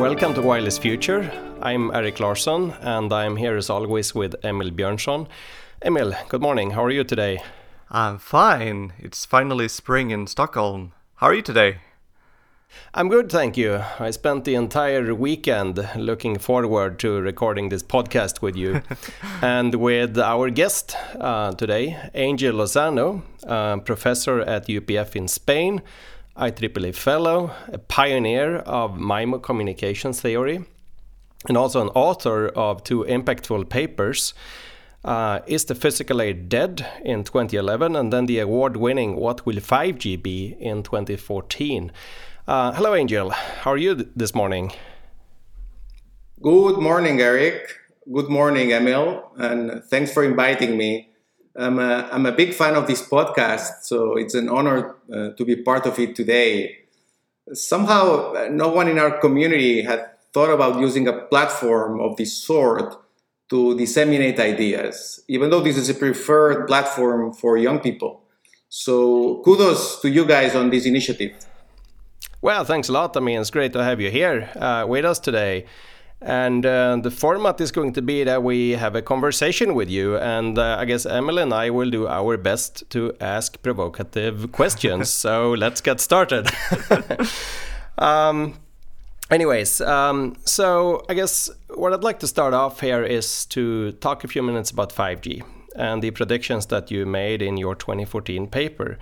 Welcome 0.00 0.32
to 0.32 0.40
Wireless 0.40 0.78
Future. 0.78 1.30
I'm 1.60 1.94
Erik 1.94 2.20
Larsson 2.20 2.70
and 2.80 3.12
I'm 3.12 3.36
here 3.36 3.54
as 3.58 3.68
always 3.68 4.14
with 4.14 4.34
Emil 4.42 4.70
Björnson. 4.70 5.28
Emil, 5.84 6.14
good 6.30 6.40
morning. 6.40 6.70
How 6.70 6.84
are 6.84 6.90
you 6.90 7.04
today? 7.04 7.42
I'm 7.90 8.16
fine. 8.16 8.94
It's 8.98 9.26
finally 9.26 9.68
spring 9.68 10.10
in 10.10 10.26
Stockholm. 10.26 10.94
How 11.16 11.26
are 11.26 11.34
you 11.34 11.42
today? 11.42 11.80
I'm 12.94 13.10
good, 13.10 13.30
thank 13.30 13.58
you. 13.58 13.82
I 13.98 14.10
spent 14.10 14.46
the 14.46 14.54
entire 14.54 15.14
weekend 15.14 15.86
looking 15.94 16.38
forward 16.38 16.98
to 17.00 17.20
recording 17.20 17.68
this 17.68 17.82
podcast 17.82 18.40
with 18.40 18.56
you 18.56 18.80
and 19.42 19.74
with 19.74 20.18
our 20.18 20.48
guest 20.48 20.96
uh, 21.18 21.52
today, 21.52 21.98
Angel 22.14 22.54
Lozano, 22.54 23.20
uh, 23.46 23.76
professor 23.80 24.40
at 24.40 24.66
UPF 24.66 25.14
in 25.14 25.28
Spain, 25.28 25.82
IEEE 26.40 26.94
fellow, 26.94 27.50
a 27.68 27.76
pioneer 27.76 28.56
of 28.60 28.92
MIMO 28.92 29.42
communications 29.42 30.22
theory, 30.22 30.64
and 31.46 31.56
also 31.56 31.82
an 31.82 31.88
author 31.88 32.48
of 32.48 32.82
two 32.82 33.04
impactful 33.04 33.68
papers. 33.68 34.32
Uh, 35.04 35.40
is 35.46 35.64
the 35.66 35.74
physical 35.74 36.18
layer 36.18 36.34
dead 36.34 36.86
in 37.02 37.24
2011 37.24 37.96
and 37.96 38.12
then 38.12 38.26
the 38.26 38.38
award 38.38 38.76
winning 38.76 39.16
What 39.16 39.46
Will 39.46 39.56
5G 39.56 40.22
Be 40.22 40.56
in 40.60 40.82
2014? 40.82 41.90
Uh, 42.46 42.72
hello, 42.72 42.94
Angel. 42.94 43.30
How 43.30 43.72
are 43.72 43.78
you 43.78 43.94
th- 43.94 44.08
this 44.14 44.34
morning? 44.34 44.72
Good 46.42 46.78
morning, 46.78 47.20
Erik. 47.20 47.66
Good 48.12 48.28
morning, 48.28 48.72
Emil. 48.72 49.30
And 49.38 49.82
thanks 49.84 50.12
for 50.12 50.22
inviting 50.22 50.76
me. 50.76 51.09
I'm 51.60 51.78
a, 51.78 52.08
I'm 52.10 52.26
a 52.26 52.32
big 52.32 52.54
fan 52.54 52.74
of 52.74 52.86
this 52.86 53.06
podcast, 53.06 53.82
so 53.82 54.16
it's 54.16 54.34
an 54.34 54.48
honor 54.48 54.96
uh, 55.12 55.30
to 55.30 55.44
be 55.44 55.56
part 55.56 55.86
of 55.86 55.98
it 55.98 56.16
today. 56.16 56.78
Somehow, 57.52 58.32
uh, 58.34 58.48
no 58.50 58.68
one 58.68 58.88
in 58.88 58.98
our 58.98 59.18
community 59.18 59.82
had 59.82 60.10
thought 60.32 60.50
about 60.50 60.80
using 60.80 61.06
a 61.06 61.12
platform 61.12 62.00
of 62.00 62.16
this 62.16 62.32
sort 62.32 62.96
to 63.50 63.76
disseminate 63.76 64.38
ideas, 64.40 65.22
even 65.28 65.50
though 65.50 65.60
this 65.60 65.76
is 65.76 65.90
a 65.90 65.94
preferred 65.94 66.66
platform 66.66 67.32
for 67.34 67.58
young 67.58 67.80
people. 67.80 68.22
So, 68.68 69.42
kudos 69.44 70.00
to 70.00 70.08
you 70.08 70.24
guys 70.24 70.54
on 70.54 70.70
this 70.70 70.86
initiative. 70.86 71.34
Well, 72.40 72.64
thanks 72.64 72.88
a 72.88 72.92
lot. 72.92 73.16
I 73.16 73.20
mean, 73.20 73.40
it's 73.40 73.50
great 73.50 73.72
to 73.74 73.84
have 73.84 74.00
you 74.00 74.10
here 74.10 74.48
uh, 74.56 74.86
with 74.88 75.04
us 75.04 75.18
today. 75.18 75.66
And 76.22 76.66
uh, 76.66 76.96
the 76.96 77.10
format 77.10 77.60
is 77.60 77.72
going 77.72 77.94
to 77.94 78.02
be 78.02 78.24
that 78.24 78.42
we 78.42 78.72
have 78.72 78.94
a 78.94 79.00
conversation 79.00 79.74
with 79.74 79.88
you. 79.88 80.18
And 80.18 80.58
uh, 80.58 80.76
I 80.78 80.84
guess 80.84 81.06
Emil 81.06 81.38
and 81.38 81.54
I 81.54 81.70
will 81.70 81.90
do 81.90 82.06
our 82.06 82.36
best 82.36 82.88
to 82.90 83.14
ask 83.20 83.60
provocative 83.62 84.52
questions. 84.52 85.10
so 85.10 85.52
let's 85.52 85.80
get 85.80 86.00
started. 86.00 86.50
um, 87.98 88.58
anyways, 89.30 89.80
um, 89.80 90.36
so 90.44 91.04
I 91.08 91.14
guess 91.14 91.48
what 91.74 91.94
I'd 91.94 92.04
like 92.04 92.18
to 92.20 92.26
start 92.26 92.52
off 92.52 92.80
here 92.80 93.02
is 93.02 93.46
to 93.46 93.92
talk 93.92 94.22
a 94.22 94.28
few 94.28 94.42
minutes 94.42 94.70
about 94.70 94.92
5G 94.94 95.42
and 95.74 96.02
the 96.02 96.10
predictions 96.10 96.66
that 96.66 96.90
you 96.90 97.06
made 97.06 97.40
in 97.40 97.56
your 97.56 97.74
2014 97.74 98.46
paper. 98.48 98.98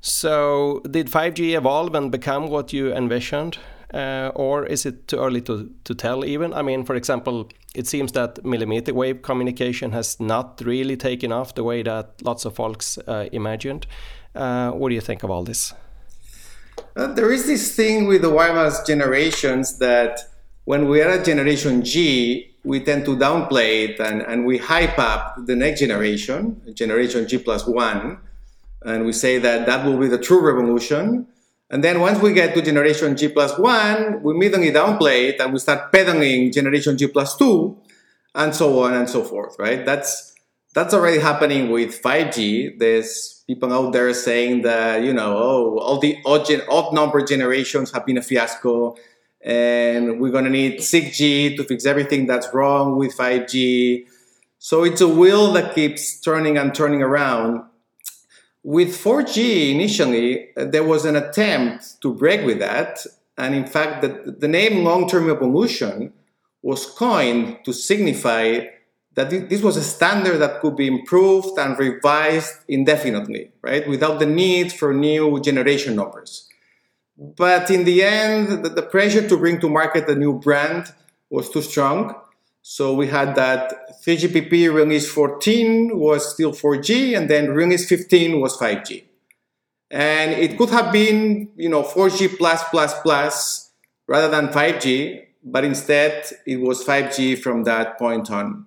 So, 0.00 0.82
did 0.88 1.08
5G 1.08 1.56
evolve 1.56 1.94
and 1.94 2.12
become 2.12 2.48
what 2.48 2.72
you 2.72 2.92
envisioned? 2.92 3.58
Uh, 3.96 4.30
or 4.34 4.66
is 4.66 4.84
it 4.84 5.08
too 5.08 5.18
early 5.18 5.40
to, 5.40 5.70
to 5.84 5.94
tell 5.94 6.24
even? 6.24 6.52
I 6.52 6.62
mean, 6.62 6.84
for 6.84 6.94
example, 6.94 7.48
it 7.74 7.86
seems 7.86 8.12
that 8.12 8.44
millimeter 8.44 8.92
wave 8.92 9.22
communication 9.22 9.92
has 9.92 10.20
not 10.20 10.60
really 10.64 10.96
taken 10.96 11.32
off 11.32 11.54
the 11.54 11.64
way 11.64 11.82
that 11.82 12.06
lots 12.22 12.44
of 12.44 12.54
folks 12.54 12.98
uh, 12.98 13.26
imagined. 13.32 13.86
Uh, 14.34 14.70
what 14.72 14.90
do 14.90 14.94
you 14.94 15.00
think 15.00 15.22
of 15.22 15.30
all 15.30 15.44
this? 15.44 15.72
There 16.94 17.32
is 17.32 17.46
this 17.46 17.74
thing 17.74 18.06
with 18.06 18.22
the 18.22 18.30
wireless 18.30 18.82
generations 18.86 19.78
that 19.78 20.20
when 20.64 20.88
we 20.88 21.00
are 21.00 21.10
at 21.10 21.24
generation 21.24 21.82
G, 21.82 22.54
we 22.64 22.80
tend 22.80 23.04
to 23.06 23.16
downplay 23.16 23.88
it 23.88 24.00
and, 24.00 24.20
and 24.22 24.44
we 24.44 24.58
hype 24.58 24.98
up 24.98 25.36
the 25.46 25.56
next 25.56 25.80
generation, 25.80 26.60
generation 26.74 27.26
G 27.28 27.38
plus 27.38 27.66
one 27.66 28.18
and 28.86 29.04
we 29.04 29.12
say 29.12 29.38
that 29.38 29.66
that 29.66 29.84
will 29.84 29.98
be 29.98 30.08
the 30.08 30.18
true 30.18 30.40
revolution. 30.40 31.26
And 31.70 31.82
then 31.82 32.00
once 32.00 32.20
we 32.20 32.32
get 32.32 32.54
to 32.54 32.62
generation 32.62 33.16
G 33.16 33.28
plus 33.28 33.58
one, 33.58 34.22
we 34.22 34.34
immediately 34.34 34.70
downplay 34.70 35.30
it 35.30 35.40
and 35.40 35.52
we 35.52 35.58
start 35.58 35.92
pedaling 35.92 36.52
generation 36.52 36.96
G 36.96 37.08
plus 37.08 37.36
two, 37.36 37.76
and 38.34 38.54
so 38.54 38.82
on 38.84 38.94
and 38.94 39.08
so 39.08 39.24
forth, 39.24 39.56
right? 39.58 39.84
That's 39.84 40.34
that's 40.74 40.92
already 40.92 41.18
happening 41.18 41.70
with 41.70 42.00
5G. 42.02 42.78
There's 42.78 43.42
people 43.46 43.72
out 43.72 43.94
there 43.94 44.12
saying 44.12 44.60
that, 44.62 45.02
you 45.02 45.12
know, 45.14 45.34
oh, 45.34 45.78
all 45.78 45.98
the 45.98 46.18
odd, 46.26 46.44
gen- 46.44 46.62
odd 46.68 46.92
number 46.92 47.24
generations 47.24 47.90
have 47.92 48.04
been 48.04 48.18
a 48.18 48.22
fiasco, 48.22 48.94
and 49.40 50.20
we're 50.20 50.30
gonna 50.30 50.50
need 50.50 50.80
6G 50.80 51.56
to 51.56 51.64
fix 51.64 51.86
everything 51.86 52.26
that's 52.26 52.52
wrong 52.52 52.96
with 52.96 53.16
5G. 53.16 54.06
So 54.58 54.84
it's 54.84 55.00
a 55.00 55.08
wheel 55.08 55.52
that 55.52 55.74
keeps 55.74 56.20
turning 56.20 56.58
and 56.58 56.74
turning 56.74 57.02
around 57.02 57.62
with 58.66 58.88
4G 58.88 59.70
initially, 59.70 60.48
uh, 60.56 60.64
there 60.64 60.82
was 60.82 61.04
an 61.04 61.14
attempt 61.14 62.02
to 62.02 62.12
break 62.12 62.44
with 62.44 62.58
that. 62.58 62.98
And 63.38 63.54
in 63.54 63.64
fact, 63.64 64.02
the, 64.02 64.34
the 64.36 64.48
name 64.48 64.82
long 64.82 65.08
term 65.08 65.30
evolution 65.30 66.12
was 66.62 66.84
coined 66.84 67.64
to 67.64 67.72
signify 67.72 68.66
that 69.14 69.30
this 69.30 69.62
was 69.62 69.76
a 69.76 69.84
standard 69.84 70.38
that 70.38 70.60
could 70.60 70.74
be 70.74 70.88
improved 70.88 71.56
and 71.60 71.78
revised 71.78 72.54
indefinitely, 72.66 73.52
right? 73.62 73.86
Without 73.88 74.18
the 74.18 74.26
need 74.26 74.72
for 74.72 74.92
new 74.92 75.40
generation 75.40 75.94
numbers. 75.94 76.48
But 77.16 77.70
in 77.70 77.84
the 77.84 78.02
end, 78.02 78.64
the, 78.64 78.68
the 78.68 78.82
pressure 78.82 79.26
to 79.28 79.36
bring 79.36 79.60
to 79.60 79.68
market 79.68 80.08
a 80.08 80.16
new 80.16 80.40
brand 80.40 80.92
was 81.30 81.48
too 81.50 81.62
strong. 81.62 82.16
So 82.68 82.92
we 82.94 83.06
had 83.06 83.36
that 83.36 84.02
3GPP 84.04 84.74
release 84.74 85.08
14 85.08 85.96
was 86.00 86.34
still 86.34 86.50
4G, 86.50 87.16
and 87.16 87.30
then 87.30 87.52
release 87.52 87.88
15 87.88 88.40
was 88.40 88.56
5G. 88.56 89.04
And 89.88 90.32
it 90.32 90.58
could 90.58 90.70
have 90.70 90.92
been, 90.92 91.48
you 91.54 91.68
know, 91.68 91.84
4G 91.84 92.36
plus 92.36 92.64
plus 92.70 92.92
plus 93.02 93.70
rather 94.08 94.28
than 94.28 94.48
5G, 94.48 95.26
but 95.44 95.62
instead 95.64 96.26
it 96.44 96.56
was 96.56 96.84
5G 96.84 97.38
from 97.38 97.62
that 97.70 98.00
point 98.00 98.32
on. 98.32 98.66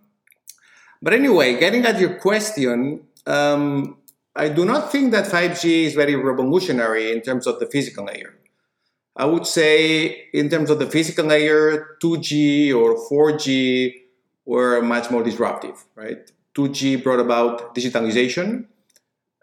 But 1.01 1.11
anyway, 1.11 1.59
getting 1.59 1.85
at 1.85 1.99
your 1.99 2.13
question, 2.19 3.01
um, 3.27 3.97
I 4.33 4.47
do 4.47 4.63
not 4.63 4.93
think 4.93 5.11
that 5.11 5.25
5G 5.25 5.87
is 5.87 5.93
very 5.93 6.15
revolutionary 6.15 7.11
in 7.11 7.19
terms 7.19 7.45
of 7.45 7.59
the 7.59 7.65
physical 7.65 8.05
layer. 8.05 8.38
I 9.19 9.25
would 9.25 9.45
say, 9.45 10.29
in 10.31 10.49
terms 10.49 10.69
of 10.69 10.79
the 10.79 10.85
physical 10.85 11.25
layer, 11.25 11.97
2G 12.01 12.73
or 12.73 12.95
4G 13.09 13.93
were 14.45 14.81
much 14.81 15.11
more 15.11 15.21
disruptive, 15.21 15.83
right? 15.95 16.31
2G 16.55 17.03
brought 17.03 17.19
about 17.19 17.75
digitalization, 17.75 18.67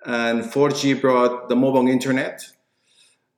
and 0.07 0.45
4G 0.45 0.99
brought 0.99 1.51
the 1.51 1.57
mobile 1.57 1.87
internet. 1.89 2.43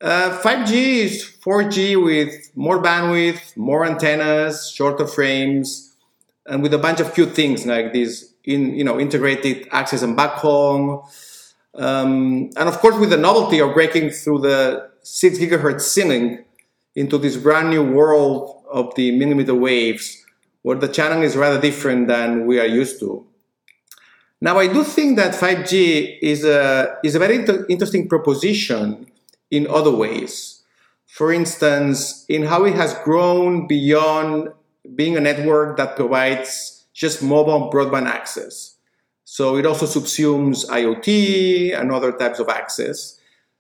Uh, 0.01 0.39
5G 0.39 0.73
is 1.07 1.29
4G 1.45 2.01
with 2.01 2.53
more 2.55 2.81
bandwidth, 2.81 3.57
more 3.57 3.85
antennas, 3.85 4.71
shorter 4.71 5.09
frames, 5.09 5.97
and 6.47 6.63
with 6.63 6.73
a 6.73 6.79
bunch 6.79 7.01
of 7.01 7.13
cute 7.15 7.33
things 7.35 7.67
like 7.67 7.93
this, 7.93 8.33
in 8.45 8.77
you 8.77 8.85
know, 8.85 9.01
integrated 9.01 9.67
access 9.73 10.03
and 10.03 10.17
backhaul, 10.17 11.05
um, 11.75 12.51
and 12.57 12.69
of 12.69 12.79
course 12.79 12.97
with 12.97 13.11
the 13.11 13.17
novelty 13.17 13.61
of 13.61 13.75
breaking 13.75 14.11
through 14.11 14.39
the 14.39 14.89
6 15.09 15.39
gigahertz 15.39 15.83
ceiling 15.83 16.45
into 16.95 17.19
this 17.19 17.37
brand 17.37 17.71
new 17.71 17.83
world 17.83 18.63
of 18.71 18.95
the 18.95 19.11
millimeter 19.13 19.55
waves 19.55 20.25
where 20.63 20.77
the 20.77 20.89
channel 20.89 21.23
is 21.23 21.37
rather 21.37 21.61
different 21.61 22.09
than 22.09 22.47
we 22.47 22.61
are 22.61 22.67
used 22.67 23.01
to. 23.01 23.25
Now, 24.41 24.59
I 24.59 24.67
do 24.67 24.85
think 24.85 25.17
that 25.17 25.35
5G 25.35 26.19
is 26.23 26.45
a, 26.45 26.97
is 27.03 27.15
a 27.15 27.19
very 27.19 27.37
inter- 27.37 27.67
interesting 27.69 28.09
proposition 28.09 29.07
in 29.51 29.67
other 29.67 29.91
ways. 29.91 30.63
For 31.07 31.33
instance, 31.33 32.25
in 32.29 32.45
how 32.45 32.65
it 32.65 32.75
has 32.75 32.95
grown 33.03 33.67
beyond 33.67 34.49
being 34.95 35.17
a 35.17 35.21
network 35.21 35.77
that 35.77 35.97
provides 35.97 36.85
just 36.93 37.23
mobile 37.23 37.71
broadband 37.73 38.07
access. 38.07 38.77
So 39.25 39.57
it 39.57 39.67
also 39.67 39.87
subsumes 39.87 40.67
IoT 40.67 41.79
and 41.79 41.93
other 41.93 42.13
types 42.13 42.39
of 42.39 42.49
access. 42.49 43.18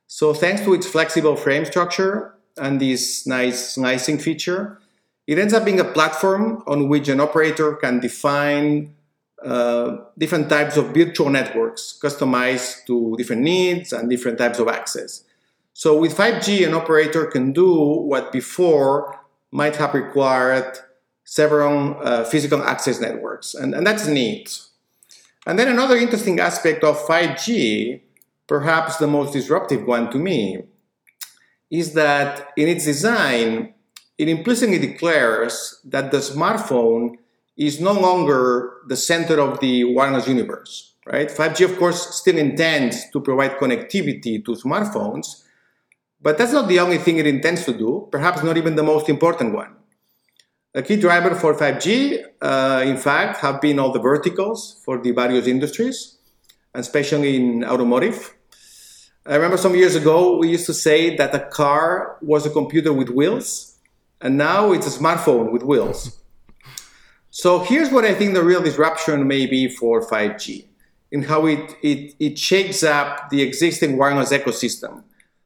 So 0.08 0.32
thanks 0.32 0.62
to 0.62 0.72
its 0.72 0.86
flexible 0.86 1.36
frame 1.36 1.66
structure 1.66 2.34
and 2.56 2.80
this 2.80 3.26
nice 3.26 3.74
slicing 3.74 4.18
feature, 4.18 4.80
it 5.26 5.38
ends 5.38 5.52
up 5.52 5.66
being 5.66 5.80
a 5.80 5.84
platform 5.84 6.64
on 6.66 6.88
which 6.88 7.08
an 7.08 7.20
operator 7.20 7.74
can 7.74 8.00
define 8.00 8.94
uh, 9.44 9.98
different 10.16 10.48
types 10.48 10.78
of 10.78 10.94
virtual 10.94 11.28
networks 11.28 11.98
customized 12.02 12.86
to 12.86 13.14
different 13.18 13.42
needs 13.42 13.92
and 13.92 14.08
different 14.08 14.38
types 14.38 14.58
of 14.58 14.66
access. 14.66 15.24
So 15.74 15.98
with 15.98 16.16
5G, 16.16 16.66
an 16.66 16.72
operator 16.72 17.26
can 17.26 17.52
do 17.52 17.70
what 17.70 18.32
before 18.32 19.20
might 19.52 19.76
have 19.76 19.92
required 19.92 20.78
several 21.24 21.98
uh, 22.02 22.24
physical 22.24 22.62
access 22.62 22.98
networks, 22.98 23.54
and, 23.54 23.74
and 23.74 23.86
that's 23.86 24.06
neat. 24.06 24.58
And 25.46 25.58
then 25.58 25.68
another 25.68 25.96
interesting 25.96 26.40
aspect 26.40 26.82
of 26.82 26.98
5G 27.06 28.00
perhaps 28.48 28.96
the 28.96 29.06
most 29.06 29.32
disruptive 29.32 29.86
one 29.86 30.10
to 30.10 30.18
me, 30.18 30.64
is 31.70 31.92
that 31.92 32.48
in 32.56 32.66
its 32.68 32.84
design, 32.84 33.74
it 34.16 34.28
implicitly 34.28 34.78
declares 34.78 35.80
that 35.84 36.10
the 36.10 36.18
smartphone 36.18 37.16
is 37.56 37.80
no 37.80 37.92
longer 37.92 38.78
the 38.86 38.96
center 38.96 39.40
of 39.40 39.60
the 39.60 39.84
wireless 39.84 40.26
universe, 40.26 40.94
right? 41.06 41.28
5G, 41.28 41.64
of 41.64 41.78
course, 41.78 42.16
still 42.16 42.38
intends 42.38 43.10
to 43.10 43.20
provide 43.20 43.58
connectivity 43.58 44.44
to 44.44 44.52
smartphones, 44.52 45.44
but 46.20 46.38
that's 46.38 46.52
not 46.52 46.68
the 46.68 46.80
only 46.80 46.98
thing 46.98 47.18
it 47.18 47.26
intends 47.26 47.64
to 47.64 47.72
do, 47.72 48.08
perhaps 48.10 48.42
not 48.42 48.56
even 48.56 48.74
the 48.74 48.82
most 48.82 49.08
important 49.08 49.54
one. 49.54 49.76
A 50.74 50.82
key 50.82 50.96
driver 50.96 51.34
for 51.34 51.54
5G, 51.54 52.22
uh, 52.40 52.82
in 52.86 52.96
fact, 52.96 53.38
have 53.38 53.60
been 53.60 53.78
all 53.78 53.92
the 53.92 54.00
verticals 54.00 54.80
for 54.84 55.00
the 55.00 55.12
various 55.12 55.46
industries, 55.46 56.18
especially 56.74 57.36
in 57.36 57.64
automotive. 57.64 58.34
I 59.28 59.34
remember 59.34 59.58
some 59.58 59.74
years 59.74 59.94
ago, 59.94 60.38
we 60.38 60.48
used 60.48 60.64
to 60.66 60.72
say 60.72 61.14
that 61.16 61.34
a 61.34 61.40
car 61.40 62.16
was 62.22 62.46
a 62.46 62.50
computer 62.50 62.94
with 62.94 63.10
wheels, 63.10 63.76
and 64.22 64.38
now 64.38 64.72
it's 64.72 64.86
a 64.86 64.98
smartphone 64.98 65.52
with 65.52 65.62
wheels. 65.62 66.14
So 67.30 67.60
here's 67.60 67.92
what 67.92 68.04
I 68.04 68.14
think 68.14 68.34
the 68.34 68.42
real 68.42 68.62
disruption 68.62 69.28
may 69.28 69.46
be 69.46 69.68
for 69.68 70.00
5G 70.00 70.64
in 71.12 71.22
how 71.22 71.46
it, 71.46 71.76
it, 71.82 72.14
it 72.18 72.38
shakes 72.38 72.82
up 72.82 73.28
the 73.30 73.42
existing 73.42 73.96
wireless 73.96 74.32
ecosystem. 74.32 75.04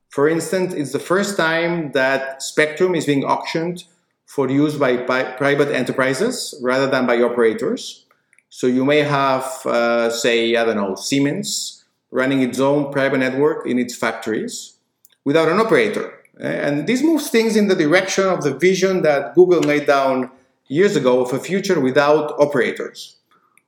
For 0.09 0.27
instance, 0.27 0.73
it's 0.73 0.93
the 0.93 1.01
first 1.01 1.37
time 1.37 1.93
that 1.93 2.41
spectrum 2.41 2.95
is 2.95 3.05
being 3.05 3.25
auctioned 3.25 3.85
for 4.25 4.49
use 4.49 4.77
by, 4.77 4.99
by 5.05 5.25
private 5.25 5.69
enterprises 5.69 6.55
rather 6.63 6.87
than 6.87 7.05
by 7.05 7.21
operators. 7.21 8.07
So 8.49 8.69
you 8.69 8.87
may 8.87 9.01
have, 9.01 9.45
uh, 9.67 10.09
say, 10.11 10.57
I 10.57 10.65
don't 10.65 10.77
know, 10.77 10.95
Siemens 10.95 11.82
running 12.13 12.43
its 12.43 12.61
own 12.61 12.93
private 12.93 13.19
network 13.19 13.67
in 13.67 13.79
its 13.79 13.97
factories 13.97 14.77
without 15.25 15.49
an 15.49 15.59
operator. 15.59 16.13
Eh, 16.39 16.49
and 16.49 16.87
this 16.87 17.03
moves 17.03 17.31
things 17.31 17.57
in 17.57 17.67
the 17.67 17.75
direction 17.75 18.25
of 18.29 18.43
the 18.43 18.55
vision 18.55 19.03
that 19.03 19.35
Google 19.35 19.61
laid 19.61 19.87
down 19.87 20.31
years 20.69 20.95
ago 20.95 21.25
of 21.25 21.33
a 21.33 21.41
future 21.41 21.81
without 21.81 22.39
operators, 22.39 23.17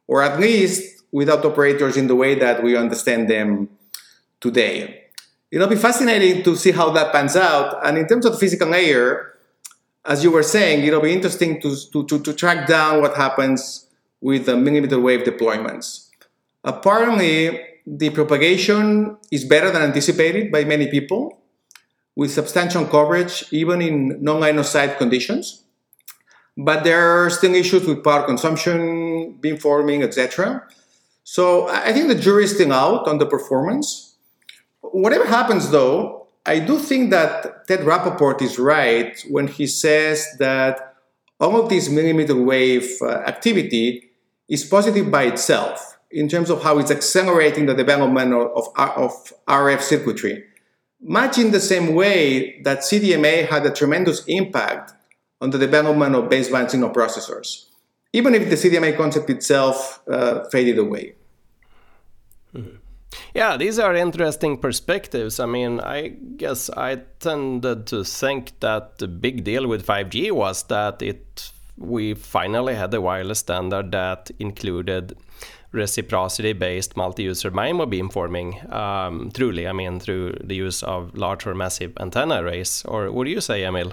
or 0.07 0.23
at 0.23 0.39
least 0.39 1.03
without 1.11 1.45
operators 1.45 1.97
in 1.97 2.07
the 2.07 2.15
way 2.15 2.35
that 2.35 2.63
we 2.63 2.77
understand 2.77 3.29
them 3.29 3.69
today. 4.41 5.05
It'll 5.51 5.69
be 5.69 5.77
fascinating 5.77 6.43
to 6.45 6.57
see 6.57 6.73
how 6.73 6.91
that 6.91 7.13
pans 7.13 7.37
out. 7.37 7.87
And 7.87 7.97
in 7.97 8.07
terms 8.07 8.27
of 8.27 8.33
the 8.33 8.39
physical 8.39 8.69
layer, 8.69 9.35
as 10.05 10.23
you 10.23 10.31
were 10.31 10.43
saying, 10.43 10.85
it'll 10.85 11.01
be 11.01 11.13
interesting 11.13 11.63
to, 11.63 11.77
to, 11.93 12.05
to, 12.07 12.19
to 12.21 12.33
track 12.35 12.67
down 12.67 13.01
what 13.01 13.17
happens 13.17 13.87
with 14.21 14.47
the 14.47 14.57
millimeter 14.57 14.99
wave 14.99 15.21
deployments. 15.21 16.09
Apparently, 16.65 17.74
the 17.87 18.11
propagation 18.11 19.17
is 19.31 19.45
better 19.45 19.71
than 19.71 19.83
anticipated 19.83 20.51
by 20.51 20.65
many 20.65 20.91
people, 20.91 21.41
with 22.17 22.31
substantial 22.31 22.87
coverage 22.87 23.45
even 23.51 23.83
in 23.83 24.23
non-line 24.23 24.59
of 24.59 24.67
sight 24.67 24.99
conditions. 24.99 25.65
But 26.57 26.85
there 26.85 27.25
are 27.25 27.31
still 27.31 27.55
issues 27.55 27.87
with 27.87 28.05
power 28.05 28.25
consumption, 28.25 29.39
beamforming, 29.41 30.05
etc. 30.05 30.67
So 31.25 31.69
I 31.69 31.93
think 31.93 32.09
the 32.09 32.15
jury 32.15 32.45
is 32.45 32.55
still 32.55 32.73
out 32.73 33.09
on 33.09 33.19
the 33.19 33.27
performance. 33.27 34.17
Whatever 34.81 35.27
happens, 35.27 35.71
though, 35.71 36.29
I 36.47 36.61
do 36.61 36.79
think 36.79 37.11
that 37.11 37.67
Ted 37.67 37.81
Rappaport 37.81 38.41
is 38.43 38.59
right 38.59 39.19
when 39.29 39.49
he 39.49 39.67
says 39.67 40.27
that 40.39 40.95
all 41.41 41.61
of 41.61 41.69
this 41.69 41.89
millimeter 41.89 42.37
wave 42.37 42.89
uh, 43.03 43.09
activity 43.27 44.11
is 44.49 44.63
positive 44.63 45.11
by 45.11 45.25
itself 45.25 45.94
in 46.15 46.29
terms 46.29 46.49
of 46.49 46.63
how 46.63 46.79
it's 46.79 46.93
accelerating 46.93 47.67
the 47.67 47.75
development 47.75 48.33
of, 48.33 48.69
of, 48.77 48.91
of 48.97 49.33
RF 49.49 49.81
circuitry. 49.81 50.45
Much 51.01 51.37
in 51.39 51.51
the 51.51 51.61
same 51.61 51.95
way 51.95 52.61
that 52.63 52.79
CDMA 52.79 53.49
had 53.49 53.67
a 53.67 53.71
tremendous 53.71 54.25
impact 54.27 54.93
on 55.41 55.51
the 55.51 55.59
development 55.59 56.15
of 56.15 56.31
baseband 56.31 56.71
signal 56.71 56.91
processors, 56.91 57.67
even 58.13 58.35
if 58.35 58.49
the 58.49 58.57
CDMA 58.57 58.97
concept 58.97 59.29
itself 59.29 60.01
uh, 60.09 60.45
faded 60.51 60.79
away. 60.79 61.15
Mm-hmm. 62.55 62.77
Yeah, 63.35 63.57
these 63.57 63.79
are 63.81 63.95
interesting 63.95 64.57
perspectives. 64.57 65.41
I 65.41 65.47
mean, 65.47 65.81
I 65.81 66.09
guess 66.37 66.71
I 66.71 67.03
tended 67.19 67.87
to 67.89 68.05
think 68.05 68.59
that 68.61 68.99
the 68.99 69.09
big 69.09 69.45
deal 69.45 69.67
with 69.67 69.85
5G 69.85 70.31
was 70.31 70.63
that 70.65 71.03
it 71.03 71.51
we 71.77 72.15
finally 72.15 72.75
had 72.75 72.95
a 72.95 73.01
wireless 73.01 73.41
standard 73.41 73.91
that 73.91 74.31
included 74.39 75.17
reciprocity-based 75.75 76.97
multi-user 76.97 77.51
MIMO 77.51 77.87
beamforming. 77.87 78.73
Um, 78.73 79.31
truly, 79.33 79.67
I 79.67 79.73
mean, 79.73 80.01
through 80.01 80.35
the 80.43 80.55
use 80.55 80.83
of 80.83 81.15
large 81.15 81.47
or 81.47 81.55
massive 81.55 81.93
antenna 81.99 82.43
arrays. 82.43 82.85
Or 82.87 83.11
what 83.11 83.25
do 83.25 83.31
you 83.31 83.41
say, 83.41 83.65
Emil? 83.67 83.93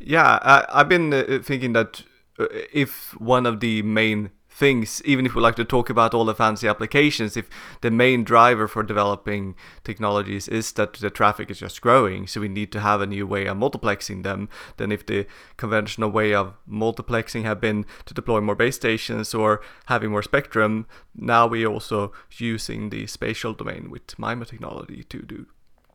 Yeah, 0.00 0.38
I, 0.42 0.78
have 0.78 0.88
been 0.88 1.12
uh, 1.12 1.38
thinking 1.42 1.74
that 1.74 2.02
uh, 2.38 2.46
if 2.72 3.14
one 3.20 3.46
of 3.46 3.60
the 3.60 3.82
main 3.82 4.30
things, 4.54 5.02
even 5.04 5.26
if 5.26 5.34
we 5.34 5.40
like 5.40 5.56
to 5.56 5.64
talk 5.64 5.90
about 5.90 6.14
all 6.14 6.24
the 6.24 6.34
fancy 6.34 6.68
applications, 6.68 7.36
if 7.36 7.48
the 7.80 7.90
main 7.90 8.24
driver 8.24 8.68
for 8.68 8.82
developing 8.82 9.54
technologies 9.84 10.48
is 10.48 10.72
that 10.72 10.94
the 10.94 11.10
traffic 11.10 11.50
is 11.50 11.58
just 11.58 11.80
growing, 11.80 12.26
so 12.26 12.40
we 12.40 12.48
need 12.48 12.70
to 12.72 12.80
have 12.80 13.00
a 13.00 13.06
new 13.06 13.26
way 13.26 13.46
of 13.46 13.56
multiplexing 13.56 14.22
them, 14.22 14.48
then 14.76 14.92
if 14.92 15.06
the 15.06 15.26
conventional 15.56 16.10
way 16.10 16.34
of 16.34 16.54
multiplexing 16.68 17.44
have 17.44 17.60
been 17.60 17.84
to 18.04 18.14
deploy 18.14 18.40
more 18.40 18.54
base 18.54 18.76
stations 18.76 19.34
or 19.34 19.60
having 19.86 20.10
more 20.10 20.22
spectrum, 20.22 20.86
now 21.14 21.46
we're 21.46 21.66
also 21.66 22.12
using 22.36 22.90
the 22.90 23.06
spatial 23.06 23.54
domain 23.54 23.90
with 23.90 24.06
MIMO 24.18 24.46
technology 24.46 25.04
to 25.04 25.22
do 25.22 25.46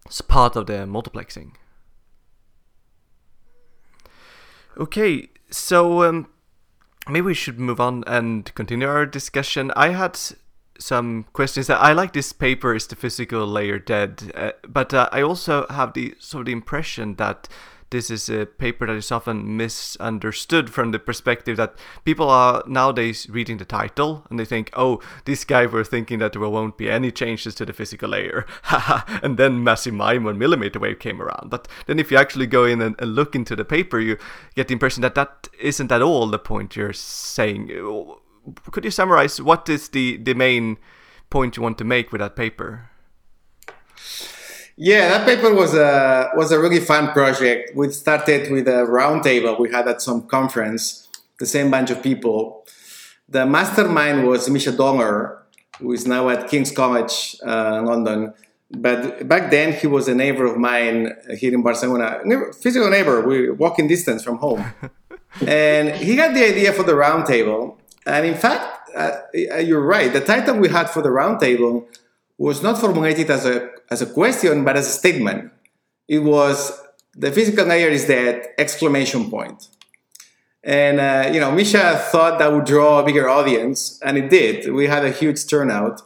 it's 0.07 0.21
part 0.21 0.55
of 0.55 0.67
the 0.67 0.73
multiplexing. 0.87 1.51
Okay, 4.77 5.27
so 5.49 6.03
um, 6.03 6.29
maybe 7.09 7.25
we 7.25 7.33
should 7.33 7.59
move 7.59 7.79
on 7.79 8.03
and 8.07 8.53
continue 8.55 8.87
our 8.87 9.05
discussion. 9.05 9.71
I 9.75 9.89
had 9.89 10.19
some 10.79 11.25
questions 11.33 11.67
that 11.67 11.81
I 11.81 11.93
like 11.93 12.13
this 12.13 12.33
paper 12.33 12.75
is 12.75 12.87
the 12.87 12.95
physical 12.95 13.47
layer 13.47 13.79
dead, 13.79 14.31
uh, 14.35 14.51
but 14.67 14.93
uh, 14.93 15.09
I 15.11 15.21
also 15.21 15.65
have 15.69 15.93
the 15.93 16.15
sort 16.19 16.41
of 16.41 16.45
the 16.47 16.51
impression 16.51 17.15
that 17.15 17.47
this 17.89 18.11
is 18.11 18.29
a 18.29 18.45
paper 18.45 18.85
that 18.85 18.95
is 18.95 19.11
often 19.11 19.55
misunderstood 19.55 20.69
from 20.69 20.91
the 20.91 20.99
perspective 20.99 21.55
that 21.57 21.75
people 22.03 22.29
are 22.29 22.63
nowadays 22.67 23.29
reading 23.29 23.57
the 23.57 23.65
title 23.65 24.25
and 24.29 24.39
they 24.39 24.45
think, 24.45 24.69
oh, 24.73 25.01
this 25.25 25.43
guy 25.43 25.65
were 25.65 25.83
thinking 25.83 26.19
that 26.19 26.33
there 26.33 26.41
won't 26.41 26.77
be 26.77 26.89
any 26.89 27.11
changes 27.11 27.55
to 27.55 27.65
the 27.65 27.73
physical 27.73 28.09
layer. 28.09 28.45
and 29.23 29.37
then 29.37 29.63
massive 29.63 29.93
MIMO 29.93 30.29
and 30.29 30.39
millimeter 30.39 30.79
wave 30.79 30.99
came 30.99 31.21
around. 31.21 31.49
But 31.49 31.67
then 31.85 31.99
if 31.99 32.11
you 32.11 32.17
actually 32.17 32.47
go 32.47 32.65
in 32.65 32.81
and, 32.81 32.95
and 32.99 33.15
look 33.15 33.35
into 33.35 33.55
the 33.55 33.65
paper, 33.65 33.99
you 33.99 34.17
get 34.55 34.67
the 34.67 34.73
impression 34.73 35.01
that 35.01 35.15
that 35.15 35.47
isn't 35.59 35.91
at 35.91 36.01
all 36.01 36.27
the 36.27 36.39
point 36.39 36.75
you're 36.75 36.93
saying. 36.93 37.67
Could 38.71 38.85
you 38.85 38.91
summarize 38.91 39.41
what 39.41 39.69
is 39.69 39.89
the, 39.89 40.17
the 40.17 40.33
main 40.33 40.77
point 41.29 41.57
you 41.57 41.63
want 41.63 41.77
to 41.77 41.83
make 41.83 42.11
with 42.11 42.19
that 42.19 42.35
paper? 42.35 42.89
Yeah, 44.79 45.09
that 45.09 45.25
paper 45.25 45.51
was 45.55 45.73
a 45.73 46.29
was 46.35 46.51
a 46.51 46.59
really 46.59 46.79
fun 46.79 47.11
project. 47.11 47.75
We 47.75 47.89
started 47.89 48.51
with 48.51 48.67
a 48.67 48.85
roundtable 48.85 49.59
we 49.59 49.71
had 49.71 49.87
at 49.87 50.03
some 50.03 50.27
conference, 50.27 51.07
the 51.39 51.47
same 51.47 51.71
bunch 51.71 51.89
of 51.89 52.03
people. 52.03 52.63
The 53.27 53.47
mastermind 53.47 54.27
was 54.27 54.47
Mischa 54.49 54.71
Dohler, 54.77 55.39
who 55.79 55.93
is 55.93 56.05
now 56.05 56.29
at 56.29 56.47
King's 56.47 56.71
College, 56.71 57.37
uh, 57.43 57.81
London. 57.83 58.35
But 58.69 59.27
back 59.27 59.49
then, 59.49 59.73
he 59.73 59.87
was 59.87 60.07
a 60.07 60.13
neighbor 60.13 60.45
of 60.45 60.57
mine 60.57 61.11
here 61.39 61.55
in 61.55 61.63
Barcelona, 61.63 62.19
physical 62.61 62.91
neighbor. 62.91 63.21
We 63.27 63.49
walking 63.49 63.87
distance 63.87 64.23
from 64.23 64.37
home, 64.37 64.63
and 65.47 65.89
he 65.95 66.15
got 66.15 66.35
the 66.35 66.45
idea 66.45 66.71
for 66.71 66.83
the 66.83 66.93
roundtable. 66.93 67.77
And 68.05 68.27
in 68.27 68.35
fact, 68.35 68.91
uh, 68.95 69.21
you're 69.33 69.81
right. 69.81 70.13
The 70.13 70.21
title 70.21 70.57
we 70.57 70.69
had 70.69 70.87
for 70.91 71.01
the 71.01 71.09
roundtable 71.09 71.87
was 72.37 72.61
not 72.61 72.77
formulated 72.77 73.31
as 73.31 73.45
a, 73.45 73.71
as 73.89 74.01
a 74.01 74.05
question, 74.05 74.63
but 74.63 74.75
as 74.75 74.87
a 74.87 74.91
statement. 74.91 75.51
It 76.07 76.19
was 76.19 76.79
the 77.15 77.31
physical 77.31 77.65
layer 77.65 77.89
is 77.89 78.05
dead, 78.05 78.47
exclamation 78.57 79.29
point. 79.29 79.67
And, 80.63 80.99
uh, 80.99 81.29
you 81.33 81.39
know, 81.39 81.51
Mischa 81.51 81.99
thought 82.11 82.39
that 82.39 82.51
would 82.51 82.65
draw 82.65 82.99
a 82.99 83.05
bigger 83.05 83.29
audience, 83.29 83.99
and 84.03 84.17
it 84.17 84.29
did. 84.29 84.73
We 84.73 84.87
had 84.87 85.05
a 85.05 85.11
huge 85.11 85.47
turnout. 85.47 86.01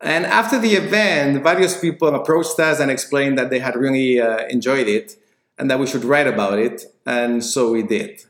And 0.00 0.26
after 0.26 0.58
the 0.58 0.74
event, 0.74 1.42
various 1.42 1.80
people 1.80 2.14
approached 2.14 2.58
us 2.60 2.78
and 2.78 2.90
explained 2.90 3.38
that 3.38 3.50
they 3.50 3.58
had 3.58 3.74
really 3.74 4.20
uh, 4.20 4.46
enjoyed 4.48 4.86
it 4.86 5.16
and 5.58 5.70
that 5.70 5.78
we 5.78 5.86
should 5.86 6.04
write 6.04 6.26
about 6.26 6.58
it. 6.58 6.84
And 7.06 7.42
so 7.42 7.72
we 7.72 7.82
did. 7.82 8.22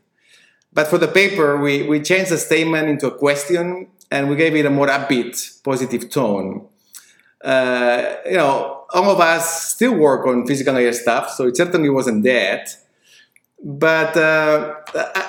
But 0.72 0.86
for 0.88 0.98
the 0.98 1.08
paper, 1.08 1.56
we, 1.56 1.82
we 1.82 2.00
changed 2.00 2.30
the 2.30 2.38
statement 2.38 2.88
into 2.88 3.06
a 3.08 3.18
question 3.18 3.88
and 4.10 4.28
we 4.28 4.36
gave 4.36 4.54
it 4.54 4.66
a 4.66 4.70
more 4.70 4.86
upbeat, 4.86 5.62
positive 5.64 6.10
tone. 6.10 6.68
Uh, 7.44 8.16
you 8.24 8.36
know, 8.36 8.86
all 8.94 9.10
of 9.10 9.20
us 9.20 9.72
still 9.74 9.94
work 9.94 10.26
on 10.26 10.46
physical 10.46 10.74
layer 10.74 10.92
stuff, 10.92 11.30
so 11.30 11.46
it 11.46 11.56
certainly 11.56 11.90
wasn't 11.90 12.24
dead. 12.24 12.66
But 13.62 14.16
uh, 14.16 14.74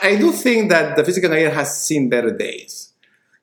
I 0.02 0.16
do 0.18 0.32
think 0.32 0.70
that 0.70 0.96
the 0.96 1.04
physical 1.04 1.30
layer 1.30 1.50
has 1.50 1.82
seen 1.82 2.10
better 2.10 2.32
days. 2.32 2.94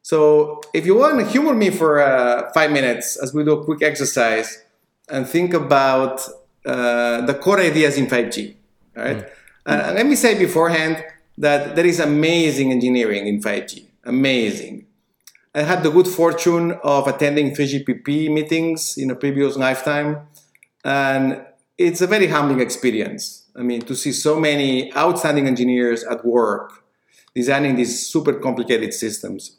So 0.02 0.60
if 0.74 0.84
you 0.84 0.96
want 0.96 1.20
to 1.20 1.26
humor 1.26 1.54
me 1.54 1.70
for 1.70 2.00
uh, 2.00 2.50
five 2.52 2.72
minutes 2.72 3.16
as 3.16 3.32
we 3.32 3.44
do 3.44 3.52
a 3.52 3.64
quick 3.64 3.82
exercise 3.82 4.62
and 5.08 5.26
think 5.26 5.54
about 5.54 6.20
uh, 6.66 7.20
the 7.22 7.34
core 7.34 7.60
ideas 7.60 7.96
in 7.96 8.06
5G, 8.06 8.54
right? 8.96 9.18
Mm. 9.18 9.28
Uh, 9.64 9.92
let 9.94 10.06
me 10.06 10.16
say 10.16 10.36
beforehand 10.36 11.04
that 11.38 11.76
there 11.76 11.86
is 11.86 12.00
amazing 12.00 12.72
engineering 12.72 13.26
in 13.26 13.40
5G. 13.40 13.84
Amazing. 14.04 14.86
I 15.54 15.62
had 15.62 15.82
the 15.82 15.90
good 15.90 16.08
fortune 16.08 16.72
of 16.82 17.06
attending 17.06 17.54
3GPP 17.54 18.32
meetings 18.32 18.96
in 18.96 19.10
a 19.10 19.14
previous 19.14 19.56
lifetime, 19.56 20.26
and 20.82 21.44
it's 21.76 22.00
a 22.00 22.06
very 22.06 22.28
humbling 22.28 22.60
experience. 22.60 23.50
I 23.54 23.60
mean, 23.60 23.82
to 23.82 23.94
see 23.94 24.12
so 24.12 24.40
many 24.40 24.94
outstanding 24.96 25.46
engineers 25.46 26.04
at 26.04 26.24
work 26.24 26.84
designing 27.34 27.76
these 27.76 28.06
super 28.06 28.32
complicated 28.34 28.94
systems. 28.94 29.58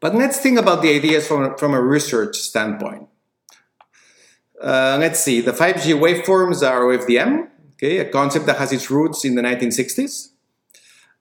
But 0.00 0.14
let's 0.14 0.38
think 0.38 0.58
about 0.58 0.82
the 0.82 0.94
ideas 0.94 1.26
from, 1.26 1.56
from 1.56 1.72
a 1.72 1.80
research 1.80 2.36
standpoint. 2.36 3.08
Uh, 4.60 4.98
let's 5.00 5.20
see, 5.20 5.40
the 5.40 5.52
5G 5.52 5.98
waveforms 5.98 6.66
are 6.68 6.82
OFDM, 6.82 7.48
okay, 7.72 7.98
a 7.98 8.04
concept 8.10 8.44
that 8.46 8.58
has 8.58 8.72
its 8.72 8.90
roots 8.90 9.24
in 9.24 9.34
the 9.34 9.42
1960s. 9.42 10.29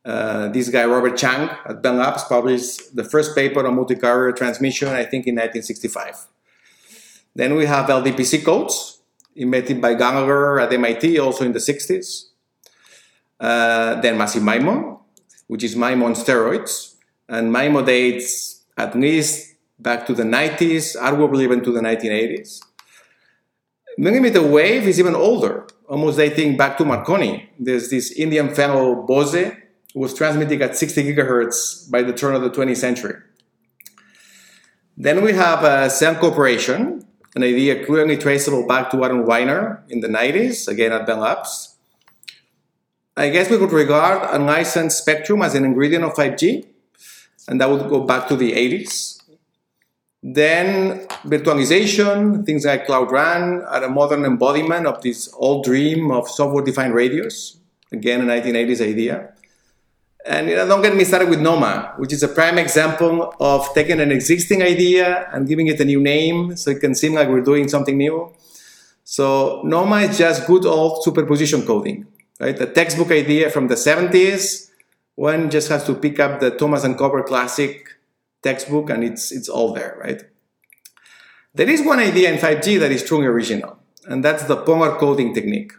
Uh, 0.06 0.48
this 0.50 0.70
guy, 0.70 0.86
Robert 0.86 1.18
Chang 1.18 1.50
at 1.66 1.82
Bell 1.82 1.96
Labs, 1.96 2.24
published 2.24 2.96
the 2.96 3.04
first 3.04 3.36
paper 3.36 3.66
on 3.66 3.76
multi-carrier 3.76 4.32
transmission, 4.32 4.88
I 4.88 5.04
think, 5.04 5.28
in 5.28 5.36
1965. 5.36 6.28
Then 7.36 7.56
we 7.56 7.66
have 7.66 7.88
LDPC 7.90 8.44
codes, 8.44 9.02
invented 9.36 9.82
by 9.82 9.96
Gallager 9.96 10.62
at 10.62 10.72
MIT, 10.74 11.20
also 11.20 11.46
in 11.46 11.52
the 11.52 11.60
60s. 11.60 12.26
Uh, 13.40 14.00
then 14.02 14.18
Massive 14.18 14.44
MIMO, 14.44 15.00
which 15.48 15.64
is 15.64 15.76
MIMO 15.76 16.06
on 16.06 16.14
steroids. 16.14 16.96
And 17.28 17.54
MIMO 17.54 17.86
dates 17.86 18.64
at 18.78 18.96
least 18.96 19.56
back 19.78 20.06
to 20.08 20.14
the 20.14 20.24
90s, 20.24 20.98
arguably 20.98 21.44
even 21.44 21.64
to 21.64 21.72
the 21.72 21.82
1980s. 21.82 22.60
Millimeter 23.98 24.42
wave 24.42 24.88
is 24.88 25.00
even 25.00 25.16
older, 25.16 25.68
almost 25.88 26.18
dating 26.18 26.58
back 26.58 26.78
to 26.78 26.86
Marconi. 26.86 27.50
There's 27.60 27.90
this 27.90 28.12
Indian 28.12 28.54
fellow, 28.56 29.06
Bose, 29.06 29.52
was 29.96 30.14
transmitting 30.14 30.62
at 30.62 30.78
60 30.78 31.04
gigahertz 31.04 31.90
by 31.90 32.04
the 32.04 32.14
turn 32.14 32.36
of 32.36 32.42
the 32.42 32.50
20th 32.50 32.78
century. 32.78 33.16
Then 34.98 35.24
we 35.24 35.34
have 35.34 35.64
uh, 35.64 35.90
cell 35.90 36.16
cooperation, 36.16 37.06
an 37.36 37.44
idea 37.44 37.86
clearly 37.86 38.18
traceable 38.18 38.68
back 38.68 38.92
to 38.92 39.04
Aaron 39.04 39.24
Wyner 39.24 39.82
in 39.90 40.02
the 40.02 40.08
90s, 40.08 40.68
again 40.68 40.92
at 40.92 41.06
Bell 41.06 41.20
Labs. 41.20 41.78
I 43.16 43.30
guess 43.30 43.50
we 43.50 43.58
could 43.58 43.72
regard 43.72 44.28
unlicensed 44.34 44.98
spectrum 44.98 45.42
as 45.42 45.56
an 45.56 45.66
ingredient 45.66 46.04
of 46.04 46.14
5G, 46.14 46.66
and 47.48 47.60
that 47.60 47.70
would 47.70 47.90
go 47.90 48.02
back 48.02 48.28
to 48.28 48.36
the 48.36 48.52
80s. 48.52 49.22
Then 50.22 51.08
virtualization, 51.24 52.46
things 52.46 52.66
like 52.66 52.86
Cloud 52.86 53.12
RAN 53.12 53.62
are 53.70 53.84
a 53.84 53.90
modern 53.90 54.26
embodiment 54.26 54.86
of 54.86 55.02
this 55.02 55.34
old 55.34 55.64
dream 55.64 56.12
of 56.12 56.28
software-defined 56.28 56.94
radios, 56.94 57.58
again 57.92 58.22
a 58.22 58.26
1980s 58.26 58.82
idea. 58.82 59.34
And 60.26 60.50
you 60.50 60.56
know, 60.56 60.68
don't 60.68 60.82
get 60.82 60.96
me 60.96 61.06
started 61.06 61.30
with 61.30 61.40
NOMA, 61.40 61.94
which 61.98 62.12
is 62.12 62.24
a 62.24 62.28
prime 62.28 62.58
example 62.58 63.34
of 63.40 63.74
taking 63.74 64.00
an 64.00 64.12
existing 64.12 64.62
idea 64.62 65.30
and 65.32 65.48
giving 65.48 65.68
it 65.68 65.80
a 65.80 65.86
new 65.86 66.02
name 66.02 66.56
so 66.58 66.72
it 66.72 66.82
can 66.82 66.94
seem 66.94 67.14
like 67.14 67.30
we're 67.30 67.42
doing 67.42 67.68
something 67.70 67.98
new. 67.98 68.32
So 69.04 69.62
NOMA 69.64 70.10
is 70.10 70.18
just 70.18 70.46
good 70.46 70.66
old 70.66 71.04
superposition 71.04 71.66
coding, 71.66 72.06
right? 72.40 72.60
A 72.60 72.66
textbook 72.66 73.12
idea 73.12 73.50
from 73.50 73.68
the 73.70 73.76
70s. 73.76 74.70
One 75.16 75.50
just 75.50 75.70
has 75.70 75.84
to 75.86 75.96
pick 75.96 76.20
up 76.20 76.40
the 76.40 76.52
Thomas 76.52 76.84
and 76.84 76.98
Cover 76.98 77.24
classic 77.24 77.88
textbook 78.44 78.90
and 78.90 79.04
it's, 79.04 79.32
it's 79.32 79.50
all 79.50 79.74
there, 79.74 79.98
right? 80.00 80.22
There 81.56 81.68
is 81.68 81.82
one 81.82 82.00
idea 82.00 82.32
in 82.32 82.38
5G 82.38 82.80
that 82.80 82.92
is 82.92 83.04
truly 83.04 83.26
original, 83.26 83.80
and 84.06 84.24
that's 84.24 84.44
the 84.44 84.56
Polar 84.56 84.96
coding 84.98 85.34
technique. 85.34 85.74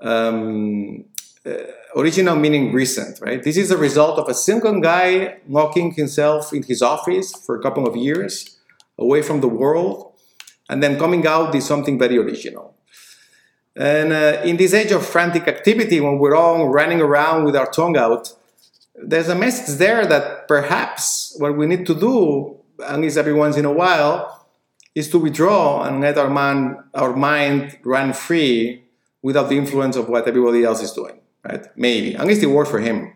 Um, 0.00 1.04
uh, 1.44 1.52
original 1.96 2.36
meaning 2.36 2.72
recent, 2.72 3.20
right? 3.20 3.42
This 3.42 3.56
is 3.56 3.70
a 3.70 3.76
result 3.76 4.18
of 4.18 4.28
a 4.28 4.34
single 4.34 4.80
guy 4.80 5.38
locking 5.48 5.92
himself 5.92 6.52
in 6.52 6.62
his 6.62 6.82
office 6.82 7.32
for 7.32 7.56
a 7.56 7.62
couple 7.62 7.86
of 7.86 7.96
years, 7.96 8.58
away 8.98 9.22
from 9.22 9.40
the 9.40 9.48
world, 9.48 10.12
and 10.68 10.82
then 10.82 10.98
coming 10.98 11.26
out 11.26 11.54
is 11.54 11.66
something 11.66 11.98
very 11.98 12.18
original. 12.18 12.74
And 13.76 14.12
uh, 14.12 14.42
in 14.44 14.56
this 14.56 14.74
age 14.74 14.92
of 14.92 15.06
frantic 15.06 15.48
activity, 15.48 16.00
when 16.00 16.18
we're 16.18 16.36
all 16.36 16.68
running 16.68 17.00
around 17.00 17.44
with 17.44 17.56
our 17.56 17.70
tongue 17.70 17.96
out, 17.96 18.32
there's 18.94 19.28
a 19.28 19.34
message 19.34 19.78
there 19.78 20.06
that 20.06 20.46
perhaps 20.48 21.34
what 21.38 21.56
we 21.56 21.66
need 21.66 21.86
to 21.86 21.94
do, 21.94 22.56
at 22.84 23.00
least 23.00 23.16
every 23.16 23.32
once 23.32 23.56
in 23.56 23.64
a 23.64 23.72
while, 23.72 24.46
is 24.94 25.08
to 25.10 25.18
withdraw 25.18 25.82
and 25.82 26.00
let 26.00 26.18
our, 26.18 26.28
man, 26.28 26.82
our 26.94 27.14
mind 27.14 27.78
run 27.84 28.12
free 28.12 28.84
without 29.22 29.48
the 29.48 29.56
influence 29.56 29.96
of 29.96 30.08
what 30.08 30.26
everybody 30.26 30.64
else 30.64 30.82
is 30.82 30.92
doing 30.92 31.20
right? 31.44 31.66
Maybe. 31.76 32.16
At 32.16 32.26
least 32.26 32.42
it 32.42 32.46
worked 32.46 32.70
for 32.70 32.80
him. 32.80 33.12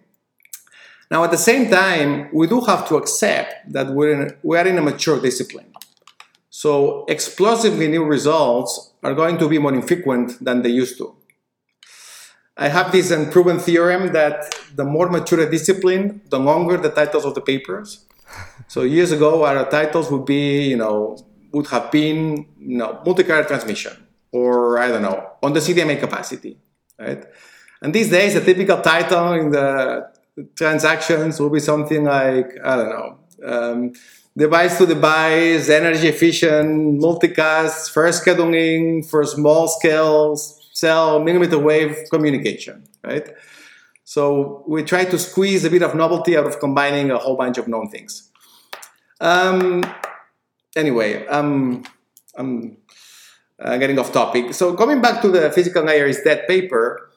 Now, 1.10 1.22
at 1.24 1.30
the 1.30 1.38
same 1.38 1.70
time, 1.70 2.28
we 2.32 2.46
do 2.46 2.60
have 2.62 2.88
to 2.88 2.96
accept 2.96 3.72
that 3.72 3.88
we're 3.90 4.12
in, 4.12 4.36
we 4.42 4.56
are 4.58 4.66
in 4.66 4.78
a 4.78 4.82
mature 4.82 5.20
discipline. 5.20 5.70
So, 6.50 7.04
explosively 7.08 7.88
new 7.88 8.04
results 8.04 8.92
are 9.02 9.14
going 9.14 9.38
to 9.38 9.48
be 9.48 9.58
more 9.58 9.74
infrequent 9.74 10.42
than 10.42 10.62
they 10.62 10.70
used 10.70 10.96
to. 10.98 11.14
I 12.56 12.68
have 12.68 12.92
this 12.92 13.10
unproven 13.10 13.58
theorem 13.58 14.12
that 14.12 14.54
the 14.74 14.84
more 14.84 15.08
mature 15.08 15.40
a 15.40 15.50
discipline, 15.50 16.20
the 16.30 16.38
longer 16.38 16.76
the 16.76 16.90
titles 16.90 17.24
of 17.24 17.34
the 17.34 17.40
papers. 17.40 18.06
So 18.68 18.82
years 18.82 19.10
ago, 19.12 19.44
our 19.44 19.68
titles 19.68 20.10
would 20.10 20.24
be, 20.24 20.68
you 20.68 20.76
know, 20.76 21.18
would 21.52 21.66
have 21.68 21.90
been, 21.90 22.46
you 22.58 22.78
know, 22.78 23.00
multi-carrier 23.04 23.44
transmission, 23.44 23.92
or 24.32 24.78
I 24.78 24.88
don't 24.88 25.02
know, 25.02 25.32
on 25.42 25.52
the 25.52 25.60
CDMA 25.60 25.98
capacity, 25.98 26.56
right? 26.98 27.24
And 27.84 27.94
these 27.94 28.08
days, 28.08 28.34
a 28.34 28.42
typical 28.42 28.80
title 28.80 29.34
in 29.34 29.50
the 29.50 30.08
transactions 30.56 31.38
will 31.38 31.50
be 31.50 31.60
something 31.60 32.04
like, 32.04 32.48
I 32.64 32.76
don't 32.76 32.88
know, 32.88 33.18
um, 33.44 33.92
device 34.34 34.78
to 34.78 34.86
device, 34.86 35.68
energy 35.68 36.08
efficient, 36.08 36.98
multicast, 36.98 37.90
first 37.90 38.24
scheduling 38.24 39.06
for 39.06 39.22
small 39.26 39.68
scale 39.68 40.34
cell 40.34 41.22
millimeter 41.22 41.58
wave 41.58 41.98
communication, 42.10 42.84
right? 43.04 43.28
So 44.04 44.64
we 44.66 44.82
try 44.82 45.04
to 45.04 45.18
squeeze 45.18 45.66
a 45.66 45.70
bit 45.70 45.82
of 45.82 45.94
novelty 45.94 46.38
out 46.38 46.46
of 46.46 46.58
combining 46.60 47.10
a 47.10 47.18
whole 47.18 47.36
bunch 47.36 47.58
of 47.58 47.68
known 47.68 47.90
things. 47.90 48.30
Um, 49.20 49.84
anyway, 50.74 51.26
um, 51.26 51.84
I'm 52.34 52.78
uh, 53.58 53.76
getting 53.76 53.98
off 53.98 54.10
topic. 54.10 54.54
So 54.54 54.74
coming 54.74 55.02
back 55.02 55.20
to 55.20 55.28
the 55.28 55.50
physical 55.50 55.84
layer 55.84 56.06
is 56.06 56.22
dead 56.22 56.48
paper, 56.48 57.10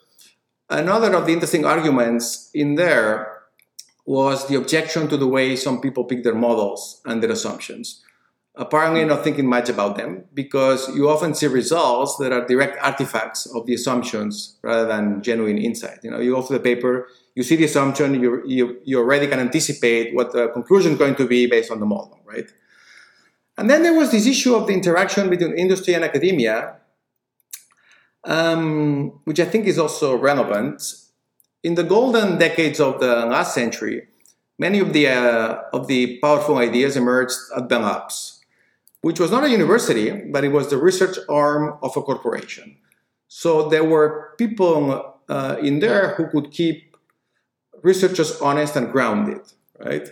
Another 0.70 1.14
of 1.16 1.26
the 1.26 1.34
interesting 1.34 1.66
arguments 1.66 2.50
in 2.54 2.76
there 2.76 3.38
was 4.06 4.48
the 4.48 4.56
objection 4.56 5.08
to 5.08 5.18
the 5.18 5.28
way 5.28 5.56
some 5.56 5.80
people 5.80 6.04
pick 6.04 6.24
their 6.24 6.36
models 6.36 7.02
and 7.06 7.22
their 7.22 7.32
assumptions. 7.32 8.04
Apparently, 8.56 9.06
not 9.06 9.24
thinking 9.24 9.48
much 9.48 9.70
about 9.70 9.98
them 9.98 10.26
because 10.34 10.94
you 10.96 11.10
often 11.10 11.36
see 11.36 11.46
results 11.46 12.18
that 12.18 12.32
are 12.32 12.46
direct 12.48 12.78
artifacts 12.82 13.46
of 13.46 13.66
the 13.68 13.74
assumptions 13.76 14.58
rather 14.64 14.88
than 14.88 15.22
genuine 15.22 15.60
insight. 15.60 16.00
You 16.04 16.10
know, 16.10 16.20
you 16.20 16.34
go 16.34 16.42
through 16.42 16.58
the 16.58 16.64
paper, 16.64 17.08
you 17.36 17.44
see 17.44 17.56
the 17.56 17.66
assumption, 17.66 18.16
you, 18.16 18.42
you, 18.48 18.80
you 18.84 18.98
already 18.98 19.28
can 19.28 19.40
anticipate 19.40 20.16
what 20.16 20.34
the 20.34 20.48
conclusion 20.50 20.94
is 20.94 20.98
going 20.98 21.16
to 21.16 21.28
be 21.28 21.46
based 21.46 21.70
on 21.70 21.80
the 21.80 21.86
model, 21.86 22.20
right? 22.26 22.52
And 23.58 23.70
then 23.70 23.84
there 23.84 23.94
was 23.94 24.12
this 24.12 24.26
issue 24.26 24.56
of 24.56 24.68
the 24.68 24.74
interaction 24.74 25.30
between 25.30 25.58
industry 25.58 25.94
and 25.94 26.04
academia 26.04 26.78
um, 28.28 29.20
which 29.24 29.40
I 29.40 29.46
think 29.46 29.66
is 29.66 29.80
also 29.80 30.16
relevant. 30.16 30.84
In 31.64 31.76
the 31.76 31.84
golden 31.84 32.38
decades 32.38 32.80
of 32.80 33.00
the 33.00 33.26
last 33.26 33.56
century, 33.56 34.08
many 34.60 34.80
of 34.80 34.94
the, 34.94 35.08
uh, 35.08 35.62
of 35.74 35.88
the 35.88 36.20
powerful 36.20 36.58
ideas 36.58 36.96
emerged 36.96 37.38
at 37.56 37.68
Bell 37.68 37.82
Labs, 37.82 38.44
which 39.02 39.20
was 39.20 39.32
not 39.32 39.44
a 39.44 39.50
university, 39.50 40.12
but 40.12 40.44
it 40.44 40.50
was 40.50 40.70
the 40.70 40.78
research 40.78 41.18
arm 41.30 41.80
of 41.82 41.96
a 41.98 42.02
corporation. 42.02 42.78
So 43.28 43.70
there 43.70 43.84
were 43.84 44.34
people 44.38 45.16
uh, 45.30 45.58
in 45.62 45.80
there 45.80 46.16
who 46.16 46.28
could 46.28 46.52
keep 46.52 46.96
researchers 47.82 48.40
honest 48.42 48.76
and 48.76 48.92
grounded, 48.92 49.42
right? 49.80 50.08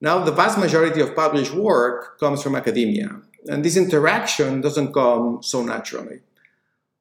Now, 0.00 0.24
the 0.24 0.32
vast 0.32 0.58
majority 0.58 1.00
of 1.00 1.14
published 1.14 1.52
work 1.52 2.18
comes 2.18 2.42
from 2.42 2.56
academia, 2.56 3.20
and 3.48 3.64
this 3.64 3.76
interaction 3.76 4.60
doesn't 4.60 4.94
come 4.94 5.42
so 5.42 5.62
naturally. 5.62 6.20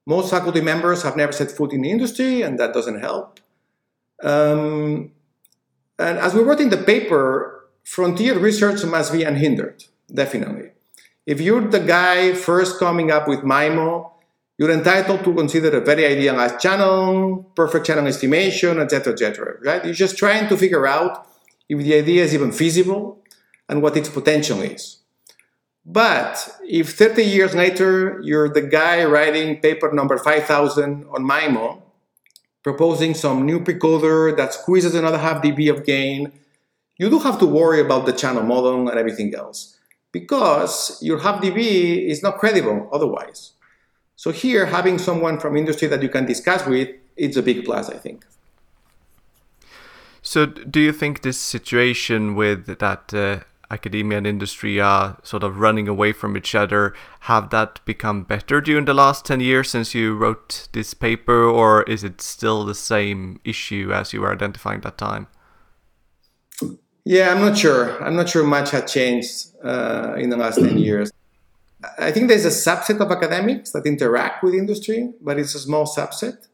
Most 0.10 0.32
faculty 0.32 0.60
members 0.60 1.04
have 1.04 1.16
never 1.16 1.32
set 1.32 1.52
foot 1.52 1.72
in 1.72 1.82
the 1.82 1.92
industry, 1.92 2.42
and 2.42 2.58
that 2.60 2.74
doesn't 2.74 3.00
help. 3.00 3.40
Um, 4.24 5.12
and 6.00 6.18
as 6.18 6.34
we 6.34 6.42
wrote 6.42 6.62
in 6.62 6.72
the 6.72 6.82
paper, 6.94 7.70
frontier 7.84 8.40
research 8.40 8.84
must 8.86 9.14
be 9.14 9.22
unhindered, 9.22 9.84
definitely. 10.12 10.72
If 11.28 11.40
you're 11.40 11.68
the 11.68 11.82
guy 11.82 12.34
first 12.34 12.80
coming 12.80 13.12
up 13.12 13.28
with 13.28 13.42
MIMO, 13.42 14.10
you're 14.58 14.72
entitled 14.72 15.24
to 15.26 15.32
consider 15.36 15.78
a 15.78 15.82
very 15.82 16.08
idealized 16.08 16.60
channel, 16.60 17.46
perfect 17.56 17.86
channel 17.86 18.08
estimation, 18.08 18.80
etc., 18.80 19.14
etc. 19.14 19.58
Right? 19.62 19.86
You're 19.86 19.94
just 19.94 20.18
trying 20.18 20.50
to 20.50 20.58
figure 20.58 20.88
out 20.88 21.28
if 21.70 21.78
the 21.78 21.94
idea 21.94 22.24
is 22.24 22.34
even 22.34 22.52
feasible 22.52 23.20
and 23.70 23.84
what 23.84 23.96
its 23.96 24.10
potential 24.10 24.60
is. 24.64 24.99
But 25.92 26.56
if 26.68 26.94
30 26.94 27.24
years 27.24 27.56
later 27.56 28.20
you're 28.22 28.48
the 28.48 28.62
guy 28.62 29.04
writing 29.06 29.60
paper 29.60 29.92
number 29.92 30.20
5000 30.20 31.06
on 31.10 31.24
MIMO, 31.24 31.82
proposing 32.62 33.16
some 33.16 33.44
new 33.44 33.60
precoder 33.60 34.38
that 34.38 34.54
squeezes 34.54 34.94
another 34.94 35.18
half 35.18 35.42
dB 35.42 35.68
of 35.72 35.84
gain, 35.84 36.32
you 37.00 37.10
do 37.10 37.18
have 37.18 37.40
to 37.40 37.48
worry 37.48 37.82
about 37.82 38.06
the 38.06 38.14
channel 38.14 38.44
model 38.44 38.88
and 38.88 39.00
everything 39.00 39.34
else 39.34 39.78
because 40.12 41.00
your 41.02 41.18
half 41.20 41.42
dB 41.42 42.08
is 42.08 42.22
not 42.22 42.38
credible 42.38 42.88
otherwise. 42.94 43.54
So 44.16 44.30
here, 44.30 44.68
having 44.68 45.00
someone 45.00 45.40
from 45.40 45.58
industry 45.58 45.88
that 45.88 46.04
you 46.04 46.10
can 46.10 46.26
discuss 46.28 46.68
with, 46.68 46.90
it's 47.16 47.38
a 47.38 47.42
big 47.42 47.66
plus, 47.66 47.90
I 47.90 47.98
think. 47.98 48.26
So, 50.22 50.46
do 50.46 50.80
you 50.82 50.92
think 50.92 51.22
this 51.22 51.38
situation 51.40 52.36
with 52.36 52.66
that 52.80 53.14
uh, 53.14 53.40
academia 53.72 54.18
and 54.18 54.28
industry 54.28 54.80
are 54.80 55.18
sort 55.24 55.44
of 55.44 55.60
running 55.60 55.88
away 55.88 56.12
from 56.12 56.36
each 56.36 56.56
other 56.56 56.94
have 57.22 57.50
that 57.52 57.80
become 57.86 58.24
better 58.24 58.60
during 58.62 58.86
the 58.86 58.94
last 58.94 59.26
10 59.26 59.40
years 59.40 59.70
since 59.70 59.94
you 59.94 60.16
wrote 60.16 60.68
this 60.74 60.94
paper 60.94 61.44
or 61.44 61.84
is 61.84 62.04
it 62.04 62.22
still 62.22 62.66
the 62.66 62.76
same 62.76 63.40
issue 63.44 63.92
as 63.94 64.12
you 64.14 64.22
were 64.22 64.32
identifying 64.32 64.82
that 64.82 64.98
time? 64.98 65.28
Yeah 67.06 67.32
i'm 67.32 67.42
not 67.42 67.58
sure. 67.58 68.02
I'm 68.04 68.16
not 68.16 68.30
sure 68.30 68.44
much 68.44 68.72
has 68.72 68.92
changed 68.92 69.48
uh, 69.64 70.16
in 70.18 70.30
the 70.30 70.38
last 70.38 70.60
10 70.60 70.78
years. 70.78 71.12
I 71.98 72.12
think 72.12 72.28
there's 72.28 72.46
a 72.46 72.50
subset 72.50 73.00
of 73.00 73.12
academics 73.12 73.72
that 73.72 73.86
interact 73.86 74.44
with 74.44 74.54
industry 74.54 75.14
but 75.22 75.38
it's 75.38 75.56
a 75.56 75.60
small 75.60 75.86
subset. 75.86 76.48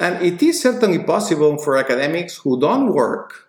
And 0.00 0.24
it 0.24 0.40
is 0.40 0.62
certainly 0.62 1.00
possible 1.00 1.58
for 1.58 1.76
academics 1.76 2.36
who 2.36 2.60
don't 2.60 2.92
work 2.92 3.48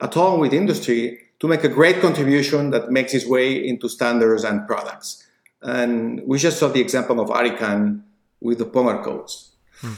at 0.00 0.16
all 0.16 0.40
with 0.40 0.54
industry 0.54 1.29
to 1.40 1.48
make 1.48 1.64
a 1.64 1.68
great 1.68 2.00
contribution 2.00 2.70
that 2.70 2.90
makes 2.90 3.14
its 3.14 3.26
way 3.26 3.66
into 3.66 3.88
standards 3.88 4.44
and 4.44 4.66
products. 4.66 5.26
And 5.62 6.22
we 6.26 6.38
just 6.38 6.58
saw 6.58 6.68
the 6.68 6.80
example 6.80 7.20
of 7.20 7.28
Arikan 7.30 8.02
with 8.40 8.58
the 8.58 8.66
Polar 8.66 9.02
codes. 9.02 9.52
Hmm. 9.80 9.94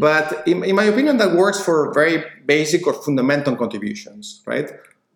But 0.00 0.46
in, 0.46 0.64
in, 0.64 0.76
my 0.76 0.84
opinion, 0.84 1.16
that 1.18 1.32
works 1.32 1.62
for 1.62 1.92
very 1.94 2.22
basic 2.44 2.86
or 2.86 2.92
fundamental 2.92 3.56
contributions, 3.56 4.42
right? 4.44 4.70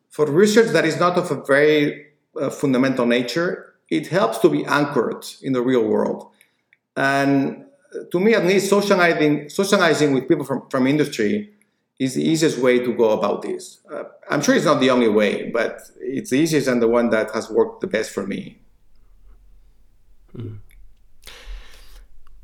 For 0.08 0.26
research 0.26 0.68
that 0.68 0.86
is 0.86 0.98
not 0.98 1.18
of 1.18 1.30
a 1.30 1.42
very 1.42 2.06
uh, 2.40 2.48
fundamental 2.48 3.04
nature, 3.04 3.74
it 3.90 4.06
helps 4.06 4.38
to 4.38 4.48
be 4.48 4.64
anchored 4.64 5.26
in 5.42 5.52
the 5.52 5.60
real 5.60 5.84
world. 5.84 6.30
And 6.96 7.66
to 8.10 8.20
me, 8.20 8.34
at 8.34 8.46
least, 8.46 8.70
socializing, 8.70 9.50
socializing 9.50 10.14
with 10.14 10.26
people 10.26 10.44
from, 10.44 10.68
from 10.70 10.86
industry 10.86 11.51
is 12.02 12.14
the 12.14 12.22
easiest 12.22 12.58
way 12.58 12.78
to 12.80 12.92
go 12.92 13.10
about 13.10 13.42
this. 13.42 13.78
Uh, 13.90 14.04
I'm 14.28 14.42
sure 14.42 14.54
it's 14.54 14.64
not 14.64 14.80
the 14.80 14.90
only 14.90 15.08
way, 15.08 15.50
but 15.50 15.80
it's 16.00 16.30
the 16.30 16.36
easiest 16.36 16.66
and 16.66 16.82
the 16.82 16.88
one 16.88 17.10
that 17.10 17.30
has 17.32 17.48
worked 17.48 17.80
the 17.80 17.86
best 17.86 18.10
for 18.10 18.26
me. 18.26 18.58
Mm. 20.36 20.58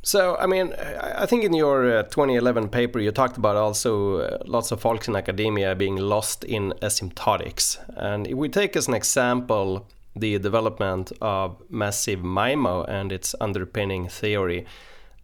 So, 0.02 0.36
I 0.36 0.46
mean, 0.46 0.72
I 0.74 1.26
think 1.26 1.44
in 1.44 1.52
your 1.52 1.98
uh, 1.98 2.02
2011 2.04 2.68
paper, 2.68 2.98
you 2.98 3.10
talked 3.10 3.36
about 3.36 3.56
also 3.56 4.20
uh, 4.20 4.38
lots 4.46 4.70
of 4.70 4.80
folks 4.80 5.08
in 5.08 5.16
academia 5.16 5.74
being 5.74 5.96
lost 5.96 6.44
in 6.44 6.72
asymptotics. 6.80 7.78
And 7.96 8.26
if 8.26 8.34
we 8.34 8.48
take 8.48 8.76
as 8.76 8.88
an 8.88 8.94
example 8.94 9.86
the 10.16 10.38
development 10.38 11.12
of 11.20 11.60
massive 11.68 12.20
MIMO 12.20 12.88
and 12.88 13.12
its 13.12 13.34
underpinning 13.40 14.08
theory, 14.08 14.66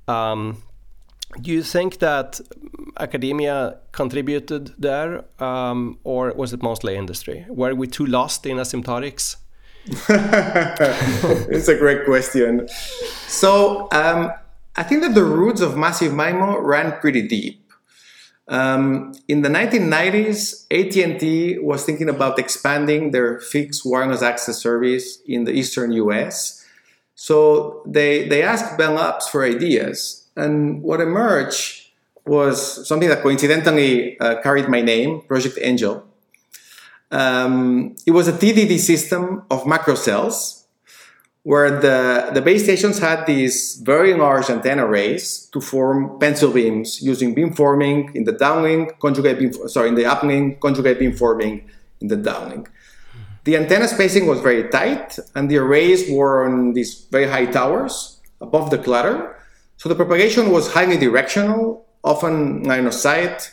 um, 0.07 0.63
do 1.41 1.51
you 1.51 1.63
think 1.63 1.99
that 1.99 2.41
academia 2.99 3.79
contributed 3.93 4.73
there, 4.79 5.25
um, 5.43 5.99
or 6.05 6.33
was 6.35 6.53
it 6.53 6.63
mostly 6.63 6.97
industry? 6.97 7.45
Were 7.49 7.75
we 7.75 7.87
too 7.87 8.07
lost 8.07 8.47
in 8.47 8.59
asymptotics? 8.59 9.37
it's 9.87 11.69
a 11.69 11.77
great 11.77 12.05
question. 12.05 12.69
So 13.27 13.89
um, 13.93 14.33
I 14.77 14.83
think 14.83 15.03
that 15.03 15.15
the 15.15 15.25
roots 15.25 15.61
of 15.61 15.77
massive 15.77 16.13
MIMO 16.13 16.63
ran 16.63 16.93
pretty 17.01 17.27
deep. 17.27 17.61
Um, 18.47 19.15
in 19.27 19.43
the 19.43 19.49
1990s, 19.49 20.67
AT&T 20.71 21.59
was 21.61 21.85
thinking 21.85 22.09
about 22.09 22.39
expanding 22.39 23.11
their 23.11 23.41
fixed 23.41 23.83
wireless 23.85 24.23
access 24.23 24.59
service 24.59 25.19
in 25.27 25.45
the 25.45 25.53
eastern 25.53 25.93
US. 25.93 26.65
So 27.15 27.83
they, 27.87 28.29
they 28.29 28.43
asked 28.43 28.77
Bell 28.77 28.95
Labs 28.95 29.29
for 29.29 29.45
ideas 29.45 30.24
and 30.37 30.83
what 30.83 31.01
emerged 31.01 31.91
was 32.27 32.87
something 32.89 33.09
that 33.09 33.23
coincidentally 33.23 34.19
uh, 34.19 34.41
carried 34.41 34.69
my 34.69 34.81
name, 34.81 35.21
Project 35.23 35.59
Angel. 35.61 36.05
Um, 37.11 37.95
it 38.07 38.13
was 38.13 38.29
a 38.29 38.33
TDD 38.33 38.79
system 38.79 39.45
of 39.51 39.67
macro 39.67 39.95
cells 39.95 40.65
where 41.45 41.79
the, 41.79 42.31
the 42.33 42.41
base 42.41 42.65
stations 42.65 42.99
had 42.99 43.27
these 43.27 43.77
very 43.85 44.15
large 44.15 44.49
antenna 44.49 44.87
arrays 44.87 45.47
to 45.53 45.61
form 45.61 46.19
pencil 46.19 46.51
beams 46.51 47.03
using 47.03 47.35
beamforming 47.35 48.15
in 48.17 48.25
the 48.25 48.33
downlink, 48.33 48.99
conjugate 48.99 49.39
beam, 49.39 49.53
sorry, 49.69 49.91
in 49.91 49.95
the 49.95 50.05
uplink, 50.05 50.59
conjugate 50.61 50.99
beamforming 50.99 51.63
in 52.01 52.09
the 52.09 52.17
downlink. 52.17 52.67
The 53.45 53.59
antenna 53.59 53.89
spacing 53.89 54.27
was 54.27 54.41
very 54.41 54.71
tight, 54.71 55.19
and 55.35 55.51
the 55.51 55.59
arrays 55.59 56.11
were 56.11 56.47
on 56.49 56.73
these 56.73 57.05
very 57.11 57.29
high 57.29 57.45
towers 57.45 58.19
above 58.41 58.71
the 58.71 58.79
clutter. 58.79 59.34
So 59.77 59.89
the 59.89 59.95
propagation 59.95 60.51
was 60.51 60.73
highly 60.73 60.97
directional, 60.97 61.87
often 62.03 62.63
line 62.65 62.87
of 62.87 62.95
sight. 62.95 63.51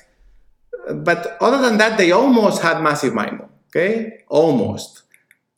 But 0.94 1.38
other 1.42 1.62
than 1.62 1.78
that, 1.78 1.98
they 1.98 2.12
almost 2.12 2.62
had 2.62 2.82
massive 2.82 3.14
MIMO, 3.14 3.50
okay? 3.70 4.24
Almost. 4.28 5.04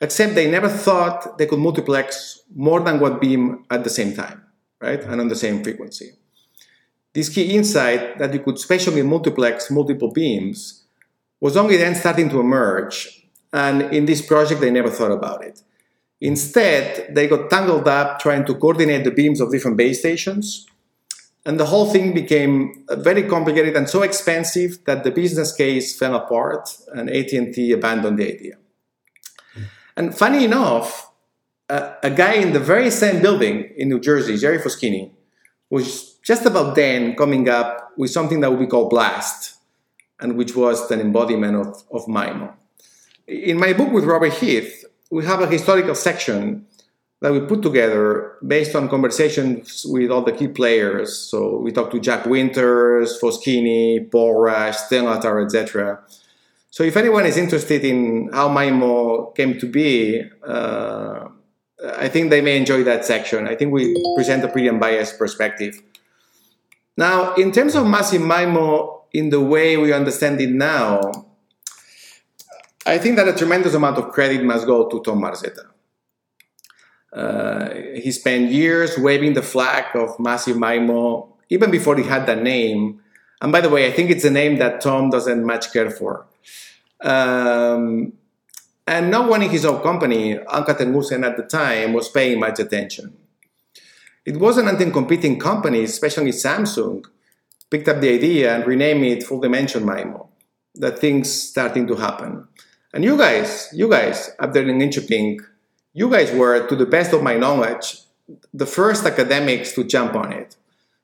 Except 0.02 0.36
they 0.36 0.50
never 0.50 0.70
thought 0.70 1.38
they 1.38 1.46
could 1.46 1.60
multiplex 1.60 2.42
more 2.56 2.82
than 2.82 3.00
one 3.00 3.20
beam 3.20 3.66
at 3.70 3.84
the 3.84 3.90
same 3.90 4.14
time, 4.14 4.44
right? 4.82 5.02
And 5.02 5.22
on 5.22 5.28
the 5.30 5.36
same 5.36 5.64
frequency. 5.64 6.12
This 7.14 7.30
key 7.30 7.56
insight 7.56 8.18
that 8.18 8.34
you 8.34 8.40
could 8.40 8.58
spatially 8.58 9.04
multiplex 9.04 9.70
multiple 9.70 10.12
beams 10.12 10.84
was 11.40 11.56
only 11.56 11.78
then 11.78 11.96
starting 11.96 12.30
to 12.30 12.40
emerge. 12.40 13.28
And 13.52 13.94
in 13.94 14.06
this 14.06 14.22
project, 14.22 14.62
they 14.62 14.72
never 14.72 14.90
thought 14.90 15.12
about 15.12 15.44
it. 15.44 15.62
Instead, 16.24 17.14
they 17.14 17.28
got 17.28 17.50
tangled 17.50 17.86
up 17.86 18.18
trying 18.18 18.46
to 18.46 18.56
coordinate 18.56 19.04
the 19.04 19.12
beams 19.12 19.42
of 19.42 19.52
different 19.52 19.76
base 19.76 20.00
stations. 20.00 20.66
And 21.46 21.60
the 21.60 21.66
whole 21.66 21.92
thing 21.92 22.14
became 22.14 22.86
very 22.90 23.24
complicated 23.24 23.76
and 23.76 23.90
so 23.90 24.04
expensive 24.04 24.80
that 24.86 25.04
the 25.04 25.12
business 25.12 25.54
case 25.54 26.00
fell 26.00 26.16
apart 26.16 26.78
and 26.94 27.10
AT&T 27.10 27.74
abandoned 27.74 28.18
the 28.20 28.34
idea. 28.36 28.56
And 29.98 30.18
funny 30.18 30.46
enough, 30.46 31.12
uh, 31.70 31.96
a 32.02 32.10
guy 32.10 32.36
in 32.36 32.54
the 32.54 32.60
very 32.60 32.90
same 32.90 33.22
building 33.22 33.74
in 33.76 33.90
New 33.90 34.00
Jersey, 34.00 34.38
Jerry 34.38 34.60
Foschini, 34.60 35.12
was 35.70 36.14
just 36.24 36.46
about 36.46 36.76
then 36.76 37.18
coming 37.18 37.50
up 37.50 37.92
with 37.98 38.12
something 38.12 38.40
that 38.40 38.50
would 38.50 38.62
be 38.62 38.68
called 38.68 38.90
BLAST, 38.92 39.56
and 40.22 40.38
which 40.38 40.56
was 40.56 40.90
an 40.90 41.02
embodiment 41.02 41.58
of, 41.58 41.84
of 41.92 42.06
MIMO. 42.06 42.54
In 43.28 43.60
my 43.60 43.74
book 43.74 43.92
with 43.92 44.06
Robert 44.06 44.34
Heath, 44.36 44.83
we 45.14 45.24
have 45.24 45.42
a 45.42 45.48
historical 45.48 45.94
section 45.94 46.66
that 47.22 47.32
we 47.32 47.40
put 47.42 47.62
together 47.62 48.34
based 48.46 48.76
on 48.76 48.90
conversations 48.90 49.86
with 49.88 50.10
all 50.10 50.24
the 50.24 50.32
key 50.32 50.48
players. 50.48 51.16
So 51.16 51.58
we 51.58 51.72
talked 51.72 51.92
to 51.92 52.00
Jack 52.00 52.26
Winters, 52.26 53.20
Foschini, 53.22 54.10
Paulraj, 54.10 54.74
Stenlatar, 54.74 55.46
etc. 55.46 56.00
So 56.72 56.84
if 56.84 56.98
anyone 56.98 57.28
is 57.28 57.38
interested 57.38 57.86
in 57.86 58.32
how 58.34 58.50
MIMO 58.50 59.36
came 59.36 59.60
to 59.60 59.68
be, 59.68 60.24
uh, 60.46 61.28
I 61.98 62.10
think 62.10 62.32
they 62.32 62.42
may 62.42 62.58
enjoy 62.58 62.84
that 62.84 63.06
section. 63.06 63.48
I 63.48 63.54
think 63.56 63.72
we 63.72 63.94
present 64.16 64.44
a 64.44 64.48
pretty 64.48 64.68
unbiased 64.68 65.20
perspective. 65.20 65.80
Now, 66.98 67.36
in 67.36 67.52
terms 67.52 67.76
of 67.76 67.86
massive 67.86 68.22
MIMO 68.22 69.02
in 69.14 69.30
the 69.30 69.42
way 69.42 69.78
we 69.78 69.94
understand 69.94 70.42
it 70.42 70.50
now, 70.50 71.12
I 72.86 72.98
think 72.98 73.16
that 73.16 73.28
a 73.28 73.34
tremendous 73.34 73.74
amount 73.74 73.98
of 73.98 74.10
credit 74.12 74.44
must 74.44 74.66
go 74.66 74.90
to 74.90 75.02
Tom 75.02 75.22
Marzetta. 75.22 75.66
Uh, 77.14 77.70
he 77.96 78.12
spent 78.12 78.52
years 78.52 78.98
waving 78.98 79.34
the 79.34 79.42
flag 79.42 79.96
of 79.96 80.20
Massive 80.20 80.58
MIMO 80.58 81.30
even 81.50 81.70
before 81.70 81.96
he 81.96 82.04
had 82.04 82.26
that 82.26 82.42
name. 82.42 83.00
And 83.42 83.52
by 83.52 83.62
the 83.62 83.70
way, 83.70 83.88
I 83.88 83.92
think 83.92 84.10
it's 84.10 84.26
a 84.26 84.32
name 84.32 84.58
that 84.58 84.82
Tom 84.82 85.10
doesn't 85.10 85.46
much 85.46 85.72
care 85.72 85.92
for. 85.92 86.26
Um, 87.02 88.14
and 88.88 89.12
no 89.12 89.28
one 89.28 89.44
in 89.44 89.50
his 89.50 89.66
own 89.66 89.82
company, 89.82 90.36
Alcatel-Lucent 90.36 91.24
at 91.24 91.38
the 91.38 91.44
time, 91.44 91.94
was 91.94 92.10
paying 92.10 92.40
much 92.40 92.60
attention. 92.60 93.16
It 94.26 94.38
wasn't 94.38 94.70
until 94.70 94.92
competing 94.92 95.40
companies, 95.40 95.92
especially 95.92 96.32
Samsung, 96.32 97.06
picked 97.70 97.88
up 97.88 98.02
the 98.02 98.14
idea 98.14 98.56
and 98.56 98.66
renamed 98.66 99.04
it 99.04 99.24
Full 99.24 99.40
Dimension 99.40 99.84
MIMO 99.84 100.28
that 100.76 101.00
things 101.00 101.32
starting 101.32 101.86
to 101.88 101.96
happen. 101.96 102.48
And 102.94 103.04
you 103.04 103.18
guys, 103.18 103.70
you 103.74 103.90
guys 103.90 104.32
up 104.40 104.54
there 104.54 104.68
in 104.68 104.80
you 105.94 106.10
guys 106.10 106.32
were, 106.32 106.68
to 106.68 106.76
the 106.76 106.86
best 106.86 107.14
of 107.14 107.24
my 107.24 107.36
knowledge, 107.36 108.00
the 108.54 108.66
first 108.66 109.06
academics 109.06 109.74
to 109.74 109.84
jump 109.84 110.16
on 110.16 110.32
it. 110.32 110.56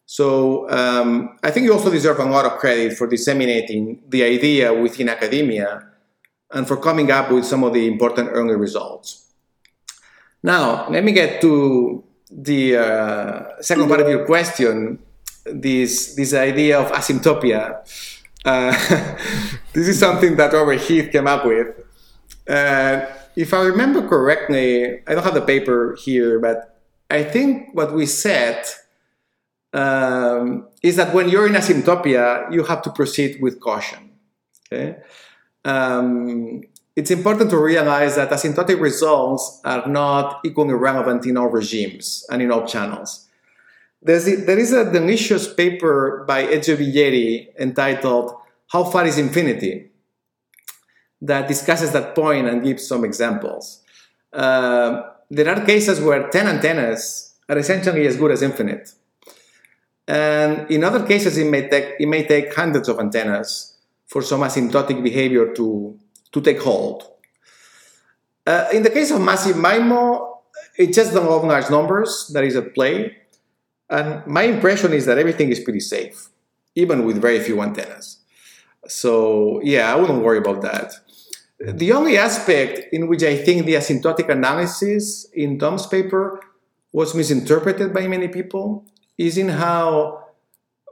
So 0.05 0.69
um, 0.69 1.37
I 1.43 1.51
think 1.51 1.65
you 1.65 1.73
also 1.73 1.91
deserve 1.91 2.19
a 2.19 2.25
lot 2.25 2.45
of 2.45 2.53
credit 2.53 2.97
for 2.97 3.05
disseminating 3.07 4.01
the 4.07 4.23
idea 4.23 4.73
within 4.73 5.09
academia 5.09 5.85
and 6.51 6.67
for 6.67 6.77
coming 6.77 7.11
up 7.11 7.31
with 7.31 7.45
some 7.45 7.63
of 7.63 7.73
the 7.73 7.87
important 7.87 8.29
early 8.31 8.55
results. 8.55 9.27
Now, 10.41 10.89
let 10.89 11.03
me 11.03 11.11
get 11.11 11.41
to 11.41 12.03
the 12.31 12.77
uh, 12.77 13.61
second 13.61 13.87
part 13.87 13.99
of 14.01 14.09
your 14.09 14.25
question. 14.25 14.99
this 15.45 16.15
this 16.15 16.33
idea 16.33 16.79
of 16.79 16.91
asymptopia. 16.91 17.81
Uh, 18.45 18.71
this 19.73 19.87
is 19.87 19.99
something 19.99 20.35
that 20.37 20.53
Robert 20.53 20.81
Heath 20.81 21.11
came 21.11 21.27
up 21.27 21.45
with. 21.45 21.67
Uh, 22.47 23.05
if 23.35 23.53
I 23.53 23.61
remember 23.61 24.07
correctly, 24.07 25.01
I 25.07 25.13
don't 25.13 25.23
have 25.23 25.33
the 25.33 25.41
paper 25.41 25.95
here, 26.03 26.39
but 26.39 26.81
I 27.09 27.23
think 27.23 27.73
what 27.73 27.93
we 27.93 28.05
said 28.05 28.65
um, 29.73 30.67
is 30.81 30.95
that 30.95 31.13
when 31.13 31.29
you're 31.29 31.47
in 31.47 31.53
asymptopia, 31.53 32.51
you 32.51 32.63
have 32.63 32.81
to 32.83 32.89
proceed 32.89 33.41
with 33.41 33.59
caution. 33.59 34.11
Okay. 34.71 34.97
Um, 35.65 36.63
it's 36.95 37.11
important 37.11 37.49
to 37.51 37.57
realize 37.57 38.15
that 38.15 38.29
asymptotic 38.29 38.79
results 38.79 39.61
are 39.63 39.87
not 39.87 40.41
equally 40.43 40.73
relevant 40.73 41.25
in 41.25 41.37
all 41.37 41.47
regimes 41.47 42.25
and 42.29 42.41
in 42.41 42.51
all 42.51 42.67
channels. 42.67 43.28
There's, 44.01 44.25
there 44.25 44.57
is 44.57 44.71
a 44.71 44.89
delicious 44.89 45.53
paper 45.53 46.23
by 46.27 46.45
Ezio 46.45 46.77
Biglieri 46.77 47.47
entitled 47.59 48.33
How 48.67 48.85
Far 48.85 49.05
is 49.05 49.17
Infinity 49.17 49.89
that 51.21 51.47
discusses 51.47 51.91
that 51.91 52.15
point 52.15 52.47
and 52.47 52.63
gives 52.63 52.87
some 52.87 53.03
examples. 53.03 53.83
Uh, 54.31 55.01
there 55.29 55.49
are 55.49 55.65
cases 55.65 55.99
where 55.99 56.29
10 56.29 56.47
antennas 56.47 57.35
are 57.49 57.57
essentially 57.57 58.07
as 58.07 58.15
good 58.15 58.31
as 58.31 58.41
infinite. 58.41 58.93
And 60.07 60.71
in 60.71 60.83
other 60.83 61.05
cases, 61.05 61.37
it 61.37 61.49
may 61.49 61.67
take, 61.67 61.95
it 61.99 62.07
may 62.07 62.25
take 62.25 62.55
hundreds 62.55 62.87
of 62.87 62.99
antennas 62.99 63.77
for 64.07 64.21
some 64.21 64.41
asymptotic 64.41 65.03
behavior 65.03 65.53
to, 65.53 65.99
to 66.31 66.41
take 66.41 66.61
hold. 66.61 67.03
Uh, 68.47 68.67
in 68.73 68.81
the 68.81 68.89
case 68.89 69.11
of 69.11 69.21
massive 69.21 69.55
MIMO, 69.55 70.37
it's 70.77 70.95
just 70.95 71.13
the 71.13 71.21
large 71.21 71.69
numbers 71.69 72.31
that 72.33 72.43
is 72.43 72.55
at 72.55 72.73
play. 72.73 73.17
And 73.89 74.25
my 74.27 74.43
impression 74.43 74.93
is 74.93 75.05
that 75.05 75.17
everything 75.17 75.49
is 75.49 75.59
pretty 75.59 75.79
safe, 75.79 76.29
even 76.75 77.05
with 77.05 77.21
very 77.21 77.39
few 77.39 77.61
antennas. 77.61 78.19
So, 78.87 79.59
yeah, 79.63 79.93
I 79.93 79.95
wouldn't 79.95 80.23
worry 80.23 80.37
about 80.37 80.61
that. 80.61 80.93
The 81.59 81.91
only 81.91 82.17
aspect 82.17 82.93
in 82.93 83.07
which 83.07 83.23
I 83.23 83.35
think 83.35 83.65
the 83.65 83.73
asymptotic 83.73 84.29
analysis 84.29 85.27
in 85.33 85.59
Tom's 85.59 85.85
paper 85.87 86.39
was 86.93 87.13
misinterpreted 87.13 87.93
by 87.93 88.07
many 88.07 88.27
people 88.29 88.85
is 89.17 89.37
in 89.37 89.49
how, 89.49 90.23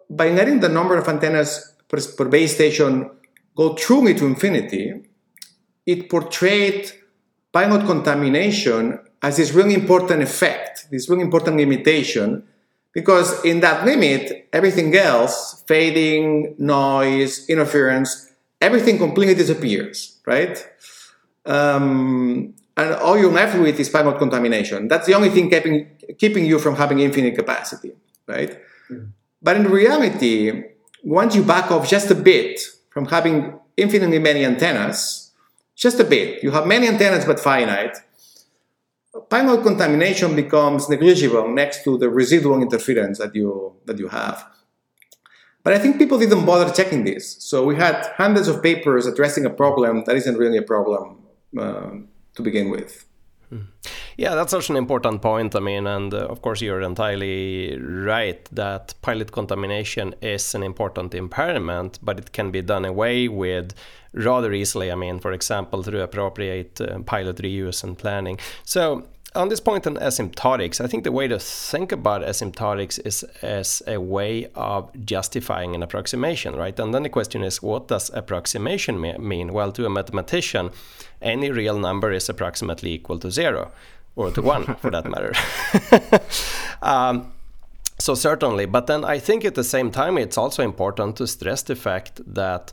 by 0.10 0.30
letting 0.30 0.60
the 0.60 0.70
number 0.70 0.98
of 0.98 1.08
antennas 1.08 1.74
per, 1.88 2.00
per 2.18 2.26
base 2.26 2.56
station 2.56 3.10
go 3.56 3.76
truly 3.76 4.14
to 4.16 4.26
infinity, 4.26 4.94
it 5.86 6.10
portrayed 6.10 6.92
pilot 7.54 7.86
contamination 7.86 9.00
as 9.22 9.38
this 9.38 9.54
really 9.54 9.74
important 9.74 10.22
effect, 10.22 10.88
this 10.92 11.10
really 11.10 11.24
important 11.24 11.58
limitation, 11.58 12.44
because 12.98 13.46
in 13.46 13.60
that 13.60 13.86
limit, 13.86 14.50
everything 14.52 14.96
else, 14.96 15.64
fading, 15.68 16.56
noise, 16.58 17.48
interference, 17.48 18.34
everything 18.60 18.98
completely 18.98 19.36
disappears, 19.36 20.18
right? 20.26 20.68
Um, 21.46 22.56
and 22.76 22.96
all 22.96 23.16
you're 23.16 23.32
left 23.32 23.56
with 23.60 23.80
is 23.80 23.88
pilot 23.88 24.18
contamination. 24.18 24.88
That's 24.88 25.06
the 25.06 25.14
only 25.14 25.30
thing 25.30 25.48
keeping, 25.48 25.88
keeping 26.18 26.44
you 26.44 26.58
from 26.58 26.76
having 26.76 26.98
infinite 27.00 27.36
capacity, 27.36 27.92
right? 28.26 28.58
Mm. 28.90 29.12
But 29.44 29.58
in 29.58 29.70
reality, 29.70 30.64
once 31.04 31.36
you 31.36 31.44
back 31.44 31.70
off 31.70 31.88
just 31.88 32.10
a 32.10 32.16
bit 32.16 32.60
from 32.90 33.06
having 33.06 33.60
infinitely 33.78 34.18
many 34.18 34.44
antennas, 34.44 35.34
just 35.76 36.00
a 36.00 36.04
bit, 36.04 36.42
you 36.42 36.50
have 36.50 36.66
many 36.66 36.88
antennas 36.88 37.26
but 37.26 37.40
finite, 37.40 37.96
pilot 39.30 39.64
contamination 39.64 40.36
becomes 40.36 40.90
negligible 40.90 41.48
next 41.48 41.84
to 41.84 41.98
the 41.98 42.10
residual 42.10 42.62
interference 42.62 43.18
that 43.20 43.36
you, 43.36 43.76
that 43.86 43.98
you 44.00 44.08
have. 44.08 44.46
But 45.64 45.74
I 45.74 45.80
think 45.80 45.98
people 45.98 46.18
didn't 46.18 46.46
bother 46.46 46.72
checking 46.72 47.04
this. 47.04 47.44
So 47.44 47.66
we 47.66 47.76
had 47.76 48.06
hundreds 48.16 48.48
of 48.48 48.64
papers 48.64 49.06
addressing 49.06 49.46
a 49.46 49.50
problem 49.50 50.04
that 50.06 50.16
isn't 50.16 50.38
really 50.38 50.58
a 50.58 50.62
problem 50.62 51.18
uh, 51.60 51.90
to 52.36 52.42
begin 52.42 52.70
with. 52.70 53.06
Hmm. 53.50 53.64
Yeah, 54.18 54.34
that's 54.36 54.52
such 54.52 54.70
an 54.70 54.78
important 54.78 55.22
point. 55.22 55.56
I 55.56 55.60
mean, 55.60 55.86
and 55.86 56.14
uh, 56.14 56.26
of 56.28 56.42
course, 56.42 56.62
you're 56.62 56.82
entirely 56.82 57.78
right 57.78 58.44
that 58.52 58.94
pilot 59.02 59.32
contamination 59.32 60.16
is 60.22 60.56
an 60.56 60.64
important 60.64 61.14
impairment, 61.14 62.00
but 62.02 62.18
it 62.18 62.32
can 62.32 62.50
be 62.50 62.62
done 62.62 62.86
away 62.86 63.28
with 63.28 63.74
rather 64.14 64.54
easily. 64.54 64.92
I 64.92 64.96
mean, 64.96 65.20
for 65.20 65.32
example, 65.34 65.84
through 65.84 66.02
appropriate 66.02 66.82
uh, 66.82 67.00
pilot 67.00 67.38
reuse 67.38 67.84
and 67.84 67.98
planning. 67.98 68.40
So, 68.64 69.06
on 69.38 69.50
this 69.50 69.60
point 69.60 69.88
on 69.88 69.96
asymptotics, 69.96 70.84
I 70.84 70.88
think 70.88 71.04
the 71.04 71.12
way 71.12 71.28
to 71.28 71.40
think 71.40 71.92
about 71.92 72.22
asymptotics 72.22 73.00
is 73.06 73.24
as 73.42 73.82
a 73.88 73.98
way 73.98 74.50
of 74.56 74.90
justifying 75.06 75.76
an 75.76 75.84
approximation, 75.84 76.56
right? 76.56 76.78
And 76.80 76.94
then 76.94 77.04
the 77.04 77.10
question 77.10 77.44
is, 77.44 77.62
what 77.62 77.88
does 77.88 78.10
approximation 78.14 79.00
mean? 79.00 79.54
Well, 79.54 79.72
to 79.74 79.86
a 79.86 79.90
mathematician, 79.90 80.72
any 81.22 81.52
real 81.52 81.80
number 81.80 82.12
is 82.12 82.28
approximately 82.28 82.94
equal 82.94 83.20
to 83.20 83.32
zero, 83.32 83.72
or 84.16 84.32
to 84.32 84.42
one 84.42 84.76
for 84.76 84.92
that 84.92 85.06
matter. 85.06 85.34
um, 86.82 87.32
so 88.00 88.16
certainly, 88.16 88.66
but 88.66 88.88
then 88.88 89.06
I 89.06 89.20
think 89.20 89.46
at 89.46 89.56
the 89.56 89.64
same 89.64 89.92
time 89.92 90.18
it's 90.18 90.38
also 90.38 90.64
important 90.64 91.16
to 91.18 91.28
stress 91.28 91.64
the 91.64 91.76
fact 91.76 92.22
that 92.34 92.72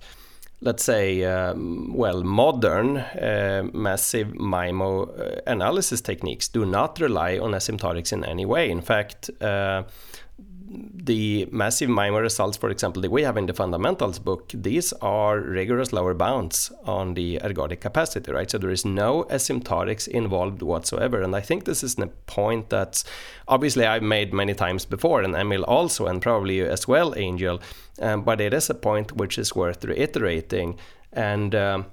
let's 0.61 0.85
say, 0.85 1.25
um, 1.25 1.93
well, 1.95 2.23
modern 2.23 2.97
uh, 2.97 3.69
massive 3.73 4.29
MIMO 4.29 5.09
uh, 5.09 5.41
analysis 5.47 6.01
techniques 6.01 6.49
do 6.49 6.65
not 6.65 7.01
rely 7.01 7.39
on 7.39 7.53
asymptotics 7.53 8.13
in 8.13 8.25
any 8.25 8.47
way. 8.47 8.71
In 8.71 8.81
fact, 8.81 9.31
uh, 9.41 9.83
the 10.95 11.49
massive 11.51 11.89
MIMO 11.89 12.21
results, 12.21 12.57
for 12.57 12.71
example, 12.71 13.03
that 13.03 13.11
we 13.11 13.23
have 13.23 13.37
in 13.37 13.47
the 13.47 13.55
fundamentals 13.55 14.19
book, 14.19 14.51
these 14.55 14.93
are 14.95 15.39
rigorous 15.39 15.93
lower 15.93 16.15
bounds 16.15 16.73
on 16.85 17.15
the 17.15 17.39
ergodic 17.45 17.81
capacity, 17.81 18.33
right? 18.33 18.51
So 18.51 18.59
there 18.59 18.71
is 18.71 18.85
no 18.85 19.25
asymptotics 19.25 20.09
involved 20.09 20.63
whatsoever. 20.63 21.23
And 21.23 21.37
I 21.37 21.41
think 21.41 21.65
this 21.65 21.83
is 21.83 21.99
a 21.99 22.07
point 22.07 22.71
that 22.71 23.05
obviously 23.47 23.87
I've 23.87 24.03
made 24.03 24.33
many 24.33 24.55
times 24.55 24.85
before, 24.85 25.23
and 25.23 25.35
Emil 25.35 25.65
also, 25.65 26.07
and 26.07 26.21
probably 26.21 26.61
as 26.61 26.89
well, 26.89 27.15
Angel. 27.17 27.61
Um, 28.01 28.23
but 28.23 28.41
it 28.41 28.53
is 28.53 28.71
a 28.71 28.75
point 28.75 29.13
which 29.13 29.39
is 29.39 29.55
worth 29.55 29.85
reiterating. 29.85 30.79
And 31.13 31.55
um, 31.55 31.87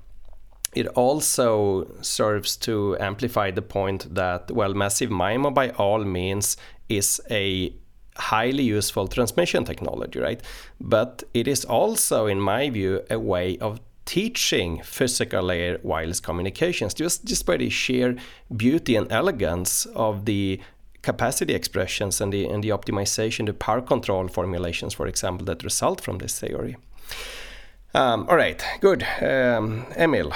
it 0.74 0.88
also 0.88 1.92
serves 2.02 2.56
to 2.58 2.98
amplify 3.00 3.52
the 3.52 3.62
point 3.62 4.14
that, 4.16 4.50
well, 4.52 4.74
massive 4.74 5.10
MIMO 5.10 5.54
by 5.54 5.70
all 5.72 6.04
means 6.04 6.58
is 6.90 7.22
a 7.30 7.74
highly 8.18 8.64
useful 8.64 9.08
transmission 9.08 9.64
technology, 9.66 10.20
right? 10.20 10.42
But 10.80 11.24
it 11.34 11.48
is 11.48 11.66
also, 11.66 12.28
in 12.28 12.40
my 12.40 12.70
view, 12.70 13.02
a 13.10 13.20
way 13.20 13.58
of 13.60 13.80
teaching 14.06 14.82
physical 14.84 15.44
layer 15.44 15.80
wireless 15.84 16.20
communications 16.20 16.94
just, 16.94 17.24
just 17.24 17.46
by 17.46 17.58
the 17.58 17.70
sheer 17.70 18.16
beauty 18.56 18.96
and 18.96 19.12
elegance 19.12 19.86
of 19.96 20.26
the 20.26 20.60
capacity 21.02 21.54
expressions 21.54 22.22
and 22.22 22.34
the, 22.34 22.46
and 22.46 22.64
the 22.64 22.70
optimization, 22.70 23.46
the 23.46 23.54
power 23.54 23.82
control 23.82 24.28
formulations, 24.28 24.94
for 24.94 25.08
example, 25.08 25.46
that 25.46 25.64
result 25.64 26.02
from 26.02 26.18
this 26.18 26.40
theory. 26.40 26.76
Um, 27.94 28.26
all 28.30 28.38
right, 28.38 28.64
good. 28.80 29.06
Um, 29.22 29.86
Emil, 29.98 30.32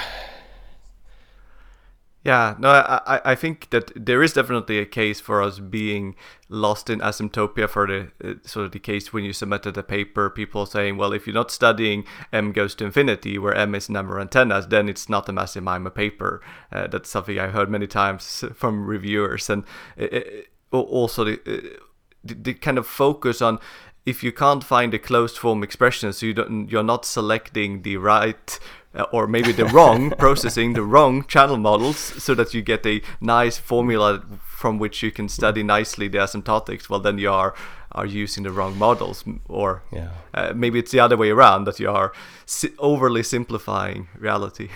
yeah, 2.26 2.56
no, 2.58 2.70
I, 2.70 3.20
I 3.24 3.34
think 3.36 3.70
that 3.70 3.92
there 3.94 4.20
is 4.20 4.32
definitely 4.32 4.80
a 4.80 4.84
case 4.84 5.20
for 5.20 5.40
us 5.40 5.60
being 5.60 6.16
lost 6.48 6.90
in 6.90 6.98
asymptopia 6.98 7.68
for 7.68 7.86
the 7.86 8.08
uh, 8.24 8.34
sort 8.42 8.66
of 8.66 8.72
the 8.72 8.80
case 8.80 9.12
when 9.12 9.22
you 9.22 9.32
submitted 9.32 9.78
a 9.78 9.84
paper, 9.84 10.28
people 10.28 10.66
saying, 10.66 10.96
well, 10.96 11.12
if 11.12 11.24
you're 11.24 11.34
not 11.34 11.52
studying 11.52 12.04
M 12.32 12.50
goes 12.50 12.74
to 12.74 12.84
infinity, 12.84 13.38
where 13.38 13.54
M 13.54 13.76
is 13.76 13.88
number 13.88 14.18
antennas, 14.20 14.66
then 14.66 14.88
it's 14.88 15.08
not 15.08 15.28
a 15.28 15.32
massive 15.32 15.64
paper. 15.94 16.42
Uh, 16.72 16.88
that's 16.88 17.10
something 17.10 17.38
I 17.38 17.46
heard 17.46 17.70
many 17.70 17.86
times 17.86 18.44
from 18.54 18.86
reviewers, 18.86 19.48
and 19.48 19.62
it, 19.96 20.48
uh, 20.72 20.76
uh, 20.76 20.80
also 20.80 21.22
the, 21.22 21.78
the, 22.24 22.34
the 22.34 22.54
kind 22.54 22.76
of 22.76 22.88
focus 22.88 23.40
on 23.40 23.60
if 24.04 24.24
you 24.24 24.32
can't 24.32 24.64
find 24.64 24.92
a 24.94 24.98
closed 24.98 25.38
form 25.38 25.62
expression, 25.62 26.12
so 26.12 26.26
you 26.26 26.34
don't, 26.34 26.68
you're 26.68 26.82
not 26.82 27.04
selecting 27.04 27.82
the 27.82 27.98
right 27.98 28.58
or 29.12 29.26
maybe 29.26 29.52
the 29.52 29.66
wrong 29.66 30.10
processing 30.18 30.72
the 30.72 30.82
wrong 30.82 31.24
channel 31.26 31.56
models 31.56 31.96
so 31.96 32.34
that 32.34 32.54
you 32.54 32.62
get 32.62 32.84
a 32.86 33.00
nice 33.20 33.58
formula 33.58 34.22
from 34.46 34.78
which 34.78 35.02
you 35.02 35.10
can 35.10 35.28
study 35.28 35.62
nicely 35.62 36.08
the 36.08 36.18
asymptotics 36.18 36.88
well 36.88 37.00
then 37.00 37.18
you 37.18 37.30
are 37.30 37.54
are 37.92 38.06
using 38.06 38.42
the 38.44 38.50
wrong 38.50 38.76
models 38.76 39.24
or 39.48 39.82
yeah. 39.92 40.10
uh, 40.34 40.52
maybe 40.54 40.78
it's 40.78 40.90
the 40.90 41.00
other 41.00 41.16
way 41.16 41.30
around 41.30 41.64
that 41.64 41.80
you 41.80 41.90
are 41.90 42.12
si 42.44 42.70
overly 42.78 43.22
simplifying 43.22 44.08
reality 44.18 44.68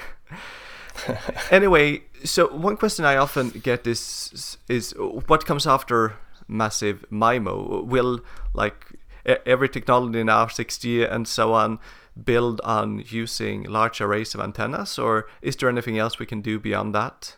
anyway 1.51 2.03
so 2.25 2.47
one 2.49 2.77
question 2.77 3.05
i 3.05 3.17
often 3.17 3.51
get 3.51 3.87
is 3.87 4.59
is 4.69 4.95
what 5.27 5.45
comes 5.45 5.67
after 5.67 6.15
massive 6.51 7.05
MIMO 7.11 7.85
will 7.85 8.21
like 8.55 8.87
every 9.25 9.69
technology 9.69 10.21
in 10.21 10.27
R6G 10.27 11.11
and 11.11 11.27
so 11.29 11.53
on 11.55 11.79
build 12.25 12.61
on 12.63 13.05
using 13.07 13.65
large 13.65 14.01
arrays 14.01 14.35
of 14.35 14.41
antennas, 14.41 14.99
or 14.99 15.27
is 15.43 15.57
there 15.57 15.69
anything 15.69 15.99
else 15.99 16.19
we 16.19 16.27
can 16.27 16.41
do 16.41 16.59
beyond 16.59 16.95
that? 16.95 17.37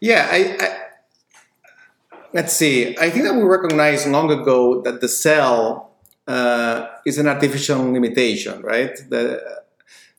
Yeah, 0.00 0.28
I, 0.30 0.56
I, 0.60 2.16
let's 2.32 2.52
see. 2.52 2.96
I 2.98 3.10
think 3.10 3.24
that 3.24 3.34
we 3.34 3.42
recognized 3.42 4.06
long 4.06 4.30
ago 4.30 4.80
that 4.82 5.00
the 5.00 5.08
cell 5.08 5.90
uh, 6.26 6.86
is 7.04 7.18
an 7.18 7.26
artificial 7.26 7.90
limitation, 7.90 8.62
right? 8.62 8.96
The, 9.08 9.62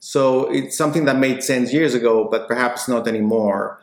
so 0.00 0.50
it's 0.50 0.76
something 0.76 1.04
that 1.04 1.18
made 1.18 1.42
sense 1.42 1.72
years 1.72 1.94
ago, 1.94 2.28
but 2.30 2.48
perhaps 2.48 2.88
not 2.88 3.06
anymore. 3.06 3.80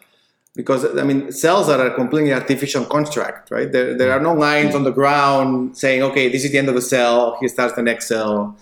Because 0.58 0.82
I 0.98 1.04
mean, 1.10 1.32
cells 1.32 1.70
are 1.70 1.82
a 1.86 1.94
completely 1.94 2.34
artificial 2.34 2.84
construct, 2.96 3.52
right? 3.52 3.72
There, 3.72 3.96
there 4.00 4.12
are 4.12 4.20
no 4.30 4.34
lines 4.34 4.74
on 4.74 4.84
the 4.90 4.96
ground 5.02 5.78
saying, 5.78 6.02
"Okay, 6.10 6.26
this 6.34 6.44
is 6.46 6.52
the 6.52 6.58
end 6.58 6.70
of 6.74 6.76
the 6.82 6.88
cell. 6.96 7.38
Here 7.40 7.52
starts 7.58 7.76
the 7.76 7.86
next 7.92 8.08
cell." 8.08 8.58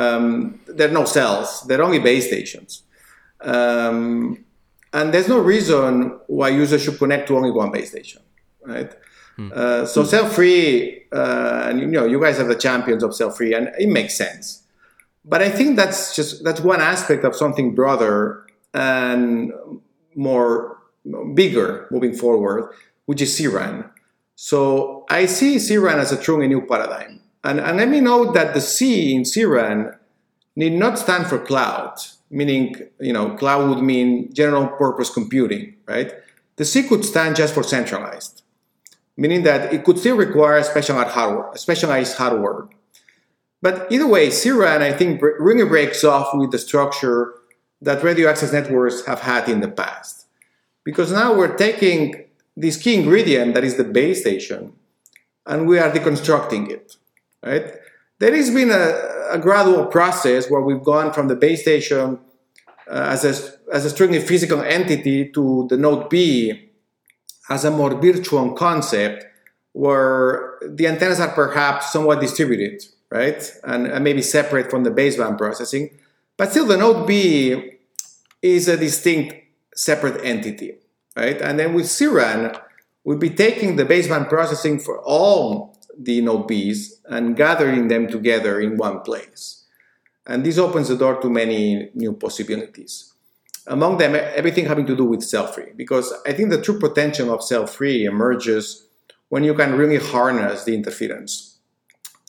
Um, 0.00 0.58
there 0.66 0.88
are 0.88 0.96
no 1.00 1.04
cells; 1.04 1.48
they're 1.66 1.84
only 1.88 2.00
base 2.00 2.26
stations. 2.26 2.82
Um, 3.40 4.44
and 4.92 5.14
there's 5.14 5.28
no 5.28 5.38
reason 5.38 6.18
why 6.26 6.48
users 6.48 6.82
should 6.82 6.98
connect 6.98 7.28
to 7.28 7.36
only 7.36 7.52
one 7.52 7.70
base 7.70 7.90
station, 7.90 8.22
right? 8.66 8.92
Hmm. 9.36 9.50
Uh, 9.54 9.86
so 9.86 10.04
cell-free, 10.04 11.04
uh, 11.12 11.66
and 11.68 11.80
you 11.80 11.86
know, 11.86 12.04
you 12.04 12.20
guys 12.20 12.38
are 12.40 12.48
the 12.54 12.60
champions 12.66 13.02
of 13.02 13.14
cell-free, 13.14 13.54
and 13.54 13.70
it 13.78 13.88
makes 13.88 14.14
sense. 14.16 14.64
But 15.24 15.40
I 15.40 15.50
think 15.50 15.76
that's 15.76 16.16
just 16.16 16.42
that's 16.42 16.60
one 16.60 16.80
aspect 16.80 17.24
of 17.24 17.36
something 17.36 17.74
broader 17.74 18.44
and 18.74 19.52
more 20.14 20.81
bigger 21.34 21.88
moving 21.90 22.14
forward, 22.14 22.72
which 23.06 23.22
is 23.22 23.36
CRAN. 23.36 23.84
So 24.34 25.04
I 25.10 25.26
see 25.26 25.58
CRAN 25.58 25.98
as 25.98 26.12
a 26.12 26.20
truly 26.20 26.48
new 26.48 26.66
paradigm. 26.66 27.20
And, 27.44 27.60
and 27.60 27.76
let 27.76 27.88
me 27.88 28.00
note 28.00 28.34
that 28.34 28.54
the 28.54 28.60
C 28.60 29.14
in 29.14 29.24
CRAN 29.24 29.94
need 30.56 30.74
not 30.74 30.98
stand 30.98 31.26
for 31.26 31.38
cloud 31.38 31.98
meaning 32.32 32.74
you 32.98 33.12
know 33.12 33.36
cloud 33.36 33.68
would 33.68 33.84
mean 33.84 34.32
general 34.32 34.66
purpose 34.66 35.10
computing, 35.10 35.76
right? 35.86 36.12
The 36.56 36.64
C 36.64 36.82
could 36.82 37.04
stand 37.04 37.36
just 37.36 37.54
for 37.54 37.62
centralized, 37.62 38.42
meaning 39.16 39.42
that 39.44 39.72
it 39.72 39.84
could 39.84 39.98
still 39.98 40.16
require 40.16 40.62
specialized 40.62 41.10
hardware, 41.10 41.50
specialized 41.54 42.16
hardware. 42.16 42.68
But 43.60 43.92
either 43.92 44.08
way, 44.08 44.30
CRAN 44.30 44.82
I 44.82 44.92
think 44.92 45.22
really 45.22 45.68
breaks 45.68 46.02
off 46.02 46.34
with 46.34 46.50
the 46.50 46.58
structure 46.58 47.34
that 47.80 48.02
radio 48.02 48.28
access 48.28 48.52
networks 48.52 49.04
have 49.06 49.20
had 49.20 49.48
in 49.48 49.60
the 49.60 49.68
past, 49.68 50.21
because 50.84 51.12
now 51.12 51.34
we're 51.36 51.56
taking 51.56 52.24
this 52.56 52.76
key 52.76 52.94
ingredient 52.94 53.54
that 53.54 53.64
is 53.64 53.76
the 53.76 53.84
base 53.84 54.20
station, 54.20 54.72
and 55.46 55.66
we 55.66 55.78
are 55.78 55.90
deconstructing 55.90 56.70
it, 56.70 56.96
right? 57.42 57.74
There 58.18 58.34
has 58.34 58.50
been 58.50 58.70
a, 58.70 59.34
a 59.36 59.38
gradual 59.38 59.86
process 59.86 60.50
where 60.50 60.60
we've 60.60 60.84
gone 60.84 61.12
from 61.12 61.28
the 61.28 61.34
base 61.34 61.62
station 61.62 62.18
uh, 62.88 63.06
as, 63.10 63.24
a, 63.24 63.74
as 63.74 63.84
a 63.84 63.90
strictly 63.90 64.20
physical 64.20 64.60
entity 64.60 65.30
to 65.30 65.66
the 65.68 65.76
node 65.76 66.08
B 66.08 66.70
as 67.48 67.64
a 67.64 67.70
more 67.70 68.00
virtual 68.00 68.52
concept 68.52 69.24
where 69.72 70.58
the 70.62 70.86
antennas 70.86 71.18
are 71.18 71.32
perhaps 71.32 71.92
somewhat 71.92 72.20
distributed, 72.20 72.84
right? 73.10 73.50
And, 73.64 73.86
and 73.86 74.04
maybe 74.04 74.22
separate 74.22 74.70
from 74.70 74.84
the 74.84 74.90
baseband 74.90 75.38
processing. 75.38 75.90
But 76.36 76.50
still, 76.50 76.66
the 76.66 76.76
node 76.76 77.06
B 77.06 77.78
is 78.40 78.68
a 78.68 78.76
distinct 78.76 79.34
separate 79.74 80.24
entity, 80.24 80.78
right? 81.16 81.40
And 81.40 81.58
then 81.58 81.74
with 81.74 81.90
CRAN, 81.96 82.56
we'll 83.04 83.18
be 83.18 83.30
taking 83.30 83.76
the 83.76 83.84
baseband 83.84 84.28
processing 84.28 84.78
for 84.78 85.00
all 85.00 85.76
the 85.98 86.20
node 86.20 86.48
Bs 86.48 87.00
and 87.06 87.36
gathering 87.36 87.88
them 87.88 88.08
together 88.08 88.60
in 88.60 88.76
one 88.76 89.00
place. 89.00 89.64
And 90.26 90.44
this 90.44 90.58
opens 90.58 90.88
the 90.88 90.96
door 90.96 91.20
to 91.20 91.28
many 91.28 91.90
new 91.94 92.12
possibilities. 92.12 93.12
Among 93.66 93.98
them, 93.98 94.14
everything 94.14 94.66
having 94.66 94.86
to 94.86 94.96
do 94.96 95.04
with 95.04 95.22
cell-free, 95.22 95.72
because 95.76 96.12
I 96.26 96.32
think 96.32 96.50
the 96.50 96.60
true 96.60 96.78
potential 96.78 97.32
of 97.32 97.42
cell-free 97.42 98.04
emerges 98.04 98.86
when 99.28 99.44
you 99.44 99.54
can 99.54 99.76
really 99.76 99.98
harness 99.98 100.64
the 100.64 100.74
interference. 100.74 101.58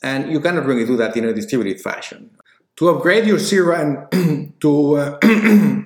And 0.01 0.31
you 0.31 0.39
cannot 0.39 0.65
really 0.65 0.85
do 0.85 0.95
that 0.97 1.15
in 1.17 1.25
a 1.25 1.33
distributed 1.33 1.81
fashion. 1.81 2.31
To 2.77 2.89
upgrade 2.89 3.25
your 3.25 3.39
CRAN 3.39 4.53
to 4.59 4.95
uh, 4.95 5.19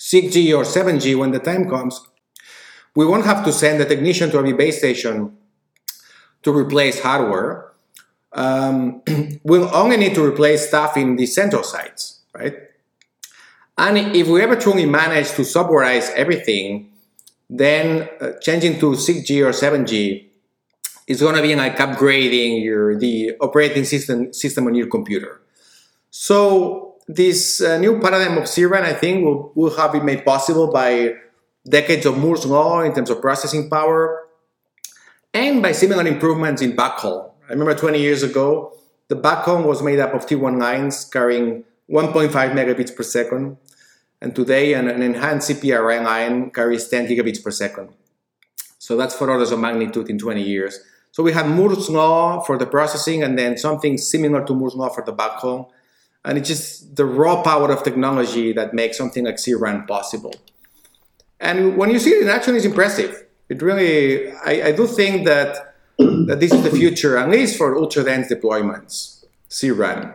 6G 0.00 0.56
or 0.56 0.64
7G 0.64 1.16
when 1.16 1.30
the 1.30 1.38
time 1.38 1.68
comes, 1.68 2.00
we 2.96 3.04
won't 3.04 3.26
have 3.26 3.44
to 3.44 3.52
send 3.52 3.80
a 3.82 3.84
technician 3.84 4.30
to 4.30 4.38
every 4.38 4.54
base 4.54 4.78
station 4.78 5.36
to 6.42 6.52
replace 6.52 7.00
hardware. 7.00 7.72
Um, 8.32 9.02
we'll 9.44 9.72
only 9.74 9.98
need 9.98 10.14
to 10.14 10.24
replace 10.24 10.68
stuff 10.68 10.96
in 10.96 11.16
the 11.16 11.26
central 11.26 11.62
sites, 11.62 12.20
right? 12.34 12.54
And 13.76 14.16
if 14.16 14.26
we 14.26 14.40
ever 14.42 14.56
truly 14.56 14.86
manage 14.86 15.32
to 15.32 15.42
softwareize 15.42 16.10
everything, 16.14 16.90
then 17.50 18.08
uh, 18.20 18.32
changing 18.40 18.78
to 18.80 18.92
6G 18.92 19.44
or 19.44 19.50
7G 19.50 20.28
is 21.06 21.20
going 21.20 21.36
to 21.36 21.42
be 21.42 21.54
like 21.54 21.76
upgrading 21.76 22.62
your 22.62 22.96
the 22.98 23.32
operating 23.40 23.84
system 23.84 24.32
system 24.32 24.66
on 24.66 24.74
your 24.74 24.86
computer. 24.86 25.42
So 26.10 26.89
this 27.14 27.60
uh, 27.60 27.76
new 27.78 27.98
paradigm 27.98 28.38
of 28.38 28.48
CRAN, 28.48 28.84
I 28.84 28.92
think, 28.92 29.24
will, 29.24 29.52
will 29.54 29.74
have 29.76 29.92
been 29.92 30.04
made 30.04 30.24
possible 30.24 30.70
by 30.70 31.14
decades 31.68 32.06
of 32.06 32.16
Moore's 32.16 32.46
law 32.46 32.82
in 32.82 32.94
terms 32.94 33.10
of 33.10 33.20
processing 33.20 33.68
power, 33.68 34.28
and 35.34 35.62
by 35.62 35.72
similar 35.72 36.06
improvements 36.06 36.62
in 36.62 36.76
backhaul. 36.76 37.32
I 37.48 37.52
remember 37.52 37.74
20 37.74 38.00
years 38.00 38.22
ago, 38.22 38.76
the 39.08 39.16
backhaul 39.16 39.64
was 39.64 39.82
made 39.82 39.98
up 39.98 40.14
of 40.14 40.26
T1 40.26 40.60
lines 40.60 41.04
carrying 41.04 41.64
1.5 41.90 42.30
megabits 42.30 42.94
per 42.94 43.02
second, 43.02 43.56
and 44.20 44.34
today 44.34 44.74
an, 44.74 44.88
an 44.88 45.02
enhanced 45.02 45.50
CPRI 45.50 46.04
line 46.04 46.50
carries 46.50 46.88
10 46.88 47.08
gigabits 47.08 47.42
per 47.42 47.50
second. 47.50 47.90
So 48.78 48.96
that's 48.96 49.14
four 49.14 49.30
orders 49.30 49.50
of 49.50 49.58
magnitude 49.58 50.08
in 50.08 50.18
20 50.18 50.42
years. 50.42 50.78
So 51.10 51.24
we 51.24 51.32
had 51.32 51.48
Moore's 51.48 51.90
law 51.90 52.40
for 52.40 52.56
the 52.56 52.66
processing, 52.66 53.24
and 53.24 53.36
then 53.36 53.58
something 53.58 53.98
similar 53.98 54.44
to 54.46 54.54
Moore's 54.54 54.74
law 54.74 54.88
for 54.88 55.04
the 55.04 55.12
backhaul. 55.12 55.70
And 56.24 56.36
it's 56.36 56.48
just 56.48 56.96
the 56.96 57.06
raw 57.06 57.42
power 57.42 57.70
of 57.70 57.82
technology 57.82 58.52
that 58.52 58.74
makes 58.74 58.98
something 58.98 59.24
like 59.24 59.38
CRAN 59.42 59.86
possible. 59.86 60.34
And 61.40 61.76
when 61.76 61.90
you 61.90 61.98
see 61.98 62.10
it 62.10 62.22
in 62.22 62.28
action, 62.28 62.54
it's 62.54 62.66
impressive 62.66 63.24
it 63.50 63.60
really, 63.60 64.30
I, 64.30 64.68
I 64.68 64.72
do 64.72 64.86
think 64.86 65.26
that 65.26 65.74
that 65.98 66.38
this 66.40 66.52
is 66.52 66.62
the 66.62 66.70
future, 66.70 67.18
at 67.18 67.28
least 67.28 67.58
for 67.58 67.76
ultra 67.76 68.04
dense 68.04 68.32
deployments. 68.32 69.24
CRAN. 69.50 70.14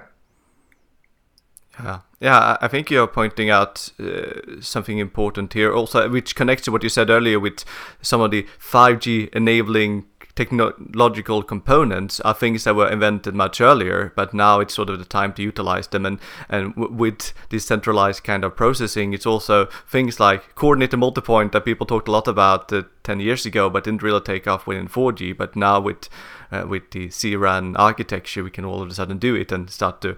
Yeah, 1.77 1.99
yeah. 2.21 2.57
I 2.61 2.67
think 2.69 2.89
you're 2.89 3.05
pointing 3.05 3.49
out 3.49 3.91
uh, 3.99 4.61
something 4.61 4.97
important 4.97 5.53
here, 5.53 5.73
also, 5.73 6.09
which 6.09 6.33
connects 6.33 6.63
to 6.65 6.71
what 6.71 6.81
you 6.81 6.89
said 6.89 7.09
earlier 7.09 7.39
with 7.39 7.65
some 8.01 8.21
of 8.21 8.31
the 8.31 8.47
5G 8.59 9.35
enabling 9.35 10.05
technological 10.35 11.41
components 11.43 12.19
are 12.19 12.33
things 12.33 12.65
that 12.65 12.75
were 12.75 12.89
invented 12.89 13.33
much 13.33 13.61
earlier, 13.61 14.11
but 14.15 14.33
now 14.33 14.59
it's 14.59 14.73
sort 14.73 14.89
of 14.89 14.99
the 14.99 15.05
time 15.05 15.33
to 15.33 15.41
utilize 15.41 15.87
them. 15.87 16.05
And 16.05 16.19
and 16.49 16.75
w- 16.75 16.93
with 16.93 17.33
decentralized 17.49 18.23
kind 18.23 18.43
of 18.43 18.55
processing, 18.55 19.13
it's 19.13 19.25
also 19.25 19.65
things 19.87 20.19
like 20.19 20.55
coordinated 20.55 20.99
multipoint 20.99 21.53
that 21.53 21.65
people 21.65 21.85
talked 21.85 22.07
a 22.07 22.11
lot 22.11 22.27
about 22.27 22.71
uh, 22.73 22.83
10 23.03 23.21
years 23.21 23.45
ago, 23.45 23.69
but 23.69 23.85
didn't 23.85 24.03
really 24.03 24.21
take 24.21 24.47
off 24.47 24.67
within 24.67 24.87
4G. 24.87 25.37
But 25.37 25.55
now 25.55 25.79
with 25.79 26.09
uh, 26.51 26.65
with 26.67 26.91
the 26.91 27.09
CRAN 27.09 27.75
architecture, 27.77 28.43
we 28.43 28.51
can 28.51 28.65
all 28.65 28.81
of 28.81 28.89
a 28.89 28.93
sudden 28.93 29.17
do 29.17 29.35
it 29.35 29.51
and 29.51 29.69
start 29.69 30.01
to 30.01 30.17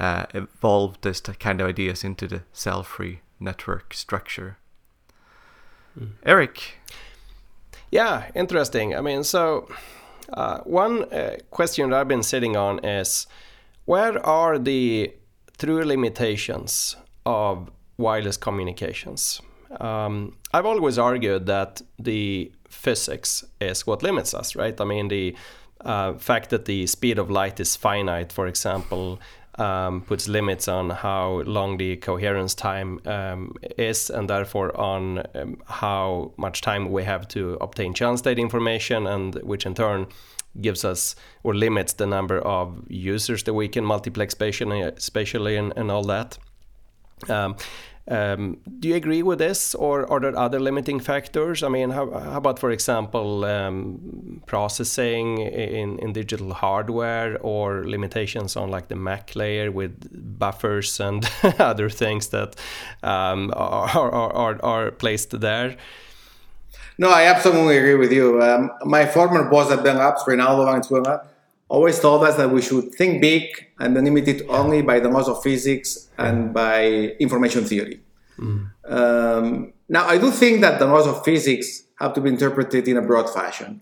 uh, 0.00 0.24
evolve 0.32 1.00
this 1.02 1.20
kind 1.20 1.60
of 1.60 1.68
ideas 1.68 2.04
into 2.04 2.26
the 2.26 2.42
cell-free 2.52 3.20
network 3.40 3.92
structure. 3.92 4.56
Mm. 5.98 6.12
Erik. 6.22 6.78
Yeah, 7.90 8.30
interesting. 8.34 8.94
I 8.94 9.00
mean, 9.00 9.24
so 9.24 9.68
uh, 10.32 10.58
one 10.60 11.04
uh, 11.04 11.36
question 11.50 11.90
that 11.90 12.00
I've 12.00 12.08
been 12.08 12.22
sitting 12.22 12.56
on 12.56 12.84
is 12.84 13.26
where 13.86 14.24
are 14.24 14.58
the 14.58 15.12
true 15.58 15.82
limitations 15.84 16.96
of 17.24 17.70
wireless 17.96 18.36
communications? 18.36 19.40
Um, 19.80 20.36
I've 20.52 20.66
always 20.66 20.98
argued 20.98 21.46
that 21.46 21.82
the 21.98 22.52
physics 22.68 23.44
is 23.60 23.86
what 23.86 24.02
limits 24.02 24.34
us, 24.34 24.54
right? 24.54 24.78
I 24.80 24.84
mean, 24.84 25.08
the 25.08 25.36
uh, 25.80 26.14
fact 26.14 26.50
that 26.50 26.64
the 26.64 26.86
speed 26.86 27.18
of 27.18 27.30
light 27.30 27.60
is 27.60 27.76
finite, 27.76 28.32
for 28.32 28.46
example, 28.46 29.18
um, 29.58 30.02
puts 30.02 30.28
limits 30.28 30.68
on 30.68 30.90
how 30.90 31.42
long 31.46 31.76
the 31.76 31.96
coherence 31.96 32.54
time 32.54 33.00
um, 33.06 33.54
is, 33.76 34.10
and 34.10 34.30
therefore 34.30 34.78
on 34.78 35.22
um, 35.34 35.60
how 35.66 36.32
much 36.36 36.60
time 36.60 36.90
we 36.90 37.04
have 37.04 37.28
to 37.28 37.54
obtain 37.60 37.94
channel 37.94 38.16
state 38.16 38.38
information, 38.38 39.06
and 39.06 39.34
which 39.36 39.66
in 39.66 39.74
turn 39.74 40.06
gives 40.60 40.84
us 40.84 41.14
or 41.42 41.54
limits 41.54 41.92
the 41.94 42.06
number 42.06 42.38
of 42.40 42.82
users 42.88 43.42
that 43.44 43.54
we 43.54 43.68
can 43.68 43.84
multiplex 43.84 44.32
spatially, 44.32 44.90
spatially 44.96 45.56
and, 45.56 45.72
and 45.76 45.90
all 45.90 46.04
that. 46.04 46.38
Um, 48.10 48.56
do 48.80 48.88
you 48.88 48.94
agree 48.94 49.22
with 49.22 49.38
this, 49.38 49.74
or 49.74 50.10
are 50.10 50.18
there 50.18 50.36
other 50.36 50.58
limiting 50.58 50.98
factors? 50.98 51.62
I 51.62 51.68
mean, 51.68 51.90
how, 51.90 52.10
how 52.10 52.38
about, 52.38 52.58
for 52.58 52.70
example, 52.70 53.44
um, 53.44 54.42
processing 54.46 55.38
in, 55.38 55.98
in 55.98 56.12
digital 56.14 56.54
hardware, 56.54 57.38
or 57.42 57.84
limitations 57.84 58.56
on 58.56 58.70
like 58.70 58.88
the 58.88 58.96
MAC 58.96 59.36
layer 59.36 59.70
with 59.70 60.38
buffers 60.38 61.00
and 61.00 61.30
other 61.58 61.90
things 61.90 62.28
that 62.28 62.56
um, 63.02 63.52
are, 63.54 64.10
are, 64.10 64.32
are, 64.32 64.64
are 64.64 64.90
placed 64.90 65.38
there? 65.40 65.76
No, 66.96 67.10
I 67.10 67.24
absolutely 67.24 67.78
agree 67.78 67.94
with 67.94 68.12
you. 68.12 68.42
Um, 68.42 68.70
my 68.84 69.06
former 69.06 69.48
boss 69.48 69.70
at 69.70 69.84
Bell 69.84 69.96
Labs, 69.96 70.22
Reinaldo 70.26 70.64
Valenzuela, 70.64 71.26
always 71.68 72.00
told 72.00 72.24
us 72.24 72.36
that 72.36 72.50
we 72.50 72.62
should 72.62 72.94
think 72.94 73.20
big 73.20 73.44
and 73.78 73.94
limit 73.94 74.26
it 74.28 74.42
only 74.48 74.82
by 74.82 75.00
the 75.00 75.08
laws 75.08 75.28
of 75.28 75.42
physics 75.42 76.08
and 76.18 76.52
by 76.52 76.86
information 77.20 77.64
theory. 77.64 78.00
Mm. 78.38 78.70
Um, 78.86 79.72
now, 79.88 80.06
I 80.06 80.18
do 80.18 80.30
think 80.30 80.60
that 80.62 80.78
the 80.78 80.86
laws 80.86 81.06
of 81.06 81.24
physics 81.24 81.82
have 81.98 82.14
to 82.14 82.20
be 82.20 82.30
interpreted 82.30 82.88
in 82.88 82.96
a 82.96 83.02
broad 83.02 83.28
fashion. 83.32 83.80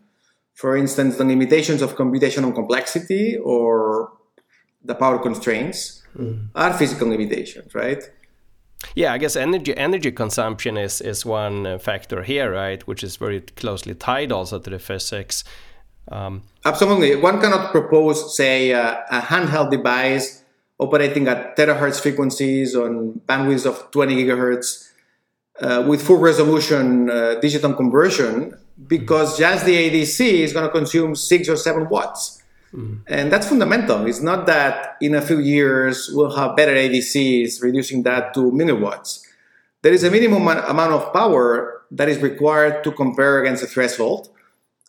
For 0.55 0.77
instance, 0.77 1.17
the 1.17 1.25
limitations 1.25 1.83
of 1.83 1.97
computational 1.97 2.55
complexity 2.55 3.37
or 3.37 4.13
the 4.83 4.95
power 4.95 5.19
constraints 5.19 6.03
mm. 6.17 6.49
are 6.55 6.73
physical 6.73 7.09
limitations, 7.09 7.75
right? 7.75 8.03
Yeah, 8.95 9.13
I 9.13 9.19
guess 9.19 9.37
energy 9.37 9.77
energy 9.77 10.13
consumption 10.13 10.77
is 10.77 11.01
is 11.01 11.25
one 11.25 11.67
uh, 11.67 11.79
factor 11.79 12.23
here, 12.23 12.53
right? 12.53 12.87
Which 12.87 13.03
is 13.03 13.17
very 13.17 13.41
closely 13.41 13.95
tied 13.95 14.33
also 14.33 14.59
to 14.59 14.71
the 14.71 14.79
physics. 14.79 15.45
Um, 16.11 16.43
Absolutely, 16.65 17.17
one 17.17 17.41
cannot 17.41 17.73
propose, 17.73 18.37
say, 18.37 18.73
uh, 18.73 18.97
a 19.11 19.21
handheld 19.21 19.71
device 19.71 20.43
operating 20.79 21.27
at 21.29 21.57
terahertz 21.57 22.01
frequencies 22.01 22.77
on 22.77 23.21
bandwidths 23.27 23.67
of 23.67 23.91
20 23.91 24.15
gigahertz 24.17 24.91
uh, 25.61 25.85
with 25.87 26.03
full 26.03 26.19
resolution 26.19 27.09
uh, 27.11 27.37
digital 27.41 27.73
conversion 27.73 28.57
because 28.87 29.39
just 29.39 29.65
the 29.65 29.75
ADC 29.75 30.21
is 30.21 30.53
going 30.53 30.67
to 30.67 30.73
consume 30.73 31.15
six 31.15 31.49
or 31.49 31.57
seven 31.57 31.89
watts. 31.89 32.43
Mm. 32.75 33.01
And 33.07 33.33
that's 33.33 33.49
fundamental. 33.49 34.07
It's 34.07 34.21
not 34.21 34.47
that 34.47 34.97
in 35.01 35.15
a 35.15 35.23
few 35.23 35.39
years 35.39 36.11
we'll 36.13 36.37
have 36.37 36.57
better 36.57 36.75
ADCs, 36.75 37.63
reducing 37.63 38.03
that 38.03 38.35
to 38.35 38.51
milliwatts. 38.51 39.23
There 39.83 39.93
is 39.93 40.05
a 40.05 40.11
minimum 40.11 40.47
amount 40.49 40.93
of 40.93 41.13
power 41.13 41.83
that 41.91 42.09
is 42.09 42.19
required 42.19 42.83
to 42.85 42.93
compare 42.93 43.41
against 43.41 43.63
the 43.63 43.69
threshold. 43.69 44.29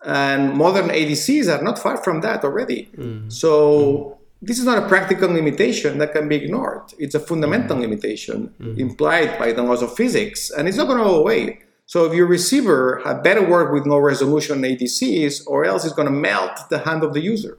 And 0.05 0.53
modern 0.53 0.89
ADCs 0.89 1.47
are 1.47 1.63
not 1.63 1.79
far 1.79 1.97
from 2.03 2.21
that 2.21 2.43
already. 2.43 2.89
Mm. 2.95 3.31
So 3.31 3.59
mm. 3.59 4.17
this 4.41 4.59
is 4.59 4.65
not 4.65 4.77
a 4.77 4.87
practical 4.87 5.29
limitation 5.29 5.97
that 5.97 6.13
can 6.13 6.29
be 6.29 6.35
ignored. 6.35 6.93
It's 6.99 7.15
a 7.15 7.19
fundamental 7.19 7.77
mm. 7.77 7.81
limitation 7.81 8.53
mm. 8.59 8.77
implied 8.77 9.37
by 9.39 9.53
the 9.53 9.63
laws 9.63 9.81
of 9.81 9.95
physics, 9.95 10.51
and 10.51 10.67
it's 10.67 10.77
not 10.77 10.87
going 10.87 10.99
to 10.99 11.03
go 11.03 11.19
away. 11.19 11.59
So 11.87 12.05
if 12.05 12.13
your 12.13 12.27
receiver 12.27 13.01
had 13.05 13.23
better 13.23 13.41
work 13.47 13.71
with 13.71 13.87
low 13.87 13.99
resolution 13.99 14.61
ADCs, 14.61 15.47
or 15.47 15.65
else 15.65 15.85
it's 15.85 15.95
going 15.95 16.07
to 16.07 16.13
melt 16.13 16.69
the 16.69 16.79
hand 16.79 17.03
of 17.03 17.13
the 17.13 17.21
user. 17.21 17.57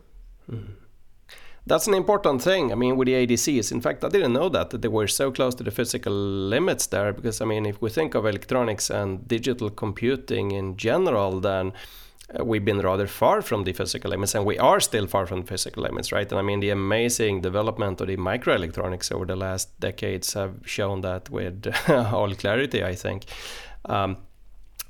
That's 1.69 1.87
an 1.87 1.93
important 1.93 2.41
thing. 2.41 2.73
I 2.73 2.77
mean, 2.77 2.97
with 2.97 3.07
the 3.07 3.13
ADCs, 3.13 3.73
in 3.73 3.83
fact, 3.83 4.03
I 4.03 4.09
didn't 4.09 4.33
know 4.33 4.49
that, 4.49 4.71
that 4.71 4.81
they 4.81 4.89
were 4.89 5.07
so 5.07 5.31
close 5.31 5.55
to 5.57 5.63
the 5.63 5.71
physical 5.71 6.15
limits 6.15 6.87
there. 6.87 7.13
Because, 7.13 7.43
I 7.43 7.45
mean, 7.45 7.67
if 7.67 7.83
we 7.83 7.91
think 7.91 8.15
of 8.15 8.25
electronics 8.25 8.89
and 8.89 9.29
digital 9.29 9.69
computing 9.69 10.53
in 10.53 10.79
general, 10.79 11.41
then 11.41 11.75
we've 12.41 12.65
been 12.65 12.81
rather 12.81 13.07
far 13.07 13.43
from 13.43 13.65
the 13.65 13.73
physical 13.73 14.11
limits, 14.11 14.35
and 14.35 14.45
we 14.45 14.59
are 14.59 14.81
still 14.81 15.07
far 15.07 15.27
from 15.27 15.41
the 15.41 15.47
physical 15.47 15.83
limits, 15.83 16.13
right? 16.13 16.31
And 16.31 16.39
I 16.39 16.43
mean, 16.43 16.61
the 16.61 16.71
amazing 16.71 17.41
development 17.41 18.01
of 18.01 18.09
the 18.09 18.17
microelectronics 18.17 19.13
over 19.13 19.25
the 19.25 19.37
last 19.37 19.79
decades 19.81 20.35
have 20.35 20.55
shown 20.65 21.01
that 21.03 21.31
with 21.31 21.67
all 21.89 22.35
clarity, 22.35 22.85
I 22.85 22.95
think. 22.95 23.25
Um, 23.87 24.19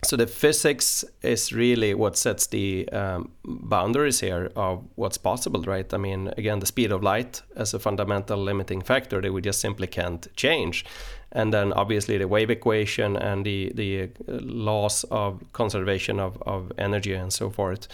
so 0.05 0.17
the 0.17 0.27
physics 0.27 1.05
is 1.23 1.53
really 1.53 1.93
what 1.93 2.17
sets 2.17 2.47
the 2.47 2.89
um, 2.91 3.33
boundaries 3.45 4.21
here 4.21 4.51
of 4.55 4.85
what's 4.95 5.19
possible 5.19 5.61
right 5.63 5.93
i 5.93 5.97
mean 5.97 6.33
again 6.37 6.61
the 6.61 6.67
speed 6.67 6.93
of 6.93 7.03
light 7.03 7.43
as 7.57 7.75
a 7.75 7.81
fundamental 7.81 8.39
limiting 8.39 8.81
factor 8.81 9.21
that 9.21 9.33
we 9.33 9.41
just 9.41 9.61
simply 9.61 9.89
can't 9.89 10.29
change 10.37 10.85
and 11.33 11.53
then 11.53 11.73
obviously 11.73 12.19
the 12.19 12.29
wave 12.29 12.51
equation 12.51 13.17
and 13.17 13.45
the 13.45 13.73
the 13.75 14.03
uh, 14.03 14.07
laws 14.27 15.05
of 15.11 15.43
conservation 15.53 16.19
of, 16.19 16.43
of 16.43 16.73
energy 16.79 17.13
and 17.15 17.33
so 17.33 17.51
forth 17.51 17.89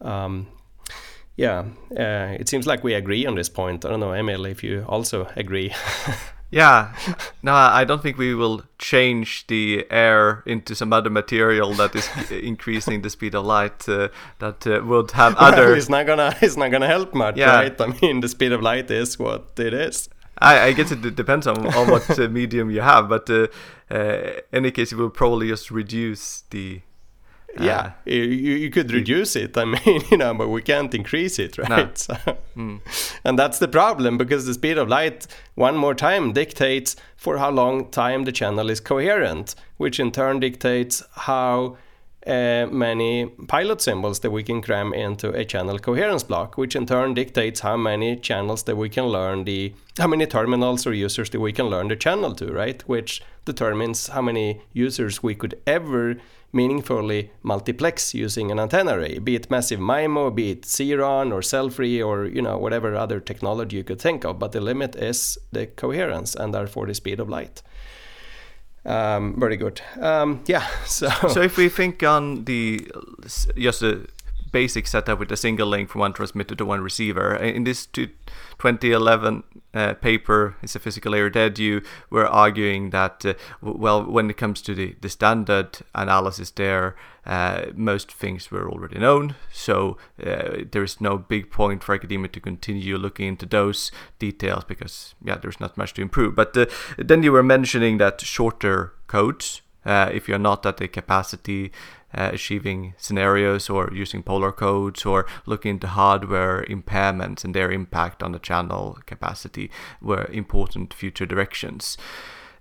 um, 0.00 0.46
yeah 1.36 1.64
uh, 1.98 2.36
it 2.38 2.48
seems 2.48 2.66
like 2.66 2.84
we 2.84 2.94
agree 2.94 3.26
on 3.26 3.34
this 3.34 3.48
point 3.48 3.84
i 3.84 3.88
don't 3.88 4.00
know 4.00 4.12
emil 4.12 4.44
if 4.44 4.62
you 4.62 4.84
also 4.88 5.28
agree 5.36 5.72
Yeah, 6.54 6.94
no, 7.42 7.52
I 7.52 7.82
don't 7.82 8.00
think 8.00 8.16
we 8.16 8.32
will 8.32 8.62
change 8.78 9.44
the 9.48 9.84
air 9.90 10.44
into 10.46 10.76
some 10.76 10.92
other 10.92 11.10
material 11.10 11.72
that 11.74 11.96
is 11.96 12.08
increasing 12.30 13.02
the 13.02 13.10
speed 13.10 13.34
of 13.34 13.44
light. 13.44 13.88
Uh, 13.88 14.10
that 14.38 14.64
uh, 14.64 14.80
would 14.84 15.10
have 15.12 15.34
other. 15.34 15.70
Well, 15.70 15.74
it's 15.74 15.88
not 15.88 16.06
gonna. 16.06 16.32
It's 16.42 16.56
not 16.56 16.70
gonna 16.70 16.86
help 16.86 17.12
much, 17.12 17.36
yeah. 17.36 17.56
right? 17.56 17.80
I 17.80 17.86
mean, 18.00 18.20
the 18.20 18.28
speed 18.28 18.52
of 18.52 18.62
light 18.62 18.88
is 18.88 19.18
what 19.18 19.58
it 19.58 19.74
is. 19.74 20.08
I, 20.38 20.60
I 20.60 20.72
guess 20.72 20.90
it 20.90 21.14
depends 21.14 21.46
on, 21.46 21.66
on 21.74 21.90
what 21.90 22.18
uh, 22.18 22.28
medium 22.28 22.70
you 22.70 22.80
have, 22.80 23.08
but 23.08 23.28
uh, 23.30 23.46
uh, 23.90 24.40
any 24.52 24.70
case, 24.70 24.92
it 24.92 24.96
will 24.96 25.10
probably 25.10 25.48
just 25.48 25.70
reduce 25.70 26.42
the 26.50 26.82
yeah, 27.60 27.80
uh, 27.80 27.92
you, 28.06 28.22
you 28.22 28.70
could 28.70 28.92
reduce 28.92 29.36
it. 29.36 29.56
I 29.56 29.64
mean, 29.86 30.02
you 30.10 30.16
know, 30.16 30.34
but 30.34 30.48
we 30.48 30.62
can't 30.62 30.92
increase 30.94 31.38
it, 31.38 31.58
right? 31.58 31.68
No. 31.68 31.90
So, 31.94 32.14
mm. 32.56 32.80
And 33.24 33.38
that's 33.38 33.58
the 33.58 33.68
problem 33.68 34.18
because 34.18 34.46
the 34.46 34.54
speed 34.54 34.78
of 34.78 34.88
light, 34.88 35.26
one 35.54 35.76
more 35.76 35.94
time, 35.94 36.32
dictates 36.32 36.96
for 37.16 37.38
how 37.38 37.50
long 37.50 37.90
time 37.90 38.24
the 38.24 38.32
channel 38.32 38.70
is 38.70 38.80
coherent, 38.80 39.54
which 39.76 40.00
in 40.00 40.10
turn 40.10 40.40
dictates 40.40 41.02
how 41.12 41.76
uh, 42.26 42.66
many 42.70 43.26
pilot 43.48 43.80
symbols 43.80 44.20
that 44.20 44.30
we 44.30 44.42
can 44.42 44.62
cram 44.62 44.94
into 44.94 45.30
a 45.30 45.44
channel 45.44 45.78
coherence 45.78 46.22
block, 46.22 46.56
which 46.56 46.74
in 46.74 46.86
turn 46.86 47.14
dictates 47.14 47.60
how 47.60 47.76
many 47.76 48.16
channels 48.16 48.62
that 48.64 48.76
we 48.76 48.88
can 48.88 49.06
learn 49.06 49.44
the, 49.44 49.74
how 49.98 50.06
many 50.06 50.26
terminals 50.26 50.86
or 50.86 50.94
users 50.94 51.30
that 51.30 51.40
we 51.40 51.52
can 51.52 51.66
learn 51.66 51.88
the 51.88 51.96
channel 51.96 52.34
to, 52.34 52.52
right? 52.52 52.82
Which 52.88 53.22
determines 53.44 54.08
how 54.08 54.22
many 54.22 54.62
users 54.72 55.22
we 55.22 55.34
could 55.34 55.60
ever 55.66 56.16
meaningfully 56.54 57.30
multiplex 57.42 58.14
using 58.14 58.50
an 58.50 58.60
antenna 58.60 58.96
array, 58.96 59.18
be 59.18 59.34
it 59.34 59.50
massive 59.50 59.80
MIMO, 59.80 60.34
be 60.34 60.52
it 60.52 60.62
CRAN 60.64 61.32
or 61.32 61.42
cell-free 61.42 62.00
or 62.00 62.26
you 62.26 62.40
know 62.40 62.56
whatever 62.56 62.94
other 62.94 63.18
technology 63.18 63.76
you 63.76 63.84
could 63.84 64.00
think 64.00 64.24
of. 64.24 64.38
But 64.38 64.52
the 64.52 64.60
limit 64.60 64.94
is 64.94 65.36
the 65.50 65.66
coherence 65.66 66.34
and 66.34 66.54
therefore 66.54 66.86
the 66.86 66.94
speed 66.94 67.18
of 67.18 67.28
light. 67.28 67.62
Um, 68.86 69.34
very 69.38 69.56
good. 69.56 69.80
Um, 70.00 70.42
yeah. 70.46 70.66
So 70.86 71.08
so 71.28 71.40
if 71.40 71.56
we 71.56 71.68
think 71.68 72.02
on 72.02 72.44
the 72.44 72.90
just 73.56 73.82
a 73.82 74.06
basic 74.52 74.86
setup 74.86 75.18
with 75.18 75.32
a 75.32 75.36
single 75.36 75.66
link 75.66 75.90
from 75.90 76.00
one 76.00 76.12
transmitter 76.12 76.54
to 76.54 76.64
one 76.64 76.80
receiver 76.80 77.34
in 77.34 77.64
this 77.64 77.86
2011 78.58 79.42
uh, 79.74 79.94
paper, 79.94 80.56
"Is 80.62 80.76
a 80.76 80.78
physical 80.78 81.12
layer 81.12 81.30
dead?" 81.30 81.58
You 81.58 81.82
were 82.10 82.26
arguing 82.26 82.90
that, 82.90 83.24
uh, 83.24 83.34
well, 83.60 84.04
when 84.04 84.30
it 84.30 84.36
comes 84.36 84.62
to 84.62 84.74
the, 84.74 84.96
the 85.00 85.08
standard 85.08 85.78
analysis, 85.94 86.50
there 86.50 86.96
uh, 87.26 87.66
most 87.74 88.12
things 88.12 88.50
were 88.50 88.70
already 88.70 88.98
known, 88.98 89.34
so 89.52 89.96
uh, 90.24 90.64
there 90.70 90.82
is 90.82 91.00
no 91.00 91.16
big 91.16 91.50
point 91.50 91.82
for 91.82 91.94
academia 91.94 92.28
to 92.28 92.40
continue 92.40 92.98
looking 92.98 93.28
into 93.28 93.46
those 93.46 93.90
details 94.18 94.64
because, 94.64 95.14
yeah, 95.24 95.36
there's 95.36 95.60
not 95.60 95.76
much 95.78 95.94
to 95.94 96.02
improve. 96.02 96.34
But 96.34 96.56
uh, 96.56 96.66
then 96.98 97.22
you 97.22 97.32
were 97.32 97.42
mentioning 97.42 97.98
that 97.98 98.20
shorter 98.20 98.92
codes. 99.06 99.62
Uh, 99.86 100.10
if 100.14 100.28
you're 100.28 100.38
not 100.38 100.64
at 100.64 100.78
the 100.78 100.88
capacity 100.88 101.70
uh, 102.16 102.30
achieving 102.32 102.94
scenarios 102.96 103.68
or 103.68 103.90
using 103.92 104.22
polar 104.22 104.52
codes 104.52 105.04
or 105.04 105.26
looking 105.46 105.70
into 105.70 105.86
hardware 105.86 106.64
impairments 106.68 107.44
and 107.44 107.54
their 107.54 107.70
impact 107.70 108.22
on 108.22 108.32
the 108.32 108.38
channel 108.38 108.98
capacity 109.06 109.70
were 110.00 110.28
important 110.32 110.94
future 110.94 111.26
directions. 111.26 111.96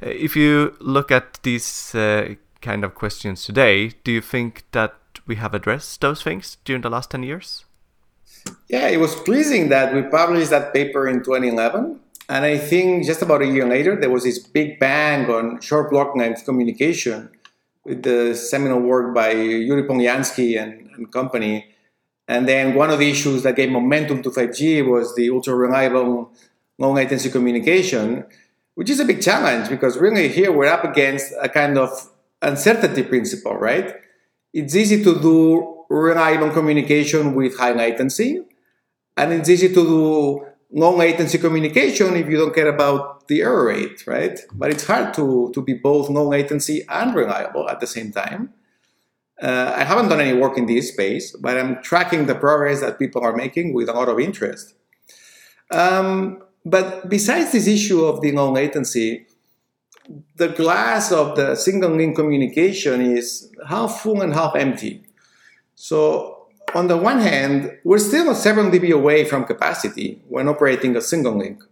Uh, 0.01 0.09
if 0.09 0.35
you 0.35 0.75
look 0.79 1.11
at 1.11 1.39
these 1.43 1.93
uh, 1.95 2.35
kind 2.61 2.83
of 2.83 2.95
questions 2.95 3.45
today, 3.45 3.91
do 4.03 4.11
you 4.11 4.21
think 4.21 4.63
that 4.71 4.95
we 5.27 5.35
have 5.35 5.53
addressed 5.53 6.01
those 6.01 6.23
things 6.23 6.57
during 6.65 6.81
the 6.81 6.89
last 6.89 7.11
10 7.11 7.23
years? 7.23 7.65
Yeah, 8.67 8.87
it 8.87 8.97
was 8.97 9.15
pleasing 9.15 9.69
that 9.69 9.93
we 9.93 10.01
published 10.01 10.49
that 10.49 10.73
paper 10.73 11.07
in 11.07 11.23
2011. 11.23 11.99
And 12.29 12.45
I 12.45 12.57
think 12.57 13.05
just 13.05 13.21
about 13.21 13.41
a 13.41 13.45
year 13.45 13.67
later, 13.67 13.95
there 13.99 14.09
was 14.09 14.23
this 14.23 14.39
big 14.39 14.79
bang 14.79 15.29
on 15.29 15.61
short 15.61 15.91
block 15.91 16.15
length 16.15 16.45
communication 16.45 17.29
with 17.85 18.03
the 18.03 18.35
seminal 18.35 18.79
work 18.79 19.13
by 19.13 19.33
Yury 19.33 19.87
Polyanskiy 19.87 20.61
and, 20.61 20.89
and 20.95 21.11
company. 21.11 21.67
And 22.27 22.47
then 22.47 22.75
one 22.75 22.89
of 22.89 22.99
the 22.99 23.09
issues 23.09 23.43
that 23.43 23.55
gave 23.55 23.69
momentum 23.69 24.23
to 24.23 24.29
5G 24.29 24.87
was 24.87 25.15
the 25.15 25.29
ultra 25.29 25.55
reliable 25.55 26.31
low 26.79 26.93
latency 26.93 27.29
communication, 27.29 28.25
which 28.75 28.89
is 28.89 28.99
a 28.99 29.05
big 29.05 29.21
challenge 29.21 29.69
because 29.69 29.97
really 29.97 30.29
here 30.29 30.51
we're 30.51 30.67
up 30.67 30.83
against 30.83 31.33
a 31.41 31.49
kind 31.49 31.77
of 31.77 31.89
uncertainty 32.41 33.03
principle, 33.03 33.55
right? 33.55 33.95
It's 34.53 34.75
easy 34.75 35.03
to 35.03 35.19
do 35.19 35.85
reliable 35.89 36.51
communication 36.51 37.35
with 37.35 37.57
high 37.57 37.73
latency, 37.73 38.41
and 39.17 39.33
it's 39.33 39.49
easy 39.49 39.69
to 39.69 39.73
do 39.73 40.45
low 40.73 40.95
latency 40.95 41.37
communication 41.37 42.15
if 42.15 42.27
you 42.27 42.37
don't 42.37 42.53
care 42.53 42.67
about 42.67 43.27
the 43.27 43.41
error 43.41 43.67
rate, 43.67 44.05
right? 44.07 44.39
But 44.53 44.71
it's 44.71 44.85
hard 44.85 45.13
to, 45.13 45.51
to 45.53 45.61
be 45.61 45.73
both 45.73 46.09
low 46.09 46.27
latency 46.27 46.83
and 46.89 47.15
reliable 47.15 47.69
at 47.69 47.79
the 47.79 47.87
same 47.87 48.11
time. 48.11 48.53
Uh, 49.41 49.73
I 49.75 49.83
haven't 49.83 50.09
done 50.09 50.19
any 50.19 50.37
work 50.37 50.57
in 50.57 50.65
this 50.65 50.89
space, 50.89 51.35
but 51.35 51.57
I'm 51.57 51.81
tracking 51.83 52.25
the 52.25 52.35
progress 52.35 52.81
that 52.81 52.97
people 52.97 53.23
are 53.23 53.35
making 53.35 53.73
with 53.73 53.87
a 53.87 53.93
lot 53.93 54.09
of 54.09 54.19
interest. 54.19 54.73
Um, 55.71 56.43
but 56.65 57.09
besides 57.09 57.51
this 57.51 57.67
issue 57.67 58.05
of 58.05 58.21
the 58.21 58.31
low 58.31 58.51
latency, 58.51 59.27
the 60.35 60.49
glass 60.49 61.11
of 61.11 61.35
the 61.35 61.55
single 61.55 61.91
link 61.91 62.15
communication 62.15 63.01
is 63.01 63.51
half 63.67 64.01
full 64.01 64.21
and 64.21 64.33
half 64.33 64.55
empty. 64.55 65.05
So, 65.75 66.32
on 66.75 66.87
the 66.87 66.97
one 66.97 67.19
hand, 67.19 67.77
we're 67.83 67.99
still 67.99 68.33
several 68.35 68.69
dB 68.69 68.91
away 68.91 69.25
from 69.25 69.45
capacity 69.45 70.21
when 70.27 70.47
operating 70.47 70.95
a 70.95 71.01
single 71.01 71.37
link. 71.37 71.63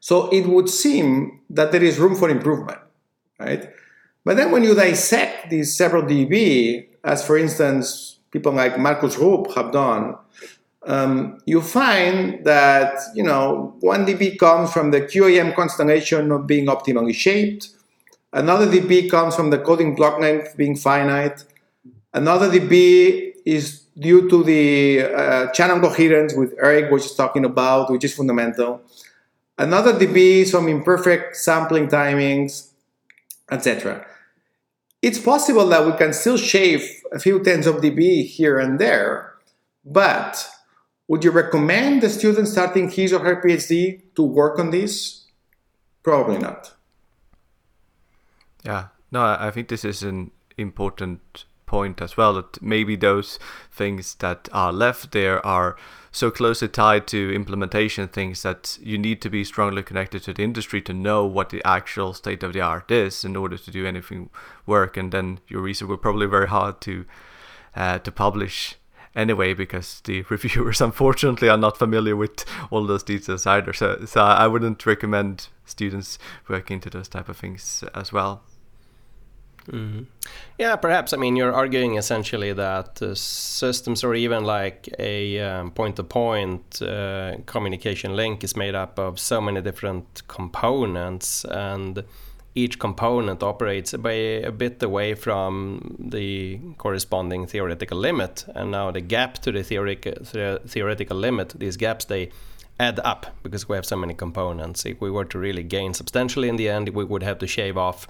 So, 0.00 0.28
it 0.28 0.46
would 0.46 0.68
seem 0.68 1.40
that 1.48 1.72
there 1.72 1.82
is 1.82 1.98
room 1.98 2.14
for 2.14 2.28
improvement, 2.28 2.78
right? 3.38 3.70
But 4.24 4.36
then 4.36 4.50
when 4.50 4.64
you 4.64 4.74
dissect 4.74 5.50
these 5.50 5.76
several 5.76 6.02
dB, 6.02 6.86
as 7.04 7.24
for 7.24 7.36
instance, 7.36 8.18
people 8.30 8.52
like 8.52 8.78
Markus 8.78 9.18
Rupp 9.18 9.54
have 9.54 9.70
done, 9.72 10.16
um, 10.86 11.38
you 11.46 11.60
find 11.60 12.44
that 12.44 12.98
you 13.14 13.22
know 13.22 13.74
one 13.80 14.06
dB 14.06 14.38
comes 14.38 14.72
from 14.72 14.90
the 14.90 15.02
QAM 15.02 15.54
constellation 15.54 16.28
not 16.28 16.46
being 16.46 16.66
optimally 16.66 17.14
shaped. 17.14 17.68
Another 18.32 18.66
dB 18.66 19.10
comes 19.10 19.36
from 19.36 19.50
the 19.50 19.58
coding 19.58 19.94
block 19.94 20.18
length 20.18 20.56
being 20.56 20.76
finite. 20.76 21.44
Another 22.12 22.50
dB 22.50 23.33
is 23.44 23.82
due 23.98 24.28
to 24.28 24.42
the 24.42 25.02
uh, 25.02 25.52
channel 25.52 25.80
coherence, 25.80 26.34
with 26.34 26.54
Erik 26.58 26.90
was 26.90 27.14
talking 27.14 27.44
about, 27.44 27.90
which 27.90 28.04
is 28.04 28.14
fundamental. 28.14 28.82
Another 29.58 29.92
dB 29.92 30.50
from 30.50 30.68
imperfect 30.68 31.36
sampling 31.36 31.88
timings, 31.88 32.70
etc. 33.50 34.06
It's 35.00 35.18
possible 35.18 35.68
that 35.68 35.86
we 35.86 35.92
can 35.92 36.12
still 36.12 36.38
shave 36.38 36.82
a 37.12 37.18
few 37.18 37.42
tens 37.44 37.66
of 37.66 37.76
dB 37.76 38.26
here 38.26 38.58
and 38.58 38.78
there, 38.78 39.34
but 39.84 40.48
would 41.06 41.22
you 41.22 41.30
recommend 41.30 42.02
the 42.02 42.08
student 42.08 42.48
starting 42.48 42.90
his 42.90 43.12
or 43.12 43.20
her 43.20 43.42
PhD 43.42 44.00
to 44.16 44.22
work 44.22 44.58
on 44.58 44.70
this? 44.70 45.26
Probably 46.02 46.38
not. 46.38 46.72
Yeah, 48.64 48.88
no, 49.12 49.22
I 49.22 49.50
think 49.50 49.68
this 49.68 49.84
is 49.84 50.02
an 50.02 50.30
important 50.56 51.44
point 51.66 52.00
as 52.00 52.16
well 52.16 52.34
that 52.34 52.60
maybe 52.62 52.96
those 52.96 53.38
things 53.70 54.14
that 54.16 54.48
are 54.52 54.72
left 54.72 55.12
there 55.12 55.44
are 55.44 55.76
so 56.14 56.30
closely 56.30 56.68
tied 56.68 57.08
to 57.08 57.34
implementation 57.34 58.06
things 58.06 58.42
that 58.42 58.78
you 58.80 58.96
need 58.96 59.20
to 59.20 59.28
be 59.28 59.42
strongly 59.42 59.82
connected 59.82 60.22
to 60.22 60.32
the 60.32 60.44
industry 60.44 60.80
to 60.80 60.94
know 60.94 61.26
what 61.26 61.50
the 61.50 61.60
actual 61.66 62.14
state 62.14 62.44
of 62.44 62.52
the 62.52 62.60
art 62.60 62.88
is 62.90 63.24
in 63.24 63.34
order 63.34 63.58
to 63.58 63.70
do 63.72 63.84
anything 63.84 64.30
work. 64.64 64.96
And 64.96 65.10
then 65.10 65.40
your 65.48 65.60
research 65.60 65.88
will 65.88 65.96
probably 65.96 66.26
be 66.26 66.30
very 66.30 66.48
hard 66.48 66.80
to 66.82 67.04
uh, 67.74 67.98
to 67.98 68.12
publish 68.12 68.76
anyway 69.16 69.54
because 69.54 70.00
the 70.04 70.22
reviewers 70.30 70.80
unfortunately 70.80 71.48
are 71.48 71.58
not 71.58 71.76
familiar 71.76 72.14
with 72.14 72.44
all 72.70 72.86
those 72.86 73.02
details 73.02 73.44
either. 73.44 73.72
So 73.72 74.04
so 74.04 74.20
I 74.22 74.46
wouldn't 74.46 74.86
recommend 74.86 75.48
students 75.64 76.16
working 76.46 76.76
into 76.76 76.90
those 76.90 77.08
type 77.08 77.28
of 77.28 77.36
things 77.36 77.82
as 77.92 78.12
well 78.12 78.44
mm-hmm. 79.66 80.02
Yeah, 80.58 80.76
perhaps. 80.76 81.12
I 81.12 81.16
mean, 81.16 81.36
you're 81.36 81.52
arguing 81.52 81.96
essentially 81.96 82.52
that 82.52 83.02
uh, 83.02 83.14
systems 83.14 84.04
or 84.04 84.14
even 84.14 84.44
like 84.44 84.88
a 84.98 85.70
point 85.74 85.96
to 85.96 86.04
point 86.04 86.80
communication 87.46 88.14
link 88.14 88.44
is 88.44 88.56
made 88.56 88.74
up 88.74 88.98
of 88.98 89.18
so 89.18 89.40
many 89.40 89.60
different 89.60 90.22
components 90.28 91.44
and 91.44 92.04
each 92.54 92.78
component 92.78 93.42
operates 93.42 93.92
by 93.94 94.12
a 94.12 94.52
bit 94.52 94.82
away 94.82 95.14
from 95.14 95.96
the 95.98 96.60
corresponding 96.78 97.46
theoretical 97.46 97.98
limit. 97.98 98.44
And 98.54 98.70
now 98.70 98.92
the 98.92 99.00
gap 99.00 99.34
to 99.40 99.50
the 99.50 99.62
theoretic, 99.64 100.24
theoretical 100.66 101.16
limit, 101.16 101.54
these 101.58 101.76
gaps, 101.76 102.04
they 102.04 102.30
add 102.78 103.00
up 103.04 103.26
because 103.42 103.68
we 103.68 103.76
have 103.76 103.86
so 103.86 103.96
many 103.96 104.14
components. 104.14 104.86
If 104.86 105.00
we 105.00 105.10
were 105.10 105.24
to 105.26 105.38
really 105.38 105.64
gain 105.64 105.94
substantially 105.94 106.48
in 106.48 106.56
the 106.56 106.68
end, 106.68 106.90
we 106.90 107.04
would 107.04 107.22
have 107.22 107.38
to 107.38 107.46
shave 107.46 107.76
off 107.76 108.06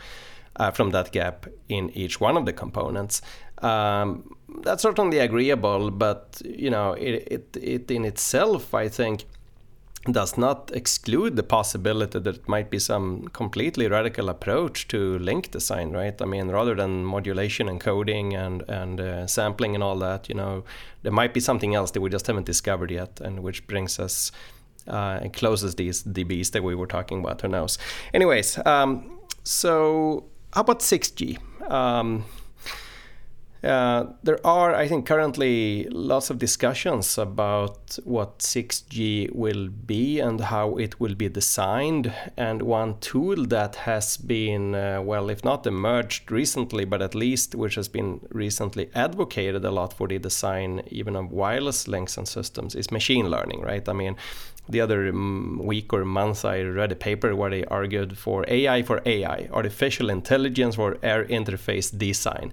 uh, 0.57 0.71
from 0.71 0.91
that 0.91 1.13
gap 1.13 1.47
in 1.69 1.91
each 1.91 2.21
one 2.21 2.37
of 2.37 2.47
the 2.47 2.53
components. 2.53 3.23
Um, 3.59 4.37
that's 4.63 4.83
certainly 4.83 5.19
agreeable, 5.19 5.91
but 5.91 6.41
you 6.45 6.71
know, 6.71 6.93
it, 6.93 7.29
it, 7.31 7.57
it 7.61 7.91
in 7.91 8.05
itself, 8.05 8.75
I 8.75 8.89
think, 8.89 9.25
does 10.11 10.37
not 10.37 10.71
exclude 10.75 11.35
the 11.37 11.43
possibility 11.43 12.19
that 12.19 12.37
it 12.37 12.49
might 12.49 12.69
be 12.71 12.79
some 12.79 13.27
completely 13.29 13.89
radical 13.89 14.29
approach 14.29 14.87
to 14.89 15.19
link 15.19 15.51
design, 15.51 15.93
right? 15.93 16.21
I 16.21 16.27
mean, 16.27 16.49
rather 16.49 16.75
than 16.75 17.05
modulation 17.05 17.69
and 17.69 17.81
coding 17.81 18.35
and 18.35 18.63
and 18.69 19.01
uh, 19.01 19.27
sampling 19.27 19.75
and 19.75 19.83
all 19.83 19.99
that, 20.01 20.29
you 20.29 20.35
know, 20.35 20.65
there 21.03 21.13
might 21.13 21.33
be 21.33 21.41
something 21.41 21.75
else 21.75 21.91
that 21.93 22.03
we 22.03 22.11
just 22.11 22.27
haven't 22.27 22.47
discovered 22.47 22.91
yet, 22.91 23.21
and 23.21 23.43
which 23.43 23.67
brings 23.67 23.99
us 23.99 24.31
uh, 24.87 25.21
and 25.23 25.33
closes 25.33 25.75
these 25.77 26.03
DBs 26.03 26.51
that 26.51 26.63
we 26.63 26.75
were 26.75 26.87
talking 26.87 27.21
about. 27.21 27.41
Who 27.41 27.49
knows? 27.49 27.79
Anyways, 28.13 28.59
um, 28.67 29.19
so 29.43 30.25
about 30.61 30.81
6G? 30.81 31.39
Um, 31.71 32.25
uh, 33.65 34.13
there 34.23 34.47
are, 34.47 34.75
I 34.75 34.87
think, 34.87 35.07
currently 35.07 35.89
lots 35.91 36.29
of 36.29 36.39
discussions 36.39 37.17
about 37.17 37.99
what 38.05 38.41
6G 38.41 39.35
will 39.35 39.69
be 39.69 40.21
and 40.21 40.39
how 40.39 40.77
it 40.77 41.01
will 41.01 41.15
be 41.15 41.31
designed. 41.31 42.13
And 42.37 42.63
one 42.63 42.99
tool 43.01 43.47
that 43.47 43.77
has 43.77 44.19
been, 44.19 44.75
uh, 44.75 45.01
well, 45.01 45.31
if 45.31 45.43
not 45.45 45.67
emerged 45.67 46.31
recently, 46.31 46.85
but 46.85 47.01
at 47.01 47.15
least 47.15 47.55
which 47.55 47.77
has 47.77 47.89
been 47.89 48.21
recently 48.31 48.91
advocated 48.95 49.65
a 49.65 49.71
lot 49.71 49.95
for 49.95 50.09
the 50.09 50.19
design 50.19 50.83
even 50.89 51.17
of 51.17 51.33
wireless 51.33 51.89
links 51.89 52.19
and 52.19 52.29
systems 52.29 52.75
is 52.75 52.91
machine 52.91 53.31
learning, 53.31 53.63
right? 53.63 53.89
I 53.89 53.95
mean, 53.95 54.17
the 54.69 54.81
other 54.81 55.13
week 55.13 55.93
or 55.93 56.05
month 56.05 56.45
I 56.45 56.63
read 56.63 56.93
a 56.93 56.97
paper 56.97 57.35
where 57.37 57.51
they 57.51 57.65
argued 57.65 58.17
for 58.17 58.45
AI 58.49 58.83
for 58.83 59.01
AI, 59.05 59.49
artificial 59.53 60.11
intelligence 60.11 60.77
for 60.77 60.97
air 61.03 61.25
interface 61.25 61.97
design. 61.97 62.53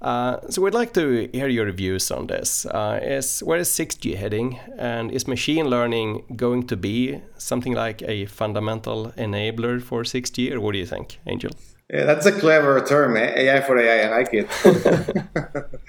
Uh, 0.00 0.38
so 0.48 0.62
we'd 0.62 0.72
like 0.72 0.94
to 0.94 1.28
hear 1.32 1.48
your 1.48 1.70
views 1.72 2.10
on 2.10 2.26
this. 2.26 2.64
Uh, 2.64 2.98
is 3.02 3.40
where 3.40 3.58
is 3.58 3.68
6G 3.68 4.16
heading, 4.16 4.58
and 4.78 5.12
is 5.12 5.28
machine 5.28 5.68
learning 5.68 6.24
going 6.36 6.66
to 6.68 6.76
be 6.76 7.20
something 7.36 7.74
like 7.74 8.02
a 8.02 8.24
fundamental 8.24 9.12
enabler 9.18 9.82
for 9.82 10.02
6G, 10.02 10.52
or 10.52 10.60
what 10.60 10.72
do 10.72 10.78
you 10.78 10.86
think, 10.86 11.18
Angel? 11.26 11.50
Yeah, 11.92 12.04
that's 12.04 12.24
a 12.24 12.32
clever 12.32 12.80
term, 12.80 13.16
eh? 13.16 13.32
AI 13.36 13.60
for 13.60 13.76
AI. 13.78 14.06
I 14.06 14.10
like 14.16 14.32
it. 14.32 14.48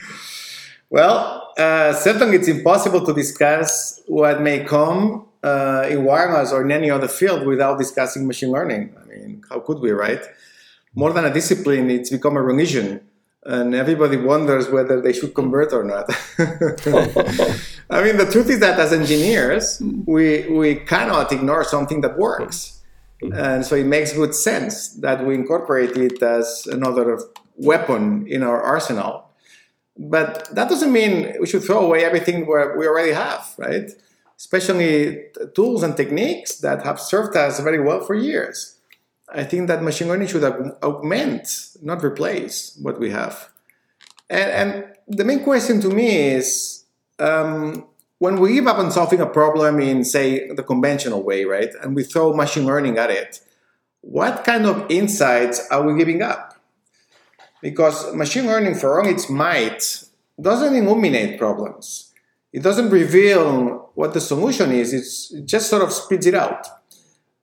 well, 0.90 1.54
uh, 1.58 1.94
certainly 1.94 2.38
it's 2.38 2.50
impossible 2.50 3.06
to 3.06 3.14
discuss 3.14 4.02
what 4.08 4.42
may 4.42 4.66
come 4.66 5.28
uh, 5.44 5.88
in 5.90 6.04
wireless 6.04 6.52
or 6.52 6.62
in 6.64 6.72
any 6.72 6.90
other 6.90 7.08
field 7.08 7.46
without 7.46 7.78
discussing 7.78 8.28
machine 8.28 8.52
learning. 8.52 8.96
I 9.02 9.06
mean, 9.06 9.44
how 9.50 9.60
could 9.60 9.80
we, 9.80 9.92
right? 9.92 10.22
More 10.94 11.14
than 11.14 11.26
a 11.26 11.34
discipline, 11.34 11.90
it's 11.90 12.10
become 12.10 12.36
a 12.38 12.42
religion 12.42 13.02
and 13.44 13.74
everybody 13.74 14.18
wonders 14.18 14.70
whether 14.70 15.02
they 15.02 15.14
should 15.14 15.34
convert 15.34 15.74
or 15.74 15.84
not. 15.84 16.10
I 17.90 18.04
mean, 18.04 18.18
the 18.18 18.30
truth 18.32 18.50
is 18.50 18.60
that 18.60 18.80
as 18.80 18.94
engineers, 18.94 19.82
we, 20.06 20.48
we 20.50 20.76
cannot 20.76 21.32
ignore 21.32 21.64
something 21.64 22.02
that 22.02 22.18
works. 22.18 22.82
And 23.34 23.66
so 23.66 23.76
it 23.76 23.86
makes 23.86 24.14
good 24.14 24.34
sense 24.34 24.90
that 24.96 25.26
we 25.26 25.36
incorporate 25.36 25.96
it 25.96 26.22
as 26.24 26.68
another 26.72 27.20
weapon 27.56 28.26
in 28.28 28.42
our 28.42 28.62
arsenal. 28.62 29.30
But 29.98 30.50
that 30.56 30.70
doesn't 30.70 30.92
mean 30.92 31.36
we 31.40 31.46
should 31.46 31.64
throw 31.64 31.86
away 31.86 32.04
everything 32.04 32.48
we 32.48 32.88
already 32.88 33.12
have, 33.12 33.54
right? 33.58 33.92
Especially 34.42 35.26
tools 35.54 35.84
and 35.84 35.96
techniques 35.96 36.56
that 36.66 36.84
have 36.84 37.00
served 37.00 37.38
us 37.38 37.60
very 37.60 37.80
well 37.80 38.02
for 38.02 38.16
years. 38.16 38.80
I 39.32 39.44
think 39.44 39.68
that 39.68 39.84
machine 39.84 40.08
learning 40.08 40.30
should 40.30 40.44
augment, 40.82 41.44
not 41.84 42.04
replace 42.04 42.76
what 42.82 43.00
we 43.00 43.12
have. 43.12 43.52
And, 44.32 44.50
and 44.60 44.70
the 45.08 45.24
main 45.24 45.44
question 45.44 45.80
to 45.82 45.90
me 45.90 46.08
is 46.38 46.86
um, 47.20 47.86
when 48.18 48.40
we 48.40 48.56
give 48.56 48.66
up 48.66 48.80
on 48.80 48.90
solving 48.92 49.22
a 49.22 49.28
problem 49.28 49.80
in, 49.80 50.04
say, 50.04 50.50
the 50.50 50.64
conventional 50.64 51.22
way, 51.22 51.46
right, 51.46 51.70
and 51.82 51.96
we 51.96 52.04
throw 52.04 52.34
machine 52.34 52.66
learning 52.66 52.98
at 52.98 53.12
it, 53.12 53.42
what 54.02 54.44
kind 54.44 54.66
of 54.66 54.90
insights 54.90 55.68
are 55.70 55.84
we 55.84 55.96
giving 56.00 56.24
up? 56.24 56.60
Because 57.62 58.12
machine 58.16 58.48
learning, 58.48 58.74
for 58.74 59.00
all 59.00 59.08
its 59.08 59.30
might, 59.30 60.04
doesn't 60.42 60.74
illuminate 60.74 61.38
problems. 61.38 62.12
It 62.52 62.64
doesn't 62.64 62.90
reveal 62.90 63.81
what 63.96 64.14
the 64.14 64.22
solution 64.22 64.72
is, 64.72 65.32
it 65.32 65.46
just 65.46 65.70
sort 65.70 65.84
of 65.84 65.92
speeds 65.92 66.26
it 66.26 66.36
out. 66.36 66.68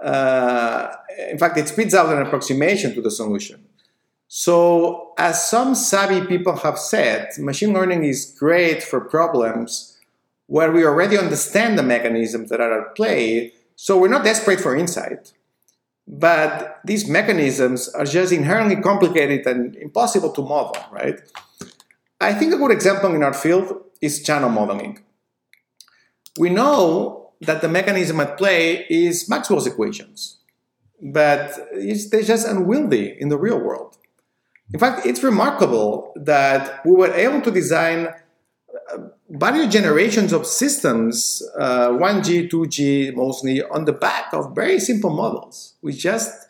Uh, 0.00 0.88
in 1.30 1.38
fact, 1.38 1.56
it 1.58 1.68
speeds 1.68 1.94
out 1.94 2.12
an 2.12 2.22
approximation 2.22 2.94
to 2.94 3.02
the 3.02 3.10
solution. 3.10 3.64
So, 4.28 5.12
as 5.16 5.48
some 5.48 5.74
savvy 5.74 6.26
people 6.26 6.56
have 6.56 6.78
said, 6.78 7.30
machine 7.38 7.72
learning 7.72 8.04
is 8.04 8.36
great 8.38 8.82
for 8.82 9.00
problems 9.00 9.98
where 10.46 10.70
we 10.70 10.84
already 10.84 11.16
understand 11.18 11.78
the 11.78 11.82
mechanisms 11.82 12.50
that 12.50 12.60
are 12.60 12.82
at 12.82 12.94
play, 12.94 13.52
so 13.76 13.98
we're 13.98 14.08
not 14.08 14.24
desperate 14.24 14.60
for 14.60 14.76
insight. 14.76 15.32
But 16.06 16.80
these 16.84 17.08
mechanisms 17.08 17.88
are 17.90 18.04
just 18.04 18.32
inherently 18.32 18.76
complicated 18.76 19.46
and 19.46 19.76
impossible 19.76 20.30
to 20.32 20.42
model, 20.42 20.82
right? 20.90 21.20
I 22.20 22.32
think 22.32 22.52
a 22.52 22.56
good 22.56 22.70
example 22.70 23.14
in 23.14 23.22
our 23.22 23.34
field 23.34 23.82
is 24.00 24.22
channel 24.22 24.48
modeling. 24.48 25.00
We 26.38 26.50
know 26.50 27.32
that 27.40 27.60
the 27.60 27.68
mechanism 27.68 28.20
at 28.20 28.36
play 28.36 28.86
is 28.88 29.28
Maxwell's 29.28 29.66
equations 29.66 30.38
but 31.00 31.68
they're 32.10 32.22
just 32.22 32.46
unwieldy 32.46 33.16
in 33.18 33.28
the 33.28 33.38
real 33.38 33.58
world. 33.58 33.96
In 34.72 34.78
fact, 34.78 35.06
it's 35.06 35.22
remarkable 35.22 36.12
that 36.16 36.84
we 36.84 36.92
were 36.92 37.12
able 37.14 37.40
to 37.42 37.50
design 37.50 38.08
uh, 38.08 38.98
various 39.30 39.72
generations 39.72 40.32
of 40.32 40.46
systems, 40.46 41.42
uh, 41.58 41.88
1G, 41.90 42.50
2G 42.50 43.14
mostly, 43.14 43.62
on 43.62 43.84
the 43.86 43.92
back 43.92 44.32
of 44.32 44.54
very 44.54 44.78
simple 44.78 45.10
models 45.10 45.74
with 45.80 45.96
just 45.96 46.48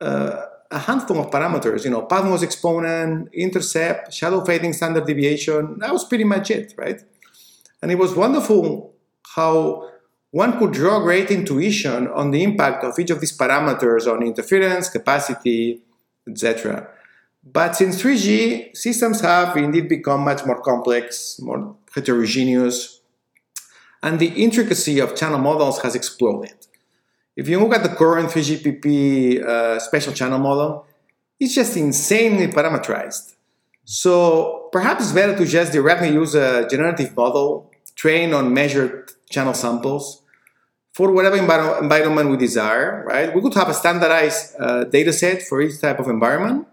uh, 0.00 0.42
a 0.70 0.78
handful 0.78 1.20
of 1.20 1.30
parameters, 1.30 1.84
you 1.84 1.90
know, 1.90 2.02
path 2.02 2.42
exponent, 2.42 3.30
intercept, 3.32 4.12
shadow 4.12 4.44
fading 4.44 4.72
standard 4.72 5.06
deviation. 5.06 5.78
That 5.78 5.92
was 5.92 6.04
pretty 6.04 6.24
much 6.24 6.50
it, 6.50 6.74
right? 6.76 7.00
And 7.80 7.90
it 7.90 7.96
was 7.96 8.14
wonderful 8.14 8.93
how 9.34 9.88
one 10.30 10.58
could 10.58 10.72
draw 10.72 10.98
great 11.00 11.30
intuition 11.30 12.08
on 12.08 12.30
the 12.32 12.42
impact 12.42 12.82
of 12.82 12.98
each 12.98 13.10
of 13.10 13.20
these 13.20 13.36
parameters 13.36 14.12
on 14.12 14.22
interference, 14.22 14.88
capacity, 14.88 15.80
etc. 16.28 16.88
But 17.44 17.76
since 17.76 18.02
3G, 18.02 18.76
systems 18.76 19.20
have 19.20 19.56
indeed 19.56 19.88
become 19.88 20.22
much 20.22 20.44
more 20.44 20.60
complex, 20.60 21.38
more 21.40 21.76
heterogeneous, 21.94 23.00
and 24.02 24.18
the 24.18 24.28
intricacy 24.28 24.98
of 24.98 25.14
channel 25.14 25.38
models 25.38 25.80
has 25.82 25.94
exploded. 25.94 26.54
If 27.36 27.48
you 27.48 27.60
look 27.60 27.74
at 27.74 27.82
the 27.82 27.90
current 27.90 28.30
3GPP 28.30 29.44
uh, 29.44 30.12
channel 30.12 30.38
model, 30.38 30.86
it's 31.38 31.54
just 31.54 31.76
insanely 31.76 32.48
parameterized. 32.48 33.34
So 33.84 34.68
perhaps 34.72 35.04
it's 35.04 35.12
better 35.12 35.36
to 35.36 35.44
just 35.44 35.72
directly 35.72 36.10
use 36.10 36.34
a 36.34 36.66
generative 36.68 37.14
model 37.16 37.70
trained 37.94 38.34
on 38.34 38.52
measured 38.52 39.12
channel 39.30 39.54
samples 39.54 40.22
for 40.92 41.10
whatever 41.10 41.36
envir- 41.36 41.82
environment 41.82 42.30
we 42.30 42.36
desire, 42.36 43.04
right? 43.06 43.34
We 43.34 43.40
could 43.40 43.54
have 43.54 43.68
a 43.68 43.74
standardized 43.74 44.54
uh, 44.58 44.84
data 44.84 45.12
set 45.12 45.42
for 45.42 45.60
each 45.60 45.80
type 45.80 45.98
of 45.98 46.08
environment, 46.08 46.66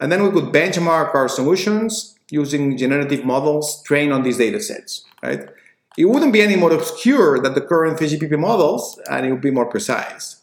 and 0.00 0.12
then 0.12 0.22
we 0.22 0.30
could 0.30 0.52
benchmark 0.52 1.14
our 1.14 1.28
solutions 1.28 2.16
using 2.30 2.76
generative 2.76 3.24
models 3.24 3.82
trained 3.82 4.12
on 4.12 4.22
these 4.22 4.38
data 4.38 4.60
sets, 4.60 5.04
right? 5.22 5.48
It 5.96 6.04
wouldn't 6.04 6.32
be 6.32 6.42
any 6.42 6.54
more 6.54 6.72
obscure 6.72 7.40
than 7.40 7.54
the 7.54 7.60
current 7.60 7.98
3GPP 7.98 8.38
models, 8.38 9.00
and 9.10 9.26
it 9.26 9.32
would 9.32 9.40
be 9.40 9.50
more 9.50 9.66
precise. 9.66 10.36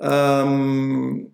Um, 0.00 1.30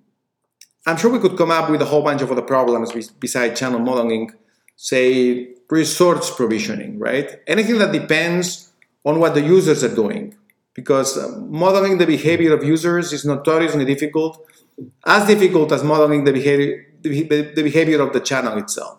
I'm 0.87 0.99
sure 0.99 1.11
we 1.11 1.18
could 1.18 1.39
come 1.39 1.51
up 1.51 1.70
with 1.70 1.80
a 1.80 1.87
whole 1.87 2.03
bunch 2.03 2.20
of 2.20 2.30
other 2.30 2.43
problems 2.43 2.93
besides 3.18 3.59
channel 3.59 3.78
modeling, 3.78 4.32
say 4.76 5.54
resource 5.71 6.31
provisioning, 6.35 6.99
right? 6.99 7.41
Anything 7.47 7.79
that 7.79 7.93
depends 7.93 8.73
on 9.05 9.19
what 9.19 9.35
the 9.35 9.43
users 9.43 9.83
are 9.85 9.95
doing, 9.95 10.35
because 10.75 11.17
modeling 11.39 11.99
the 11.99 12.07
behavior 12.07 12.55
of 12.55 12.65
users 12.65 13.12
is 13.12 13.25
notoriously 13.25 13.85
difficult, 13.85 14.45
as 15.07 15.27
difficult 15.27 15.71
as 15.73 15.83
modeling 15.85 16.25
the 16.25 16.33
behavior, 16.33 16.87
the 17.03 17.62
behavior 17.62 18.01
of 18.01 18.12
the 18.12 18.21
channel 18.21 18.59
itself. 18.59 18.99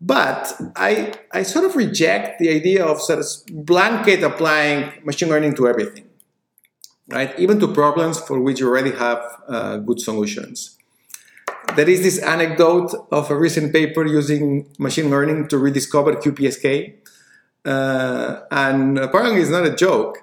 But 0.00 0.52
I, 0.76 1.14
I 1.32 1.42
sort 1.42 1.64
of 1.64 1.74
reject 1.74 2.38
the 2.38 2.50
idea 2.50 2.84
of 2.84 3.00
sort 3.00 3.20
of 3.20 3.26
blanket 3.64 4.22
applying 4.22 4.92
machine 5.04 5.28
learning 5.28 5.54
to 5.56 5.68
everything, 5.68 6.06
right? 7.08 7.38
Even 7.38 7.58
to 7.60 7.68
problems 7.72 8.20
for 8.20 8.40
which 8.40 8.60
you 8.60 8.68
already 8.68 8.92
have 8.92 9.22
uh, 9.48 9.76
good 9.78 10.00
solutions. 10.00 10.75
There 11.74 11.88
is 11.88 12.02
this 12.02 12.18
anecdote 12.18 12.94
of 13.10 13.30
a 13.30 13.36
recent 13.36 13.72
paper 13.72 14.06
using 14.06 14.66
machine 14.78 15.10
learning 15.10 15.48
to 15.48 15.58
rediscover 15.58 16.14
QPSK. 16.14 16.94
Uh, 17.64 18.40
and 18.50 18.98
apparently 18.98 19.40
it's 19.40 19.50
not 19.50 19.66
a 19.66 19.74
joke. 19.74 20.18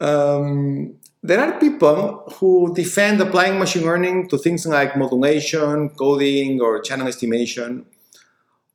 Um, 0.00 0.96
there 1.22 1.40
are 1.40 1.58
people 1.58 2.30
who 2.34 2.74
defend 2.74 3.20
applying 3.20 3.58
machine 3.58 3.84
learning 3.84 4.28
to 4.28 4.36
things 4.36 4.66
like 4.66 4.96
modulation, 4.96 5.88
coding, 5.90 6.60
or 6.60 6.80
channel 6.82 7.08
estimation 7.08 7.86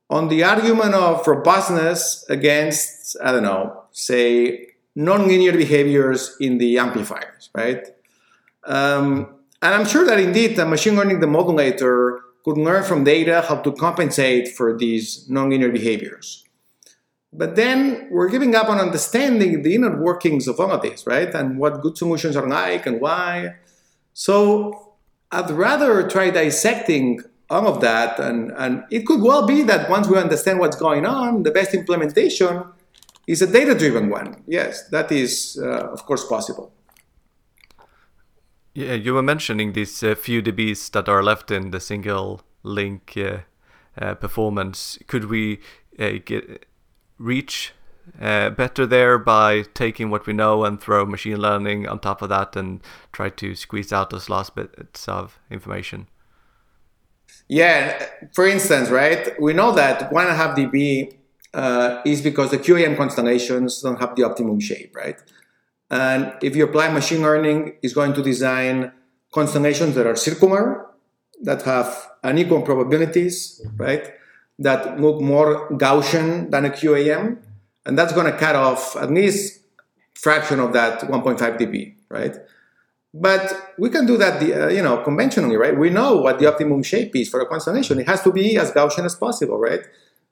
on 0.10 0.28
the 0.28 0.44
argument 0.44 0.96
of 0.96 1.26
robustness 1.28 2.26
against, 2.30 3.16
I 3.24 3.32
don't 3.32 3.44
know, 3.44 3.84
say, 3.92 4.70
nonlinear 4.98 5.56
behaviors 5.56 6.36
in 6.40 6.58
the 6.58 6.80
amplifiers, 6.80 7.52
right? 7.54 7.88
Um, 8.66 9.39
and 9.62 9.76
I'm 9.76 9.86
sure 9.86 10.06
that 10.06 10.20
indeed 10.20 10.56
the 10.56 10.66
machine 10.66 10.96
learning, 10.96 11.20
the 11.20 11.28
modulator, 11.28 12.22
could 12.46 12.58
learn 12.58 12.84
from 12.84 13.04
data 13.04 13.44
how 13.48 13.58
to 13.58 13.72
compensate 13.74 14.48
for 14.48 14.78
these 14.78 15.28
nonlinear 15.30 15.72
behaviors. 15.72 16.46
But 17.32 17.56
then 17.56 18.08
we're 18.10 18.30
giving 18.30 18.56
up 18.56 18.70
on 18.70 18.80
understanding 18.80 19.62
the 19.62 19.76
inner 19.76 20.02
workings 20.02 20.48
of 20.48 20.60
all 20.60 20.72
of 20.72 20.82
this, 20.82 21.06
right? 21.06 21.34
And 21.34 21.60
what 21.60 21.82
good 21.82 21.98
solutions 21.98 22.36
are 22.36 22.48
like 22.48 22.86
and 22.88 23.00
why. 23.00 23.56
So 24.14 24.96
I'd 25.32 25.52
rather 25.52 26.08
try 26.10 26.32
dissecting 26.32 27.22
all 27.50 27.68
of 27.68 27.82
that. 27.82 28.20
And, 28.20 28.52
and 28.58 28.84
it 28.90 29.06
could 29.06 29.22
well 29.22 29.46
be 29.46 29.62
that 29.64 29.90
once 29.90 30.08
we 30.08 30.18
understand 30.18 30.60
what's 30.60 30.76
going 30.76 31.06
on, 31.06 31.44
the 31.44 31.52
best 31.52 31.74
implementation 31.74 32.64
is 33.28 33.44
a 33.44 33.48
data 33.48 33.76
driven 33.76 34.10
one. 34.10 34.42
Yes, 34.48 34.88
that 34.90 35.12
is, 35.12 35.60
uh, 35.62 35.68
of 35.68 36.04
course, 36.06 36.26
possible. 36.26 36.72
Yeah, 38.80 38.94
you 38.94 39.14
were 39.14 39.22
mentioning 39.22 39.74
these 39.74 40.02
uh, 40.02 40.16
few 40.16 40.42
dBs 40.42 40.92
that 40.92 41.10
are 41.10 41.22
left 41.22 41.52
in 41.52 41.72
the 41.72 41.82
single 41.82 42.44
link 42.64 43.14
uh, 43.18 43.40
uh 44.02 44.16
performance. 44.16 44.98
Could 45.06 45.26
we 45.26 45.60
uh, 46.00 46.12
get 46.24 46.66
reach 47.18 47.74
uh, 48.22 48.52
better 48.52 48.86
there 48.86 49.18
by 49.18 49.64
taking 49.74 50.10
what 50.10 50.26
we 50.26 50.32
know 50.32 50.64
and 50.64 50.80
throw 50.80 51.06
machine 51.06 51.42
learning 51.42 51.90
on 51.90 52.00
top 52.00 52.22
of 52.22 52.30
that 52.30 52.56
and 52.56 52.80
try 53.12 53.28
to 53.30 53.54
squeeze 53.54 53.92
out 53.92 54.12
those 54.12 54.30
last 54.30 54.56
bits 54.56 55.10
of 55.10 55.38
information? 55.52 56.08
Yeah, 57.50 58.06
for 58.34 58.48
instance, 58.48 58.90
right, 58.90 59.38
we 59.42 59.52
know 59.52 59.74
that 59.74 60.10
one 60.10 60.24
and 60.24 60.32
a 60.32 60.38
half 60.38 60.56
dB 60.56 61.18
uh, 61.54 62.02
is 62.06 62.22
because 62.22 62.52
the 62.52 62.58
QAM 62.58 62.96
constellations 62.96 63.82
don't 63.82 64.00
have 64.00 64.16
the 64.16 64.24
optimum 64.24 64.62
shape, 64.62 64.96
right? 64.96 65.20
And 65.90 66.34
if 66.42 66.56
you 66.56 66.64
apply 66.66 66.90
machine 66.90 67.22
learning, 67.22 67.74
it's 67.82 67.94
going 67.94 68.14
to 68.14 68.24
design 68.24 68.92
constellations 69.34 69.96
that 69.96 70.06
are 70.06 70.16
circular, 70.16 70.86
that 71.42 71.64
have 71.64 72.10
unequal 72.24 72.62
probabilities, 72.62 73.66
right? 73.78 74.14
That 74.60 75.00
look 75.00 75.22
more 75.22 75.70
Gaussian 75.72 76.52
than 76.52 76.66
a 76.66 76.70
QAM, 76.70 77.38
and 77.86 77.98
that's 77.98 78.14
going 78.14 78.32
to 78.32 78.38
cut 78.38 78.56
off 78.56 78.96
at 78.98 79.10
least 79.10 79.62
fraction 80.14 80.60
of 80.60 80.74
that 80.74 81.02
1.5 81.02 81.40
dB, 81.40 81.96
right? 82.10 82.36
But 83.14 83.74
we 83.80 83.90
can 83.90 84.06
do 84.06 84.18
that, 84.18 84.42
uh, 84.42 84.68
you 84.68 84.84
know, 84.84 84.98
conventionally, 84.98 85.58
right? 85.58 85.76
We 85.76 85.90
know 85.90 86.18
what 86.18 86.40
the 86.40 86.46
optimum 86.46 86.84
shape 86.84 87.16
is 87.16 87.30
for 87.30 87.40
a 87.40 87.46
constellation. 87.46 88.00
It 88.00 88.08
has 88.08 88.22
to 88.24 88.32
be 88.32 88.58
as 88.58 88.72
Gaussian 88.72 89.06
as 89.06 89.16
possible, 89.16 89.58
right? 89.58 89.82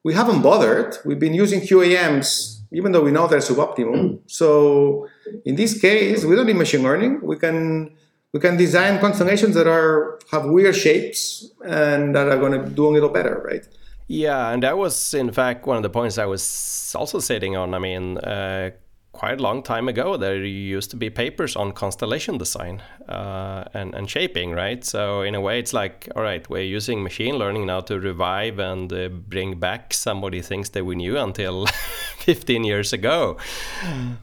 We 0.03 0.13
haven't 0.13 0.41
bothered. 0.41 0.97
We've 1.03 1.19
been 1.19 1.33
using 1.33 1.61
QAMs, 1.61 2.56
even 2.71 2.91
though 2.91 3.01
we 3.01 3.11
know 3.11 3.27
they're 3.27 3.39
suboptimal. 3.39 4.19
So 4.27 5.07
in 5.45 5.55
this 5.55 5.79
case, 5.79 6.25
we 6.25 6.35
don't 6.35 6.47
need 6.47 6.55
machine 6.55 6.83
learning. 6.83 7.21
We 7.21 7.37
can 7.37 7.95
we 8.33 8.39
can 8.39 8.57
design 8.57 8.99
constellations 8.99 9.55
that 9.55 9.67
are 9.67 10.19
have 10.31 10.45
weird 10.45 10.75
shapes 10.75 11.49
and 11.65 12.15
that 12.15 12.27
are 12.27 12.37
going 12.37 12.51
to 12.53 12.69
do 12.69 12.87
a 12.87 12.91
little 12.91 13.09
better, 13.09 13.41
right? 13.45 13.65
Yeah, 14.07 14.51
and 14.51 14.63
that 14.63 14.77
was 14.77 15.13
in 15.13 15.31
fact 15.31 15.65
one 15.65 15.77
of 15.77 15.83
the 15.83 15.89
points 15.89 16.17
I 16.17 16.25
was 16.25 16.93
also 16.97 17.19
sitting 17.19 17.55
on. 17.55 17.73
I 17.73 17.79
mean. 17.79 18.17
Uh, 18.17 18.71
quite 19.17 19.39
a 19.39 19.41
long 19.41 19.63
time 19.63 19.89
ago, 19.89 20.15
there 20.15 20.45
used 20.45 20.91
to 20.91 20.95
be 20.95 21.09
papers 21.09 21.55
on 21.55 21.71
constellation 21.71 22.37
design 22.37 22.83
uh, 23.09 23.63
and, 23.73 23.95
and 23.95 24.07
shaping, 24.07 24.51
right? 24.51 24.85
So 24.85 25.21
in 25.23 25.33
a 25.33 25.41
way, 25.41 25.57
it's 25.57 25.73
like, 25.73 26.07
all 26.15 26.21
right, 26.21 26.47
we're 26.51 26.61
using 26.61 27.01
machine 27.01 27.35
learning 27.35 27.65
now 27.65 27.81
to 27.81 27.99
revive 27.99 28.59
and 28.59 28.93
uh, 28.93 29.09
bring 29.09 29.59
back 29.59 29.95
some 29.95 30.23
of 30.23 30.33
the 30.33 30.41
things 30.41 30.69
that 30.69 30.85
we 30.85 30.95
knew 30.95 31.17
until 31.17 31.65
15 32.19 32.63
years 32.63 32.93
ago. 32.93 33.37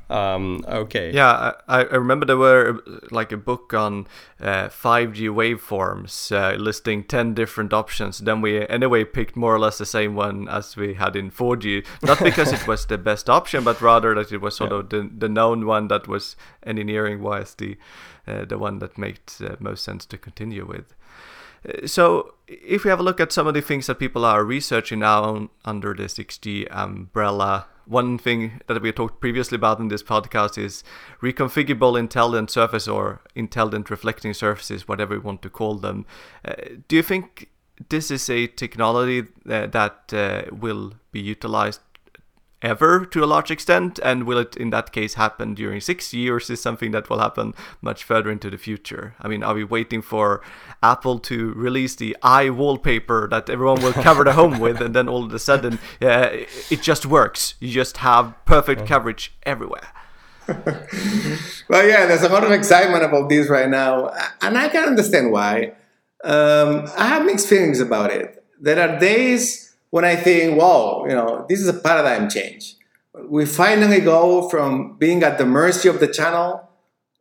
Um, 0.08 0.64
okay. 0.68 1.12
Yeah, 1.12 1.54
I, 1.66 1.80
I, 1.80 1.96
remember 1.96 2.24
there 2.24 2.36
were 2.36 2.80
like 3.10 3.32
a 3.32 3.36
book 3.36 3.74
on 3.74 4.06
uh, 4.44 4.68
5G 4.68 5.30
waveforms 5.30 6.30
uh, 6.30 6.54
listing 6.56 7.02
10 7.02 7.32
different 7.32 7.72
options. 7.72 8.18
Then 8.18 8.42
we 8.42 8.66
anyway 8.68 9.04
picked 9.04 9.36
more 9.36 9.54
or 9.54 9.58
less 9.58 9.78
the 9.78 9.86
same 9.86 10.14
one 10.14 10.48
as 10.48 10.76
we 10.76 10.94
had 10.94 11.16
in 11.16 11.30
4G, 11.30 11.86
not 12.02 12.22
because 12.22 12.52
it 12.52 12.66
was 12.68 12.84
the 12.86 12.98
best 12.98 13.30
option, 13.30 13.64
but 13.64 13.80
rather 13.80 14.14
that 14.14 14.32
it 14.32 14.42
was 14.42 14.56
sort 14.56 14.70
yeah. 14.70 14.78
of 14.78 14.90
the 14.90 15.10
the 15.16 15.28
known 15.28 15.64
one 15.66 15.88
that 15.88 16.06
was 16.06 16.36
engineering 16.62 17.22
wise 17.22 17.54
the 17.54 17.78
uh, 18.26 18.44
the 18.44 18.58
one 18.58 18.80
that 18.80 18.98
made 18.98 19.20
uh, 19.40 19.56
most 19.58 19.82
sense 19.82 20.04
to 20.06 20.18
continue 20.18 20.66
with. 20.66 20.94
Uh, 21.66 21.86
so, 21.86 22.34
if 22.46 22.84
we 22.84 22.90
have 22.90 23.00
a 23.00 23.02
look 23.02 23.20
at 23.20 23.32
some 23.32 23.46
of 23.46 23.54
the 23.54 23.62
things 23.62 23.86
that 23.86 23.98
people 23.98 24.24
are 24.26 24.44
researching 24.44 24.98
now 24.98 25.48
under 25.64 25.94
the 25.94 26.04
6G 26.04 26.66
umbrella, 26.70 27.66
one 27.86 28.18
thing 28.18 28.60
that 28.66 28.80
we 28.80 28.92
talked 28.92 29.20
previously 29.20 29.56
about 29.56 29.78
in 29.78 29.88
this 29.88 30.02
podcast 30.02 30.58
is 30.58 30.84
reconfigurable 31.22 31.98
intelligent 31.98 32.50
surface 32.50 32.88
or 32.88 33.20
intelligent 33.34 33.90
reflecting 33.90 34.34
surfaces, 34.34 34.88
whatever 34.88 35.14
you 35.14 35.20
want 35.20 35.42
to 35.42 35.50
call 35.50 35.74
them. 35.74 36.06
Uh, 36.44 36.54
do 36.88 36.96
you 36.96 37.02
think 37.02 37.50
this 37.88 38.10
is 38.10 38.28
a 38.30 38.46
technology 38.46 39.24
uh, 39.50 39.66
that 39.66 40.12
uh, 40.12 40.42
will 40.54 40.94
be 41.12 41.20
utilized 41.20 41.80
ever 42.64 43.04
to 43.04 43.22
a 43.22 43.26
large 43.26 43.50
extent? 43.50 44.00
And 44.02 44.24
will 44.24 44.38
it, 44.38 44.56
in 44.56 44.70
that 44.70 44.90
case, 44.90 45.14
happen 45.14 45.54
during 45.54 45.80
six 45.80 46.12
years? 46.12 46.50
Is 46.50 46.60
something 46.60 46.90
that 46.92 47.08
will 47.08 47.18
happen 47.18 47.54
much 47.82 48.02
further 48.02 48.30
into 48.30 48.50
the 48.50 48.58
future? 48.58 49.14
I 49.20 49.28
mean, 49.28 49.42
are 49.42 49.54
we 49.54 49.62
waiting 49.62 50.02
for 50.02 50.40
Apple 50.82 51.18
to 51.20 51.52
release 51.52 51.94
the 51.94 52.16
eye 52.22 52.50
wallpaper 52.50 53.28
that 53.28 53.48
everyone 53.50 53.82
will 53.82 53.92
cover 53.92 54.24
the 54.24 54.32
home 54.32 54.58
with, 54.58 54.80
and 54.80 54.94
then 54.94 55.08
all 55.08 55.24
of 55.24 55.32
a 55.32 55.38
sudden, 55.38 55.78
yeah, 56.00 56.30
it 56.70 56.82
just 56.82 57.06
works? 57.06 57.54
You 57.60 57.68
just 57.68 57.98
have 57.98 58.34
perfect 58.46 58.86
coverage 58.86 59.34
everywhere. 59.44 59.92
well, 60.48 61.86
yeah, 61.86 62.06
there's 62.06 62.22
a 62.22 62.28
lot 62.28 62.44
of 62.44 62.50
excitement 62.50 63.04
about 63.04 63.28
this 63.28 63.48
right 63.48 63.68
now, 63.68 64.12
and 64.42 64.58
I 64.58 64.68
can 64.68 64.84
understand 64.84 65.30
why. 65.30 65.74
Um, 66.22 66.86
I 66.96 67.06
have 67.08 67.26
mixed 67.26 67.48
feelings 67.48 67.80
about 67.80 68.10
it. 68.10 68.42
There 68.60 68.80
are 68.80 68.98
days 68.98 69.63
when 69.94 70.04
I 70.04 70.16
think, 70.16 70.58
wow, 70.60 71.04
you 71.08 71.14
know, 71.14 71.46
this 71.48 71.60
is 71.60 71.68
a 71.68 71.72
paradigm 71.72 72.28
change. 72.28 72.74
We 73.28 73.46
finally 73.46 74.00
go 74.00 74.48
from 74.48 74.96
being 74.98 75.22
at 75.22 75.38
the 75.38 75.46
mercy 75.46 75.88
of 75.88 76.00
the 76.00 76.08
channel 76.08 76.68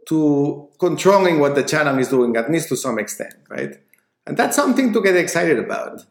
to 0.07 0.69
controlling 0.79 1.39
what 1.39 1.53
the 1.53 1.61
channel 1.61 1.99
is 1.99 2.07
doing, 2.07 2.35
at 2.35 2.51
least 2.51 2.69
to 2.69 2.75
some 2.75 2.97
extent, 2.97 3.35
right? 3.47 3.73
And 4.25 4.35
that's 4.35 4.55
something 4.55 4.91
to 4.91 5.03
get 5.03 5.15
excited 5.15 5.59
about. 5.59 6.03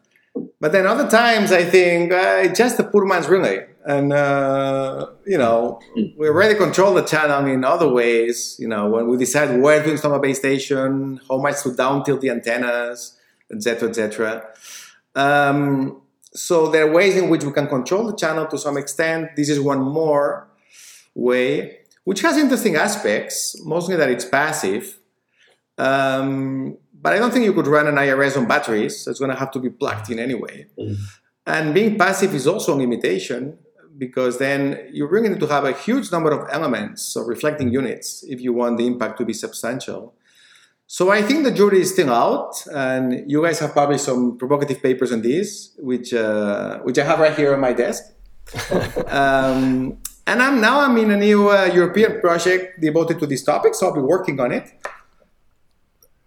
But 0.61 0.71
then 0.71 0.87
other 0.87 1.09
times 1.09 1.51
I 1.51 1.65
think 1.65 2.13
uh, 2.13 2.43
it's 2.45 2.57
just 2.57 2.79
a 2.79 2.85
poor 2.85 3.05
man's 3.05 3.27
relay 3.27 3.67
and 3.85 4.13
uh, 4.13 5.07
you 5.25 5.37
know 5.37 5.81
we 6.17 6.29
already 6.29 6.55
control 6.55 6.93
the 6.93 7.01
channel 7.01 7.45
in 7.45 7.65
other 7.65 7.89
ways 7.89 8.55
you 8.57 8.65
know 8.65 8.87
when 8.89 9.09
we 9.09 9.17
decide 9.17 9.59
where 9.59 9.83
to 9.83 9.91
install 9.91 10.13
a 10.13 10.19
base 10.21 10.39
station 10.39 11.19
how 11.29 11.37
much 11.37 11.61
to 11.63 11.75
down 11.75 12.01
tilt 12.05 12.21
the 12.21 12.29
antennas 12.29 13.19
et 13.51 13.57
etc 13.57 13.89
etc 13.89 14.47
um, 15.15 16.01
so 16.35 16.67
there 16.69 16.87
are 16.87 16.91
ways 16.91 17.15
in 17.15 17.29
which 17.29 17.43
we 17.43 17.51
can 17.51 17.67
control 17.67 18.05
the 18.05 18.15
channel 18.15 18.45
to 18.47 18.57
some 18.57 18.77
extent 18.77 19.29
this 19.35 19.49
is 19.49 19.59
one 19.59 19.81
more 19.81 20.47
way 21.15 21.77
which 22.03 22.21
has 22.21 22.37
interesting 22.37 22.75
aspects 22.75 23.55
mostly 23.63 23.95
that 23.95 24.09
it's 24.09 24.25
passive 24.25 24.99
um, 25.77 26.77
but 27.01 27.13
i 27.13 27.19
don't 27.19 27.31
think 27.31 27.45
you 27.45 27.53
could 27.53 27.67
run 27.67 27.87
an 27.87 27.95
irs 27.95 28.37
on 28.37 28.47
batteries 28.47 29.01
so 29.01 29.11
it's 29.11 29.19
going 29.19 29.31
to 29.31 29.37
have 29.37 29.51
to 29.51 29.59
be 29.59 29.69
plugged 29.69 30.09
in 30.09 30.19
anyway 30.19 30.65
mm. 30.77 30.95
and 31.45 31.73
being 31.73 31.97
passive 31.97 32.33
is 32.33 32.47
also 32.47 32.73
a 32.73 32.77
limitation 32.77 33.57
because 33.97 34.39
then 34.39 34.89
you're 34.91 35.07
going 35.07 35.37
to 35.37 35.47
have 35.47 35.65
a 35.65 35.73
huge 35.73 36.11
number 36.11 36.31
of 36.31 36.47
elements 36.51 37.15
of 37.15 37.27
reflecting 37.27 37.71
units 37.71 38.23
if 38.27 38.41
you 38.41 38.53
want 38.53 38.77
the 38.77 38.87
impact 38.87 39.17
to 39.19 39.25
be 39.25 39.33
substantial. 39.33 40.13
So 40.93 41.09
I 41.09 41.23
think 41.23 41.43
the 41.43 41.49
jury 41.49 41.81
is 41.81 41.89
still 41.89 42.13
out, 42.13 42.53
and 42.71 43.25
you 43.25 43.41
guys 43.41 43.57
have 43.63 43.73
published 43.73 44.05
some 44.05 44.37
provocative 44.37 44.79
papers 44.79 45.11
on 45.11 45.23
this, 45.23 45.73
which 45.79 46.13
uh, 46.13 46.85
which 46.85 46.99
I 46.99 47.03
have 47.03 47.17
right 47.17 47.35
here 47.35 47.51
on 47.55 47.61
my 47.61 47.73
desk. 47.73 48.03
um, 49.07 49.97
and 50.29 50.37
I'm 50.45 50.61
now 50.61 50.81
I'm 50.85 50.95
in 50.97 51.09
a 51.09 51.17
new 51.17 51.49
uh, 51.49 51.65
European 51.73 52.21
project 52.21 52.79
devoted 52.79 53.17
to 53.21 53.25
this 53.25 53.41
topic, 53.41 53.73
so 53.73 53.87
I'll 53.87 53.95
be 53.95 54.05
working 54.15 54.39
on 54.39 54.51
it. 54.51 54.65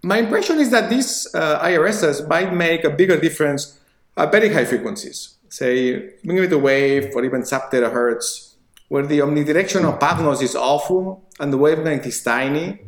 My 0.02 0.18
impression 0.18 0.58
is 0.58 0.70
that 0.70 0.90
these 0.90 1.28
uh, 1.32 1.62
IRSs 1.62 2.26
might 2.26 2.52
make 2.52 2.82
a 2.82 2.90
bigger 2.90 3.20
difference 3.20 3.78
at 4.16 4.32
very 4.32 4.52
high 4.52 4.64
frequencies 4.64 5.36
say 5.48 6.10
millimeter 6.24 6.58
wave 6.58 7.14
or 7.14 7.24
even 7.24 7.44
sub 7.46 7.70
terahertz, 7.70 8.56
where 8.88 9.06
the 9.06 9.20
omnidirectional 9.20 9.94
path 10.00 10.20
loss 10.20 10.42
is 10.42 10.56
awful 10.56 11.22
and 11.38 11.52
the 11.52 11.58
wavelength 11.58 12.04
is 12.04 12.20
tiny. 12.20 12.80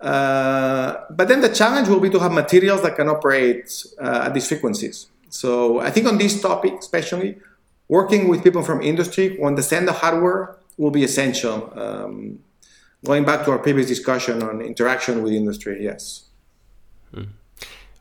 Uh, 0.00 1.04
but 1.10 1.28
then 1.28 1.40
the 1.40 1.48
challenge 1.48 1.88
will 1.88 2.00
be 2.00 2.10
to 2.10 2.18
have 2.18 2.32
materials 2.32 2.82
that 2.82 2.96
can 2.96 3.08
operate 3.08 3.84
uh, 4.00 4.24
at 4.26 4.34
these 4.34 4.48
frequencies. 4.48 5.08
So 5.28 5.80
I 5.80 5.90
think 5.90 6.06
on 6.06 6.18
this 6.18 6.40
topic, 6.40 6.74
especially, 6.78 7.38
working 7.88 8.28
with 8.28 8.42
people 8.42 8.62
from 8.62 8.80
industry 8.80 9.36
who 9.36 9.44
understand 9.44 9.86
the 9.86 9.92
hardware 9.92 10.56
will 10.78 10.90
be 10.90 11.04
essential. 11.04 11.72
Um, 11.78 12.38
going 13.04 13.24
back 13.24 13.44
to 13.44 13.50
our 13.52 13.58
previous 13.58 13.86
discussion 13.86 14.42
on 14.42 14.60
interaction 14.60 15.22
with 15.22 15.32
industry, 15.32 15.84
yes. 15.84 16.24
Mm. 17.14 17.28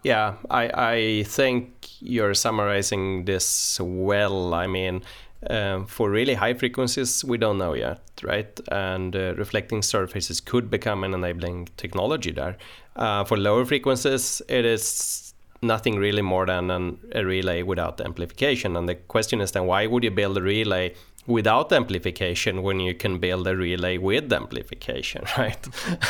Yeah, 0.04 0.36
I, 0.50 0.93
I 0.93 1.24
think 1.24 1.88
you're 2.00 2.34
summarizing 2.34 3.26
this 3.26 3.80
well. 3.82 4.54
I 4.54 4.68
mean, 4.68 5.02
um, 5.50 5.86
for 5.86 6.10
really 6.10 6.34
high 6.34 6.54
frequencies, 6.54 7.24
we 7.24 7.38
don't 7.38 7.58
know 7.58 7.74
yet, 7.74 8.02
right? 8.24 8.60
And 8.72 9.16
uh, 9.16 9.36
reflecting 9.36 9.82
surfaces 9.82 10.42
could 10.42 10.70
become 10.70 11.04
an 11.04 11.14
enabling 11.14 11.70
technology 11.78 12.32
there. 12.32 12.58
Uh, 12.96 13.24
for 13.24 13.38
lower 13.38 13.66
frequencies, 13.66 14.42
it 14.50 14.66
is 14.66 15.34
nothing 15.62 15.98
really 15.98 16.22
more 16.22 16.46
than 16.46 16.72
an, 16.72 17.00
a 17.14 17.24
relay 17.26 17.64
without 17.64 18.02
amplification. 18.02 18.76
And 18.76 18.88
the 18.90 18.96
question 18.96 19.42
is 19.42 19.52
then, 19.52 19.66
why 19.66 19.88
would 19.88 20.04
you 20.04 20.12
build 20.12 20.38
a 20.38 20.42
relay 20.42 20.94
without 21.28 21.72
amplification 21.72 22.64
when 22.64 22.80
you 22.80 22.94
can 22.94 23.20
build 23.20 23.48
a 23.48 23.56
relay 23.56 23.98
with 23.98 24.34
amplification, 24.34 25.24
right? 25.38 25.68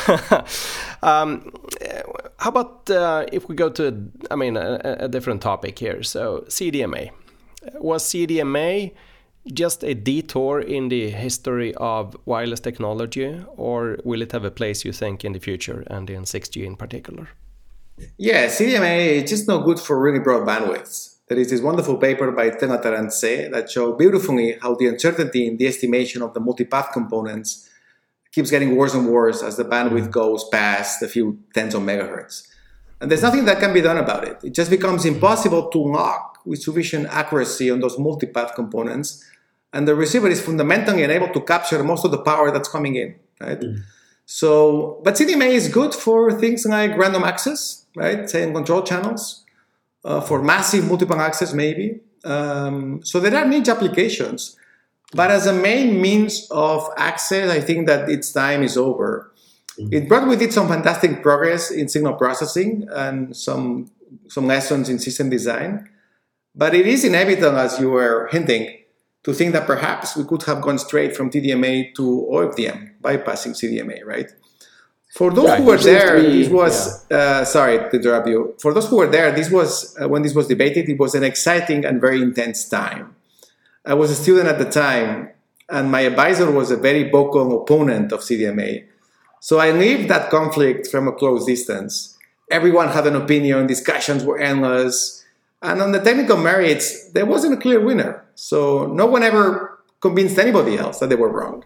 um, 1.02 1.52
how 2.38 2.48
about 2.48 2.90
uh, 2.90 3.26
if 3.32 3.48
we 3.48 3.54
go 3.54 3.68
to, 3.70 4.10
I 4.30 4.36
mean, 4.36 4.56
a, 4.56 4.96
a, 5.00 5.08
different 5.08 5.42
topic 5.42 5.78
here? 5.78 6.02
So 6.02 6.44
CDMA 6.48 7.10
was 7.74 8.04
CDMA 8.04 8.92
just 9.52 9.82
a 9.82 9.94
detour 9.94 10.60
in 10.60 10.88
the 10.88 11.10
history 11.10 11.74
of 11.76 12.16
wireless 12.26 12.60
technology, 12.60 13.42
or 13.56 13.98
will 14.04 14.22
it 14.22 14.32
have 14.32 14.44
a 14.44 14.50
place 14.50 14.84
you 14.84 14.92
think 14.92 15.24
in 15.24 15.32
the 15.32 15.40
future 15.40 15.84
and 15.86 16.10
in 16.10 16.24
6G 16.24 16.64
in 16.64 16.76
particular? 16.76 17.28
Yeah, 18.16 18.46
CDMA 18.46 19.22
is 19.22 19.30
just 19.30 19.48
not 19.48 19.64
good 19.64 19.78
for 19.78 20.00
really 20.00 20.18
broad 20.18 20.46
bandwidths. 20.46 21.16
There 21.28 21.38
is 21.38 21.50
this 21.50 21.60
wonderful 21.60 21.96
paper 21.96 22.32
by 22.32 22.50
Telatar 22.50 22.98
and 22.98 23.10
Tse 23.10 23.48
that 23.50 23.70
shows 23.70 23.96
beautifully 23.96 24.58
how 24.60 24.74
the 24.74 24.88
uncertainty 24.88 25.46
in 25.46 25.56
the 25.58 25.66
estimation 25.66 26.22
of 26.22 26.34
the 26.34 26.40
multipath 26.40 26.92
components 26.92 27.68
keeps 28.32 28.50
getting 28.50 28.76
worse 28.76 28.94
and 28.94 29.08
worse 29.08 29.42
as 29.42 29.56
the 29.56 29.64
bandwidth 29.64 30.08
mm. 30.08 30.10
goes 30.10 30.48
past 30.48 31.02
a 31.02 31.08
few 31.08 31.38
tens 31.54 31.74
of 31.74 31.82
megahertz. 31.82 32.46
And 33.00 33.10
there's 33.10 33.22
nothing 33.22 33.44
that 33.46 33.60
can 33.60 33.72
be 33.72 33.80
done 33.80 33.96
about 33.96 34.26
it. 34.26 34.38
It 34.42 34.54
just 34.54 34.70
becomes 34.70 35.04
impossible 35.04 35.68
to 35.70 35.78
lock 35.78 36.40
with 36.44 36.62
sufficient 36.62 37.06
accuracy 37.06 37.70
on 37.70 37.80
those 37.80 37.96
multipath 37.96 38.54
components. 38.54 39.24
And 39.72 39.86
the 39.86 39.94
receiver 39.94 40.28
is 40.28 40.40
fundamentally 40.40 41.02
unable 41.04 41.28
to 41.28 41.40
capture 41.40 41.82
most 41.84 42.04
of 42.04 42.10
the 42.10 42.18
power 42.18 42.50
that's 42.50 42.68
coming 42.68 42.96
in, 42.96 43.14
right? 43.40 43.60
Mm. 43.60 43.82
So, 44.26 45.00
but 45.04 45.14
CDMA 45.14 45.50
is 45.50 45.68
good 45.68 45.94
for 45.94 46.32
things 46.38 46.64
like 46.64 46.96
random 46.96 47.24
access, 47.24 47.86
right? 47.96 48.28
Say 48.28 48.42
in 48.42 48.54
control 48.54 48.82
channels 48.82 49.44
uh, 50.04 50.20
for 50.20 50.42
massive 50.42 50.86
multiple 50.86 51.20
access, 51.20 51.52
maybe. 51.52 52.00
Um, 52.24 53.00
so 53.04 53.20
there 53.20 53.34
are 53.36 53.46
niche 53.46 53.68
applications. 53.68 54.56
But 55.12 55.30
as 55.30 55.46
a 55.46 55.52
main 55.52 56.00
means 56.00 56.46
of 56.50 56.88
access, 56.96 57.50
I 57.50 57.60
think 57.60 57.86
that 57.88 58.08
its 58.08 58.32
time 58.32 58.62
is 58.62 58.76
over. 58.76 59.32
Mm-hmm. 59.78 59.94
It 59.94 60.08
brought 60.08 60.28
with 60.28 60.42
it 60.42 60.52
some 60.52 60.68
fantastic 60.68 61.22
progress 61.22 61.70
in 61.70 61.88
signal 61.88 62.14
processing 62.14 62.86
and 62.92 63.36
some 63.36 63.90
some 64.28 64.46
lessons 64.46 64.88
in 64.88 64.98
system 64.98 65.30
design. 65.30 65.88
But 66.54 66.74
it 66.74 66.86
is 66.86 67.04
inevitable, 67.04 67.58
as 67.58 67.80
you 67.80 67.90
were 67.90 68.28
hinting, 68.30 68.79
to 69.22 69.34
think 69.34 69.52
that 69.52 69.66
perhaps 69.66 70.16
we 70.16 70.24
could 70.24 70.42
have 70.44 70.62
gone 70.62 70.78
straight 70.78 71.14
from 71.16 71.30
TDMA 71.30 71.94
to 71.94 72.28
OFDM, 72.32 72.92
bypassing 73.02 73.54
CDMA, 73.54 74.04
right? 74.04 74.30
For 75.10 75.32
those 75.32 75.46
yeah, 75.46 75.56
who 75.56 75.64
were 75.64 75.76
there, 75.76 76.20
be, 76.20 76.42
this 76.42 76.48
was 76.48 77.04
yeah. 77.10 77.16
uh, 77.16 77.44
sorry 77.44 77.78
to 77.78 77.90
interrupt 77.90 78.28
you. 78.28 78.54
For 78.60 78.72
those 78.72 78.88
who 78.88 78.96
were 78.96 79.08
there, 79.08 79.32
this 79.32 79.50
was 79.50 79.96
uh, 80.00 80.08
when 80.08 80.22
this 80.22 80.34
was 80.34 80.46
debated. 80.46 80.88
It 80.88 80.98
was 80.98 81.14
an 81.16 81.24
exciting 81.24 81.84
and 81.84 82.00
very 82.00 82.22
intense 82.22 82.68
time. 82.68 83.16
I 83.84 83.94
was 83.94 84.10
a 84.10 84.14
student 84.14 84.46
at 84.46 84.58
the 84.58 84.70
time, 84.70 85.30
and 85.68 85.90
my 85.90 86.02
advisor 86.02 86.50
was 86.50 86.70
a 86.70 86.76
very 86.76 87.10
vocal 87.10 87.62
opponent 87.62 88.12
of 88.12 88.20
CDMA. 88.20 88.84
So 89.40 89.58
I 89.58 89.72
lived 89.72 90.08
that 90.10 90.30
conflict 90.30 90.86
from 90.86 91.08
a 91.08 91.12
close 91.12 91.44
distance. 91.44 92.16
Everyone 92.50 92.88
had 92.88 93.06
an 93.06 93.16
opinion. 93.16 93.66
Discussions 93.66 94.24
were 94.24 94.38
endless, 94.38 95.24
and 95.60 95.82
on 95.82 95.90
the 95.90 96.00
technical 96.00 96.36
merits, 96.36 97.10
there 97.10 97.26
wasn't 97.26 97.54
a 97.54 97.56
clear 97.56 97.80
winner. 97.80 98.24
So 98.40 98.86
no 98.86 99.04
one 99.04 99.22
ever 99.22 99.80
convinced 100.00 100.38
anybody 100.38 100.78
else 100.78 100.98
that 101.00 101.10
they 101.10 101.14
were 101.14 101.28
wrong. 101.28 101.62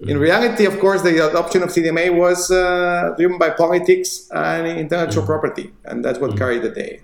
In 0.00 0.16
mm. 0.16 0.20
reality, 0.20 0.64
of 0.64 0.80
course, 0.80 1.02
the 1.02 1.28
adoption 1.28 1.62
of 1.62 1.68
CDMA 1.68 2.16
was 2.16 2.50
uh, 2.50 3.14
driven 3.16 3.38
by 3.38 3.50
politics 3.50 4.28
and 4.32 4.66
intellectual 4.66 5.22
mm. 5.22 5.26
property, 5.26 5.72
and 5.84 6.04
that's 6.04 6.18
what 6.18 6.32
mm. 6.32 6.38
carried 6.38 6.62
the 6.62 6.70
day. 6.70 7.02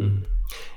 Mm. 0.00 0.24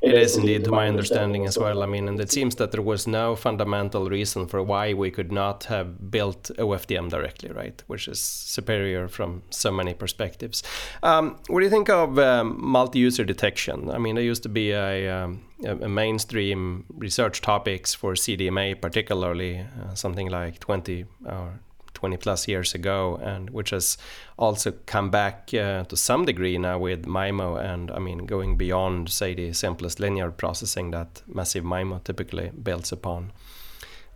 It 0.02 0.14
is 0.14 0.36
indeed, 0.36 0.64
to 0.66 0.72
my 0.72 0.88
understanding 0.88 1.46
as 1.46 1.58
well. 1.58 1.84
I 1.84 1.86
mean, 1.86 2.08
and 2.08 2.20
it 2.20 2.32
seems 2.32 2.56
that 2.56 2.72
there 2.72 2.82
was 2.82 3.08
no 3.08 3.36
fundamental 3.36 4.10
reason 4.10 4.48
for 4.48 4.64
why 4.64 4.94
we 4.94 5.12
could 5.12 5.32
not 5.32 5.66
have 5.66 6.12
built 6.12 6.52
OFDM 6.58 7.10
directly, 7.10 7.52
right? 7.52 7.82
Which 7.88 8.08
is 8.08 8.20
superior 8.20 9.08
from 9.08 9.44
so 9.50 9.72
many 9.72 9.94
perspectives. 9.94 10.64
Um, 11.04 11.38
what 11.48 11.60
do 11.60 11.66
you 11.66 11.70
think 11.70 11.90
of 11.90 12.18
um, 12.18 12.58
multi-user 12.60 13.24
detection? 13.24 13.92
I 13.92 13.98
mean, 13.98 14.16
there 14.16 14.24
used 14.24 14.44
to 14.44 14.50
be 14.50 14.72
a, 14.72 15.10
um, 15.10 15.44
a 15.64 15.88
mainstream 15.88 16.86
research 16.90 17.42
topics 17.42 17.94
for 17.94 18.14
CDMA, 18.14 18.82
particularly 18.82 19.60
uh, 19.60 19.94
something 19.94 20.30
like 20.30 20.60
20 20.60 21.06
or 21.26 21.60
20 22.02 22.18
plus 22.18 22.48
years 22.48 22.74
ago, 22.74 23.20
and 23.22 23.52
which 23.52 23.70
has 23.70 23.98
also 24.38 24.74
come 24.88 25.12
back 25.12 25.52
uh, 25.54 25.84
to 25.84 25.96
some 25.96 26.26
degree 26.26 26.58
now 26.58 26.80
with 26.80 27.06
MIMO, 27.06 27.64
and 27.64 27.92
I 27.92 28.00
mean 28.00 28.26
going 28.26 28.58
beyond, 28.58 29.10
say, 29.10 29.36
the 29.36 29.54
simplest 29.54 30.00
linear 30.00 30.32
processing 30.32 30.92
that 30.92 31.22
massive 31.28 31.64
MIMO 31.64 32.04
typically 32.04 32.52
builds 32.64 32.92
upon. 32.92 33.32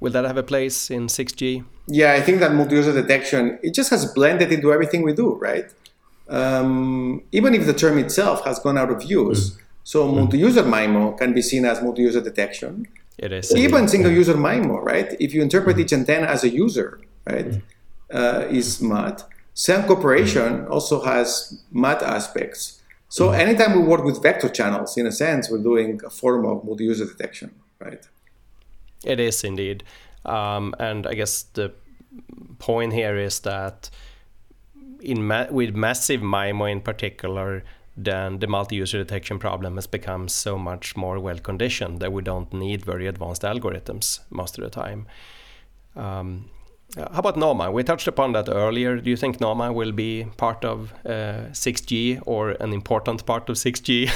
will 0.01 0.11
that 0.11 0.25
have 0.25 0.37
a 0.37 0.47
place 0.53 0.91
in 0.91 1.07
6G? 1.07 1.63
Yeah, 1.87 2.11
I 2.13 2.21
think 2.25 2.39
that 2.39 2.51
multi-user 2.59 2.93
detection 3.01 3.59
it 3.67 3.73
just 3.79 3.89
has 3.91 4.03
blended 4.17 4.51
into 4.51 4.67
everything 4.75 5.03
we 5.03 5.13
do, 5.13 5.27
right? 5.49 5.67
Um, 6.27 7.21
even 7.31 7.53
if 7.53 7.63
the 7.69 7.73
term 7.83 7.97
itself 8.05 8.43
has 8.45 8.57
gone 8.65 8.77
out 8.81 8.91
of 8.95 8.99
use. 9.03 9.43
Mm. 9.51 9.61
So 9.83 9.97
multi-user 10.19 10.63
MIMO 10.63 11.17
can 11.19 11.33
be 11.33 11.43
seen 11.43 11.63
as 11.71 11.81
multi-user 11.87 12.21
detection. 12.21 12.87
It 13.17 13.31
is 13.31 13.55
even 13.55 13.87
single-user 13.87 14.33
MIMO, 14.33 14.77
right? 14.83 15.15
If 15.19 15.33
you 15.33 15.41
interpret 15.41 15.79
each 15.79 15.93
antenna 15.93 16.27
as 16.27 16.43
a 16.43 16.49
user, 16.49 16.99
right, 17.25 17.61
uh, 18.13 18.45
is 18.49 18.81
MUD. 18.81 19.23
SAM 19.53 19.87
cooperation 19.87 20.65
also 20.67 21.01
has 21.03 21.63
MUD 21.71 22.03
aspects. 22.03 22.81
So 23.07 23.29
anytime 23.31 23.73
we 23.79 23.87
work 23.87 24.03
with 24.03 24.21
vector 24.21 24.49
channels, 24.49 24.97
in 24.97 25.07
a 25.07 25.11
sense, 25.11 25.49
we're 25.49 25.63
doing 25.63 26.01
a 26.05 26.09
form 26.09 26.45
of 26.45 26.65
multi-user 26.65 27.05
detection, 27.05 27.55
right? 27.79 28.05
It 29.05 29.19
is 29.19 29.43
indeed, 29.43 29.83
um, 30.25 30.75
and 30.79 31.07
I 31.07 31.13
guess 31.13 31.43
the 31.43 31.71
point 32.59 32.93
here 32.93 33.15
is 33.17 33.39
that 33.41 33.89
in 34.99 35.25
ma- 35.27 35.47
with 35.49 35.75
massive 35.75 36.21
MIMO 36.21 36.69
in 36.71 36.81
particular, 36.81 37.63
then 37.95 38.39
the 38.39 38.47
multi-user 38.47 38.97
detection 38.97 39.39
problem 39.39 39.75
has 39.75 39.87
become 39.87 40.27
so 40.27 40.57
much 40.57 40.97
more 40.97 41.19
well 41.19 41.39
conditioned 41.39 41.99
that 41.99 42.11
we 42.11 42.21
don't 42.21 42.51
need 42.53 42.83
very 42.83 43.07
advanced 43.07 43.43
algorithms 43.43 44.19
most 44.29 44.57
of 44.57 44.63
the 44.63 44.69
time. 44.69 45.05
Um, 45.95 46.49
how 46.97 47.19
about 47.19 47.35
NOMA? 47.35 47.71
We 47.71 47.83
touched 47.83 48.07
upon 48.07 48.31
that 48.33 48.47
earlier. 48.47 48.97
Do 48.97 49.09
you 49.09 49.17
think 49.17 49.41
NOMA 49.41 49.73
will 49.73 49.91
be 49.91 50.27
part 50.37 50.63
of 50.63 50.93
uh, 51.05 51.51
6G 51.51 52.21
or 52.25 52.51
an 52.51 52.71
important 52.71 53.25
part 53.25 53.49
of 53.49 53.57
6G? 53.57 54.09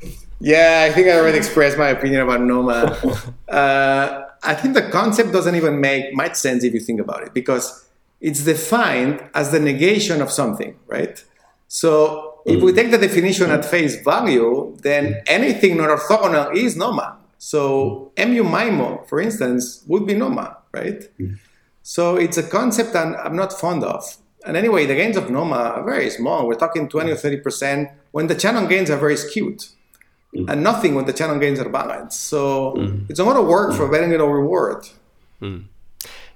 yeah, 0.40 0.86
I 0.88 0.92
think 0.92 1.08
I 1.08 1.18
already 1.18 1.38
expressed 1.38 1.78
my 1.78 1.88
opinion 1.88 2.22
about 2.22 2.40
NOMA. 2.40 3.32
uh, 3.48 4.24
I 4.42 4.54
think 4.54 4.74
the 4.74 4.88
concept 4.90 5.32
doesn't 5.32 5.54
even 5.54 5.80
make 5.80 6.14
much 6.14 6.34
sense 6.34 6.64
if 6.64 6.74
you 6.74 6.80
think 6.80 7.00
about 7.00 7.22
it 7.22 7.34
because 7.34 7.88
it's 8.20 8.42
defined 8.44 9.22
as 9.34 9.52
the 9.52 9.60
negation 9.60 10.20
of 10.20 10.30
something, 10.30 10.76
right? 10.86 11.22
So 11.68 12.40
if 12.46 12.62
we 12.62 12.72
take 12.72 12.90
the 12.90 12.98
definition 12.98 13.50
at 13.50 13.64
face 13.64 14.02
value, 14.02 14.76
then 14.82 15.22
anything 15.26 15.76
not 15.76 15.90
orthogonal 15.90 16.56
is 16.56 16.76
NOMA. 16.76 17.18
So 17.38 18.12
MU 18.16 18.42
MIMO, 18.42 19.06
for 19.08 19.20
instance, 19.20 19.84
would 19.86 20.06
be 20.06 20.14
NOMA, 20.14 20.56
right? 20.72 21.04
So 21.82 22.16
it's 22.16 22.36
a 22.36 22.42
concept 22.42 22.94
I'm, 22.94 23.14
I'm 23.16 23.36
not 23.36 23.52
fond 23.52 23.84
of. 23.84 24.16
And 24.46 24.56
anyway, 24.56 24.86
the 24.86 24.94
gains 24.94 25.16
of 25.16 25.30
NOMA 25.30 25.56
are 25.56 25.84
very 25.84 26.10
small. 26.10 26.46
We're 26.46 26.54
talking 26.54 26.88
20 26.88 27.10
or 27.10 27.16
30% 27.16 27.92
when 28.12 28.28
the 28.28 28.34
channel 28.34 28.66
gains 28.66 28.90
are 28.90 28.96
very 28.96 29.16
skewed. 29.16 29.64
Mm. 30.34 30.50
And 30.50 30.62
nothing 30.62 30.94
when 30.94 31.06
the 31.06 31.12
channel 31.12 31.38
gains 31.38 31.58
are 31.58 31.68
balanced. 31.68 32.20
So 32.20 32.74
mm. 32.76 33.08
it's 33.10 33.18
a 33.18 33.24
lot 33.24 33.36
of 33.36 33.46
work 33.46 33.74
for 33.74 33.88
very 33.88 34.06
little 34.06 34.28
reward. 34.28 34.88
Mm 35.40 35.64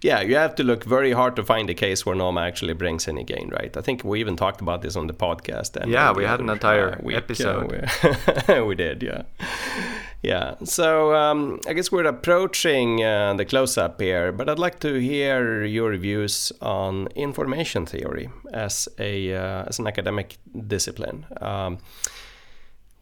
yeah, 0.02 0.20
you 0.20 0.34
have 0.34 0.54
to 0.56 0.64
look 0.64 0.84
very 0.84 1.12
hard 1.12 1.36
to 1.36 1.44
find 1.44 1.70
a 1.70 1.74
case 1.74 2.04
where 2.04 2.14
NOMA 2.14 2.40
actually 2.40 2.74
brings 2.74 3.06
any 3.06 3.22
gain, 3.22 3.50
right? 3.50 3.74
I 3.76 3.80
think 3.80 4.02
we 4.04 4.18
even 4.20 4.36
talked 4.36 4.60
about 4.60 4.82
this 4.82 4.96
on 4.96 5.06
the 5.06 5.14
podcast. 5.14 5.76
And 5.76 5.90
yeah, 5.90 6.12
we 6.12 6.24
had 6.24 6.40
an 6.40 6.50
entire 6.50 6.98
week, 7.02 7.16
episode. 7.16 7.70
we, 8.48 8.60
we, 8.62 8.74
did, 8.74 9.02
yeah. 9.02 9.22
Yeah, 10.22 10.54
so 10.62 11.14
um, 11.16 11.58
I 11.66 11.72
guess 11.72 11.90
we're 11.90 12.06
approaching 12.06 13.02
uh, 13.02 13.34
the 13.34 13.44
close 13.44 13.76
up 13.76 14.00
here, 14.00 14.30
but 14.30 14.48
I'd 14.48 14.58
like 14.58 14.78
to 14.80 14.94
hear 15.00 15.64
your 15.64 15.96
views 15.96 16.52
on 16.60 17.08
information 17.16 17.86
theory 17.86 18.30
as, 18.52 18.88
a, 19.00 19.34
uh, 19.34 19.64
as 19.66 19.80
an 19.80 19.88
academic 19.88 20.36
discipline. 20.68 21.26
Um, 21.40 21.78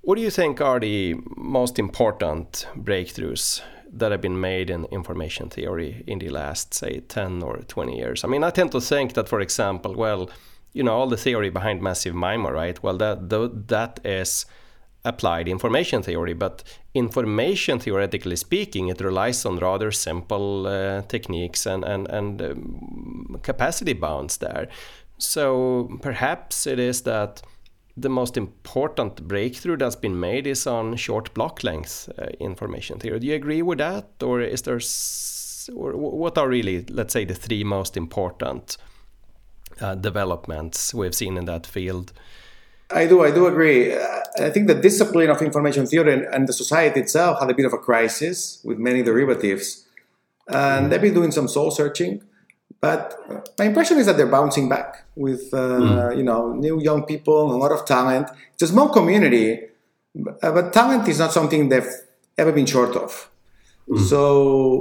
what 0.01 0.15
do 0.15 0.23
you 0.23 0.31
think 0.31 0.63
are 0.63 0.81
the 0.81 1.17
most 1.37 1.79
important 1.79 2.67
breakthroughs 2.75 3.61
that 3.93 4.13
have 4.13 4.21
been 4.21 4.41
made 4.41 4.71
in 4.71 4.85
information 4.87 5.49
theory 5.49 6.05
in 6.07 6.21
the 6.21 6.29
last, 6.29 6.75
say, 6.75 7.01
10 7.01 7.43
or 7.43 7.59
20 7.59 7.97
years. 7.97 8.25
I 8.25 8.29
mean, 8.29 8.45
I 8.45 8.51
tend 8.51 8.73
to 8.73 8.81
think 8.81 9.15
that, 9.15 9.29
for 9.29 9.41
example, 9.41 9.95
well, 9.95 10.31
you 10.73 10.83
know, 10.83 10.93
all 10.93 11.09
the 11.09 11.17
theory 11.17 11.51
behind 11.51 11.83
massive 11.83 12.15
MIMO, 12.15 12.51
right? 12.53 12.81
Well, 12.83 12.97
that 12.99 13.29
that 13.69 14.01
is 14.05 14.47
applied 15.05 15.49
information 15.49 16.03
theory, 16.03 16.35
but 16.35 16.63
information 16.95 17.79
theoretically 17.79 18.37
speaking, 18.37 18.89
it 18.89 19.01
relies 19.01 19.47
on 19.47 19.59
rather 19.59 19.91
simple 19.91 20.67
uh, 20.67 21.03
techniques 21.03 21.67
and 21.67 21.85
and 21.85 22.09
and 22.09 22.43
um, 22.43 23.41
capacity 23.43 23.95
bounds 23.95 24.39
there. 24.39 24.69
So 25.19 25.89
perhaps 26.03 26.67
it 26.67 26.79
is 26.79 27.03
that 27.03 27.43
the 27.97 28.09
most 28.09 28.37
important 28.37 29.29
breakthrough 29.29 29.77
that's 29.77 29.97
been 29.97 30.19
made 30.19 30.47
is 30.47 30.67
on 30.67 30.97
short 30.97 31.35
block 31.35 31.63
length 31.63 32.09
uh, 32.19 32.27
information 32.39 32.99
theory. 32.99 33.21
Do 33.21 33.27
you 33.27 33.35
agree 33.35 33.63
with 33.63 33.79
that, 33.79 34.23
or 34.23 34.41
is 34.41 34.63
there, 34.63 34.81
or 35.77 35.97
what 35.97 36.39
are 36.39 36.49
really, 36.49 36.85
let's 36.89 37.13
say, 37.13 37.25
the 37.25 37.35
three 37.35 37.65
most 37.65 37.97
important 37.97 38.77
uh, 39.81 39.95
developments 39.95 40.95
we've 40.95 41.15
seen 41.15 41.37
in 41.37 41.45
that 41.47 41.67
field? 41.67 42.13
I 42.93 43.07
do, 43.07 43.23
I 43.23 43.31
do 43.31 43.47
agree. 43.47 43.95
I 43.95 44.51
think 44.51 44.67
the 44.67 44.75
discipline 44.75 45.31
of 45.31 45.41
information 45.43 45.87
theory 45.87 46.13
and, 46.13 46.25
and, 46.25 46.49
the 46.49 46.53
society 46.53 47.01
itself 47.01 47.39
had 47.41 47.51
a 47.51 47.55
bit 47.55 47.67
of 47.67 47.73
a 47.73 47.79
crisis 47.79 48.61
with 48.65 48.79
many 48.79 49.03
derivatives, 49.03 49.87
and 50.49 50.91
they've 50.91 51.01
been 51.01 51.15
doing 51.15 51.31
some 51.31 51.47
soul 51.47 51.71
searching. 51.71 52.23
But 52.81 53.15
my 53.59 53.67
impression 53.67 53.99
is 53.99 54.07
that 54.07 54.17
they're 54.17 54.27
bouncing 54.27 54.69
back 54.69 55.05
with 55.15 55.53
uh, 55.53 55.57
mm. 55.57 56.17
you 56.17 56.23
know 56.23 56.53
new 56.53 56.81
young 56.81 57.05
people, 57.05 57.55
a 57.55 57.59
lot 57.59 57.73
of 57.73 57.85
talent. 57.85 58.29
It's 58.55 58.63
a 58.63 58.69
small 58.69 58.89
community, 58.89 59.61
uh, 60.43 60.53
but 60.53 60.73
talent 60.73 61.07
is 61.07 61.19
not 61.19 61.33
something 61.33 61.69
they've 61.69 61.93
ever 62.39 62.53
been 62.53 62.67
short 62.67 62.97
of. 62.97 63.31
Mm. 63.89 64.09
So 64.09 64.81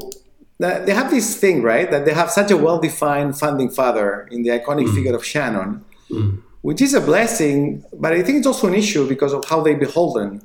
they 0.60 0.94
have 0.94 1.10
this 1.10 1.38
thing, 1.38 1.62
right? 1.62 1.90
That 1.90 2.06
they 2.06 2.14
have 2.14 2.32
such 2.32 2.52
a 2.52 2.58
well-defined 2.58 3.38
funding 3.38 3.70
father 3.70 4.28
in 4.32 4.44
the 4.44 4.50
iconic 4.50 4.88
mm. 4.88 4.96
figure 4.96 5.16
of 5.16 5.26
Shannon, 5.26 5.84
mm. 6.10 6.42
Which 6.62 6.82
is 6.82 6.94
a 6.94 7.02
blessing, 7.02 7.84
but 7.94 8.14
I 8.14 8.22
think 8.22 8.40
it's 8.40 8.48
also 8.48 8.68
an 8.68 8.74
issue 8.74 9.08
because 9.08 9.34
of 9.34 9.46
how 9.46 9.62
they 9.62 9.76
beholden 9.76 10.42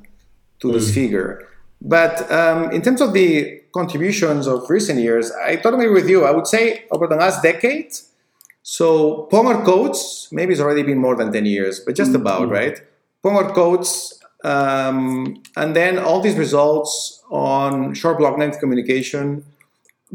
to 0.59 0.71
this 0.71 0.89
mm. 0.89 0.93
figure. 0.93 1.47
But 1.81 2.31
um, 2.31 2.71
in 2.71 2.81
terms 2.81 3.01
of 3.01 3.13
the 3.13 3.61
contributions 3.73 4.47
of 4.47 4.69
recent 4.69 4.99
years, 4.99 5.31
I 5.31 5.57
totally 5.57 5.85
agree 5.85 6.01
with 6.01 6.09
you. 6.09 6.25
I 6.25 6.31
would 6.31 6.47
say 6.47 6.85
over 6.91 7.07
the 7.07 7.15
last 7.15 7.43
decade, 7.43 7.93
so 8.63 9.27
Polar 9.29 9.63
codes, 9.63 10.29
maybe 10.31 10.53
it's 10.53 10.61
already 10.61 10.83
been 10.83 10.97
more 10.97 11.15
than 11.15 11.31
10 11.31 11.45
years, 11.45 11.79
but 11.79 11.95
just 11.95 12.11
mm-hmm. 12.11 12.21
about, 12.21 12.49
right? 12.49 12.81
Polar 13.21 13.53
codes, 13.53 14.19
um, 14.43 15.41
and 15.55 15.75
then 15.75 15.99
all 15.99 16.21
these 16.21 16.35
results 16.35 17.23
on 17.29 17.93
short 17.93 18.17
block 18.17 18.37
length 18.37 18.59
communication, 18.59 19.43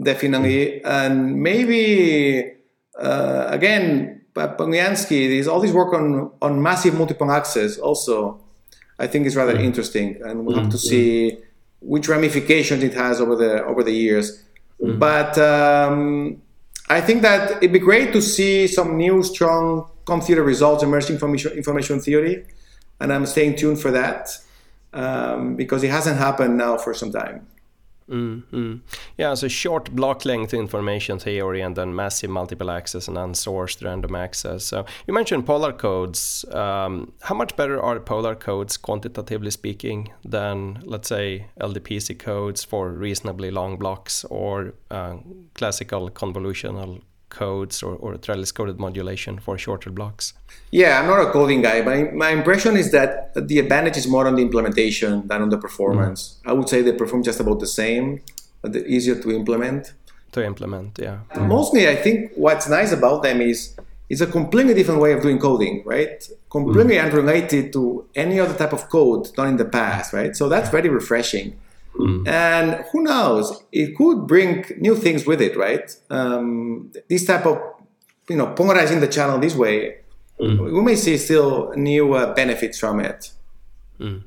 definitely. 0.01 0.83
And 0.85 1.43
maybe, 1.43 2.53
uh, 2.99 3.47
again, 3.49 4.20
Polyanskiy, 4.35 5.29
there's 5.29 5.49
all 5.49 5.61
this 5.61 5.73
work 5.73 5.93
on, 5.93 6.31
on 6.41 6.63
massive 6.63 6.95
multiple 6.95 7.31
access 7.31 7.79
also, 7.79 8.41
I 8.99 9.07
think 9.07 9.27
is 9.27 9.37
rather 9.37 9.55
mm-hmm. 9.55 9.65
interesting. 9.65 10.21
And 10.25 10.47
we'll 10.47 10.57
have 10.57 10.71
to 10.71 10.77
mm-hmm. 10.77 10.89
see 10.89 11.39
which 11.81 12.09
ramifications 12.09 12.83
it 12.83 12.95
has 12.95 13.21
over 13.21 13.37
the 13.37 13.65
over 13.65 13.83
the 13.83 13.93
years. 13.93 14.43
Mm-hmm. 14.83 14.99
But 14.99 15.39
um, 15.39 16.41
I 16.89 17.01
think 17.01 17.23
that 17.23 17.59
it'd 17.59 17.73
be 17.73 17.79
great 17.79 18.13
to 18.13 18.23
see 18.23 18.67
some 18.67 18.97
new 18.97 19.23
strong 19.23 19.89
computer 20.05 20.43
results 20.43 20.83
emerging 20.83 21.19
from 21.19 21.35
information 21.35 22.01
theory, 22.01 22.45
and 23.01 23.13
I'm 23.13 23.27
staying 23.27 23.57
tuned 23.57 23.81
for 23.81 23.91
that 23.91 24.31
um, 24.93 25.57
because 25.57 25.83
it 25.83 25.91
hasn't 25.91 26.19
happened 26.19 26.57
now 26.57 26.77
for 26.79 26.95
some 26.95 27.13
time. 27.13 27.47
Mm-hmm. 28.11 28.77
Yeah, 29.19 29.35
so 29.35 29.47
short 29.47 29.95
block 29.95 30.25
length 30.25 30.53
information 30.53 31.19
theory 31.21 31.61
and 31.61 31.77
then 31.77 31.95
massive 31.95 32.31
multiple 32.31 32.71
access 32.71 33.07
and 33.07 33.17
unsourced 33.17 33.85
random 33.85 34.17
access. 34.17 34.65
So 34.65 34.85
you 35.07 35.15
mentioned 35.15 35.47
polar 35.47 35.73
codes. 35.73 36.45
Um, 36.51 37.13
how 37.23 37.37
much 37.37 37.57
better 37.57 37.81
are 37.81 38.01
polar 38.01 38.35
codes, 38.35 38.77
quantitatively 38.77 39.53
speaking, 39.53 40.13
than, 40.25 40.83
let's 40.85 41.09
say, 41.09 41.47
LDPC 41.61 42.19
codes 42.19 42.65
for 42.65 42.91
reasonably 42.91 43.51
long 43.53 43.77
blocks 43.77 44.25
or 44.25 44.75
uh, 44.91 45.17
classical 45.55 46.11
convolutional 46.11 47.03
codes 47.31 47.83
or, 47.83 47.95
or 47.97 48.17
trellis 48.17 48.53
coded 48.53 48.79
modulation 48.79 49.39
for 49.39 49.57
shorter 49.57 49.91
blocks? 49.91 50.35
Yeah, 50.71 51.01
I'm 51.01 51.07
not 51.07 51.21
a 51.27 51.31
coding 51.31 51.63
guy, 51.63 51.83
but 51.83 52.15
my 52.15 52.31
impression 52.31 52.77
is 52.77 52.93
that 52.93 53.33
the 53.35 53.59
advantage 53.59 53.97
is 53.97 54.07
more 54.07 54.27
on 54.27 54.35
the 54.37 54.43
implementation 54.43 55.27
than 55.29 55.43
on 55.43 55.49
the 55.49 55.59
performance. 55.59 56.39
Mm. 56.45 56.51
I 56.51 56.53
would 56.53 56.69
say 56.69 56.83
they 56.83 56.93
perform 56.93 57.23
just 57.23 57.41
about 57.41 57.61
the 57.61 57.67
same, 57.67 58.21
but 58.61 58.73
they're 58.73 58.87
easier 58.87 59.21
to 59.23 59.31
implement. 59.33 59.95
To 60.33 60.45
implement, 60.45 60.99
yeah. 60.99 61.21
Mostly, 61.37 61.89
I 61.89 61.97
think 61.97 62.33
what's 62.37 62.69
nice 62.69 62.93
about 62.93 63.23
them 63.23 63.41
is 63.41 63.75
it's 64.09 64.21
a 64.21 64.27
completely 64.27 64.75
different 64.75 65.01
way 65.01 65.13
of 65.13 65.23
doing 65.23 65.39
coding, 65.39 65.83
right? 65.85 66.29
Completely 66.51 66.97
mm. 66.97 67.05
unrelated 67.05 67.73
to 67.73 68.07
any 68.15 68.39
other 68.39 68.55
type 68.55 68.73
of 68.73 68.89
code 68.89 69.33
done 69.35 69.49
in 69.49 69.57
the 69.57 69.65
past, 69.65 70.13
right? 70.13 70.37
So 70.37 70.49
that's 70.49 70.69
very 70.69 70.89
refreshing. 70.89 71.59
Mm. 71.97 72.29
And 72.29 72.85
who 72.93 73.03
knows? 73.03 73.63
It 73.73 73.97
could 73.97 74.27
bring 74.27 74.65
new 74.79 74.95
things 74.95 75.27
with 75.27 75.41
it, 75.41 75.57
right? 75.57 75.91
Um, 76.09 76.93
this 77.09 77.25
type 77.27 77.47
of, 77.47 77.59
you 78.29 78.37
know, 78.37 78.49
polarizing 78.49 79.01
the 79.01 79.09
channel 79.09 79.39
this 79.39 79.55
way, 79.55 79.99
mm. 80.41 80.73
we 80.73 80.83
may 80.83 80.97
see 80.97 81.17
still 81.19 81.73
new 81.77 82.15
uh, 82.15 82.35
benefits 82.35 82.79
from 82.79 83.01
it. 83.01 83.33
Mm. 83.99 84.23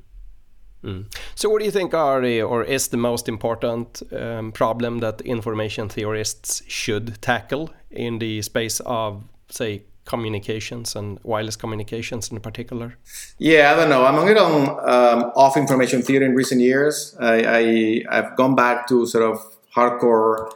Mm. 0.83 1.05
So, 1.35 1.49
what 1.49 1.59
do 1.59 1.65
you 1.65 1.71
think 1.71 1.93
are 1.93 2.21
the, 2.21 2.41
or 2.41 2.63
is 2.63 2.89
the 2.89 2.97
most 2.97 3.29
important 3.29 4.03
um, 4.11 4.51
problem 4.51 4.99
that 4.99 5.21
information 5.21 5.87
theorists 5.87 6.61
should 6.67 7.21
tackle 7.21 7.69
in 7.89 8.19
the 8.19 8.41
space 8.41 8.81
of, 8.81 9.23
say, 9.49 9.83
communications 10.05 10.95
and 10.95 11.19
wireless 11.23 11.55
communications 11.55 12.31
in 12.31 12.39
particular? 12.39 12.97
Yeah, 13.37 13.71
I 13.71 13.75
don't 13.75 13.89
know. 13.89 14.05
I'm 14.05 14.17
a 14.17 14.25
little 14.25 14.79
um, 14.81 15.31
off 15.35 15.57
information 15.57 16.01
theory 16.01 16.25
in 16.25 16.35
recent 16.35 16.61
years. 16.61 17.15
I, 17.19 18.03
I 18.09 18.15
have 18.15 18.35
gone 18.35 18.55
back 18.55 18.87
to 18.87 19.05
sort 19.05 19.23
of 19.23 19.39
hardcore 19.75 20.51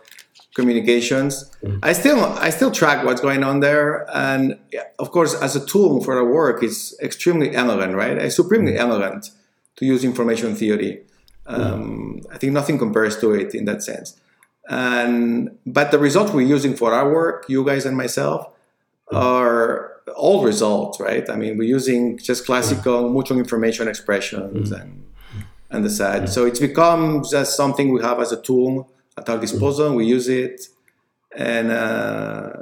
communications. 0.55 1.49
Mm. 1.63 1.79
I 1.83 1.93
still 1.93 2.23
I 2.47 2.49
still 2.49 2.71
track 2.71 3.05
what's 3.05 3.21
going 3.21 3.43
on 3.43 3.59
there, 3.61 4.07
and 4.13 4.57
of 4.99 5.11
course, 5.11 5.33
as 5.35 5.55
a 5.55 5.65
tool 5.65 6.03
for 6.03 6.17
our 6.17 6.25
work, 6.25 6.63
it's 6.63 6.99
extremely 6.99 7.55
elegant, 7.55 7.95
right? 7.95 8.17
It's 8.17 8.35
supremely 8.35 8.73
mm. 8.73 8.79
elegant 8.79 9.31
to 9.77 9.85
use 9.85 10.03
information 10.03 10.55
theory. 10.55 11.03
Um, 11.45 12.21
I 12.33 12.37
think 12.37 12.51
nothing 12.51 12.77
compares 12.77 13.17
to 13.21 13.33
it 13.33 13.55
in 13.55 13.63
that 13.65 13.81
sense. 13.81 14.19
And 14.67 15.57
but 15.65 15.91
the 15.91 15.99
results 15.99 16.33
we're 16.33 16.41
using 16.41 16.75
for 16.75 16.93
our 16.93 17.09
work, 17.09 17.45
you 17.47 17.63
guys 17.63 17.85
and 17.85 17.95
myself, 17.95 18.47
are 19.11 20.01
all 20.15 20.43
results, 20.43 20.99
right? 20.99 21.29
I 21.29 21.35
mean, 21.35 21.57
we're 21.57 21.67
using 21.67 22.17
just 22.17 22.45
classical 22.45 23.09
mutual 23.09 23.37
information 23.37 23.87
expressions 23.87 24.71
mm-hmm. 24.71 24.81
and 24.81 25.03
and 25.69 25.83
the 25.83 25.89
SAT. 25.89 26.29
So 26.29 26.45
it's 26.45 26.59
become 26.59 27.23
just 27.29 27.57
something 27.57 27.91
we 27.93 28.01
have 28.01 28.19
as 28.19 28.31
a 28.31 28.41
tool 28.41 28.89
at 29.17 29.29
our 29.29 29.37
disposal. 29.37 29.93
We 29.95 30.05
use 30.05 30.29
it, 30.29 30.61
and 31.35 31.71
uh, 31.71 32.53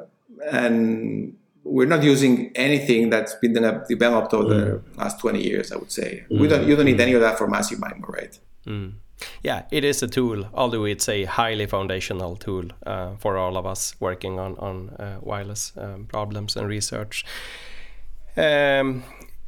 and 0.51 1.35
we're 1.63 1.87
not 1.87 2.03
using 2.03 2.51
anything 2.55 3.09
that's 3.09 3.35
been 3.35 3.53
developed 3.87 4.33
over 4.33 4.53
the 4.53 4.65
mm. 4.65 4.97
last 4.97 5.19
20 5.19 5.41
years. 5.41 5.71
I 5.71 5.77
would 5.77 5.91
say 5.91 6.25
we 6.29 6.47
don't. 6.47 6.67
You 6.67 6.75
don't 6.75 6.85
need 6.85 6.99
any 6.99 7.13
of 7.13 7.21
that 7.21 7.37
for 7.37 7.47
massive 7.47 7.79
MIMO, 7.79 8.07
right? 8.07 8.39
Yeah, 9.43 9.63
it 9.71 9.83
is 9.83 10.03
a 10.03 10.07
tool, 10.07 10.45
although 10.53 10.85
it's 10.85 11.07
a 11.09 11.25
highly 11.25 11.65
foundational 11.65 12.35
tool 12.35 12.65
uh, 12.85 13.15
for 13.17 13.37
all 13.37 13.57
of 13.57 13.65
us 13.65 13.95
working 13.99 14.39
on 14.39 14.55
on 14.57 14.89
uh, 14.99 15.19
wireless 15.21 15.73
um, 15.77 16.05
problems 16.05 16.55
and 16.55 16.67
research. 16.67 17.25
Um, 18.37 19.03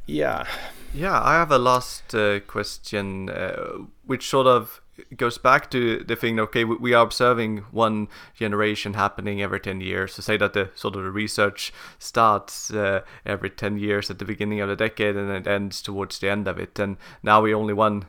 yeah. 0.06 0.46
Yeah, 0.94 1.20
I 1.20 1.34
have 1.34 1.52
a 1.52 1.58
last 1.58 2.14
uh, 2.14 2.40
question, 2.40 3.28
uh, 3.28 3.84
which 4.06 4.26
sort 4.26 4.46
of 4.46 4.80
goes 5.16 5.38
back 5.38 5.70
to 5.70 5.98
the 5.98 6.16
thing. 6.16 6.40
Okay, 6.40 6.64
we 6.64 6.94
are 6.94 7.04
observing 7.04 7.58
one 7.70 8.08
generation 8.34 8.94
happening 8.94 9.42
every 9.42 9.60
ten 9.60 9.80
years. 9.80 10.14
So 10.14 10.22
say 10.22 10.38
that 10.38 10.54
the 10.54 10.70
sort 10.74 10.96
of 10.96 11.04
the 11.04 11.10
research 11.10 11.72
starts 11.98 12.70
uh, 12.70 13.02
every 13.26 13.50
ten 13.50 13.78
years 13.78 14.10
at 14.10 14.18
the 14.18 14.24
beginning 14.24 14.60
of 14.60 14.68
the 14.68 14.76
decade 14.76 15.14
and 15.16 15.30
it 15.30 15.46
ends 15.46 15.82
towards 15.82 16.18
the 16.18 16.30
end 16.30 16.48
of 16.48 16.58
it, 16.58 16.78
and 16.78 16.96
now 17.22 17.42
we 17.42 17.54
only 17.54 17.74
one 17.74 18.06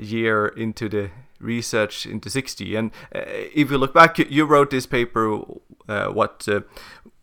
year 0.00 0.48
into 0.48 0.88
the 0.88 1.10
research 1.40 2.06
into 2.06 2.28
6G 2.28 2.78
and 2.78 2.90
uh, 3.14 3.22
if 3.54 3.70
you 3.70 3.78
look 3.78 3.92
back 3.92 4.18
you 4.18 4.44
wrote 4.44 4.70
this 4.70 4.86
paper 4.86 5.40
uh, 5.88 6.06
what 6.06 6.46
uh, 6.48 6.60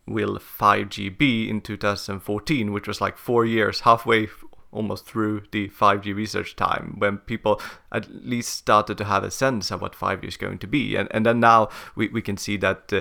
will 0.06 0.38
5g 0.38 1.16
be 1.16 1.48
in 1.48 1.60
2014 1.60 2.72
which 2.72 2.86
was 2.86 3.00
like 3.00 3.16
four 3.16 3.46
years 3.46 3.80
halfway 3.80 4.28
almost 4.72 5.06
through 5.06 5.42
the 5.50 5.68
5g 5.68 6.14
research 6.14 6.56
time 6.56 6.94
when 6.98 7.18
people 7.18 7.60
at 7.92 8.08
least 8.10 8.50
started 8.50 8.96
to 8.98 9.04
have 9.04 9.24
a 9.24 9.30
sense 9.30 9.70
of 9.70 9.80
what 9.80 9.94
5g 9.94 10.24
is 10.24 10.36
going 10.36 10.58
to 10.58 10.66
be. 10.66 10.96
And, 10.96 11.08
and 11.10 11.26
then 11.26 11.40
now 11.40 11.68
we, 11.94 12.08
we 12.08 12.22
can 12.22 12.36
see 12.36 12.56
that 12.58 12.92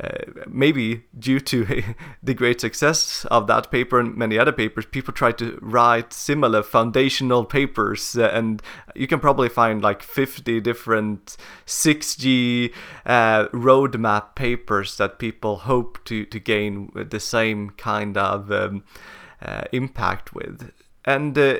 uh, 0.00 0.08
maybe 0.48 1.04
due 1.18 1.38
to 1.38 1.82
the 2.22 2.34
great 2.34 2.60
success 2.60 3.26
of 3.30 3.46
that 3.46 3.70
paper 3.70 4.00
and 4.00 4.16
many 4.16 4.38
other 4.38 4.52
papers, 4.52 4.86
people 4.86 5.12
try 5.12 5.32
to 5.32 5.58
write 5.60 6.12
similar 6.12 6.62
foundational 6.62 7.44
papers, 7.44 8.16
uh, 8.16 8.30
and 8.32 8.62
you 8.94 9.06
can 9.06 9.20
probably 9.20 9.50
find 9.50 9.82
like 9.82 10.02
50 10.02 10.60
different 10.60 11.36
6G 11.66 12.72
uh, 13.04 13.48
roadmap 13.48 14.34
papers 14.34 14.96
that 14.96 15.18
people 15.18 15.56
hope 15.56 16.02
to, 16.04 16.24
to 16.24 16.40
gain 16.40 16.90
the 16.94 17.20
same 17.20 17.70
kind 17.70 18.16
of 18.16 18.50
um, 18.50 18.84
uh, 19.42 19.64
impact 19.72 20.34
with 20.34 20.72
and 21.04 21.36
uh, 21.36 21.58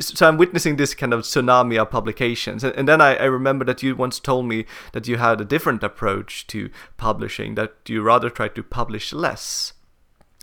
so 0.00 0.26
I'm 0.26 0.38
witnessing 0.38 0.76
this 0.76 0.94
kind 0.94 1.12
of 1.12 1.22
tsunami 1.22 1.80
of 1.80 1.90
publications. 1.90 2.64
And, 2.64 2.88
then 2.88 3.00
I, 3.00 3.16
I, 3.16 3.24
remember 3.24 3.64
that 3.66 3.82
you 3.82 3.94
once 3.94 4.18
told 4.18 4.46
me 4.46 4.64
that 4.92 5.06
you 5.06 5.16
had 5.16 5.40
a 5.40 5.44
different 5.44 5.82
approach 5.82 6.46
to 6.48 6.70
publishing, 6.96 7.54
that 7.56 7.74
you 7.86 8.02
rather 8.02 8.30
try 8.30 8.48
to 8.48 8.62
publish 8.62 9.12
less. 9.12 9.74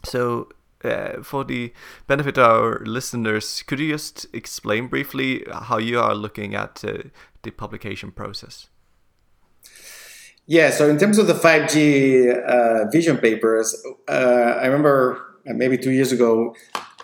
So, 0.03 0.49
uh, 0.83 1.21
for 1.23 1.43
the 1.43 1.73
benefit 2.07 2.37
of 2.37 2.45
our 2.45 2.79
listeners, 2.85 3.63
could 3.63 3.79
you 3.79 3.91
just 3.91 4.27
explain 4.33 4.87
briefly 4.87 5.45
how 5.51 5.77
you 5.77 5.99
are 5.99 6.15
looking 6.15 6.55
at 6.55 6.83
uh, 6.85 7.09
the 7.43 7.51
publication 7.51 8.11
process? 8.11 8.67
Yeah, 10.45 10.71
so 10.71 10.89
in 10.89 10.97
terms 10.97 11.17
of 11.17 11.27
the 11.27 11.33
5G 11.33 12.43
uh, 12.43 12.89
vision 12.91 13.17
papers, 13.17 13.75
uh, 14.07 14.57
I 14.61 14.65
remember 14.65 15.41
maybe 15.45 15.77
two 15.77 15.91
years 15.91 16.11
ago, 16.11 16.55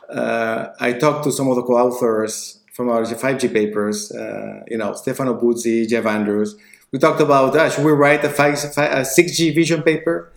uh, 0.10 0.74
I 0.80 0.94
talked 0.94 1.24
to 1.26 1.32
some 1.32 1.48
of 1.48 1.56
the 1.56 1.64
co-authors 1.64 2.60
from 2.74 2.90
our 2.90 3.04
5G 3.04 3.54
papers, 3.54 4.12
uh, 4.12 4.62
you 4.68 4.78
know, 4.78 4.94
Stefano 4.94 5.40
Buzzi, 5.40 5.88
Jeff 5.88 6.06
Andrews. 6.06 6.56
We 6.92 7.00
talked 7.00 7.22
about, 7.22 7.56
uh, 7.56 7.70
should 7.70 7.86
we 7.86 7.92
write 7.92 8.24
a, 8.24 8.30
5, 8.30 8.54
a 8.54 9.02
6G 9.02 9.56
vision 9.56 9.82
paper? 9.82 10.32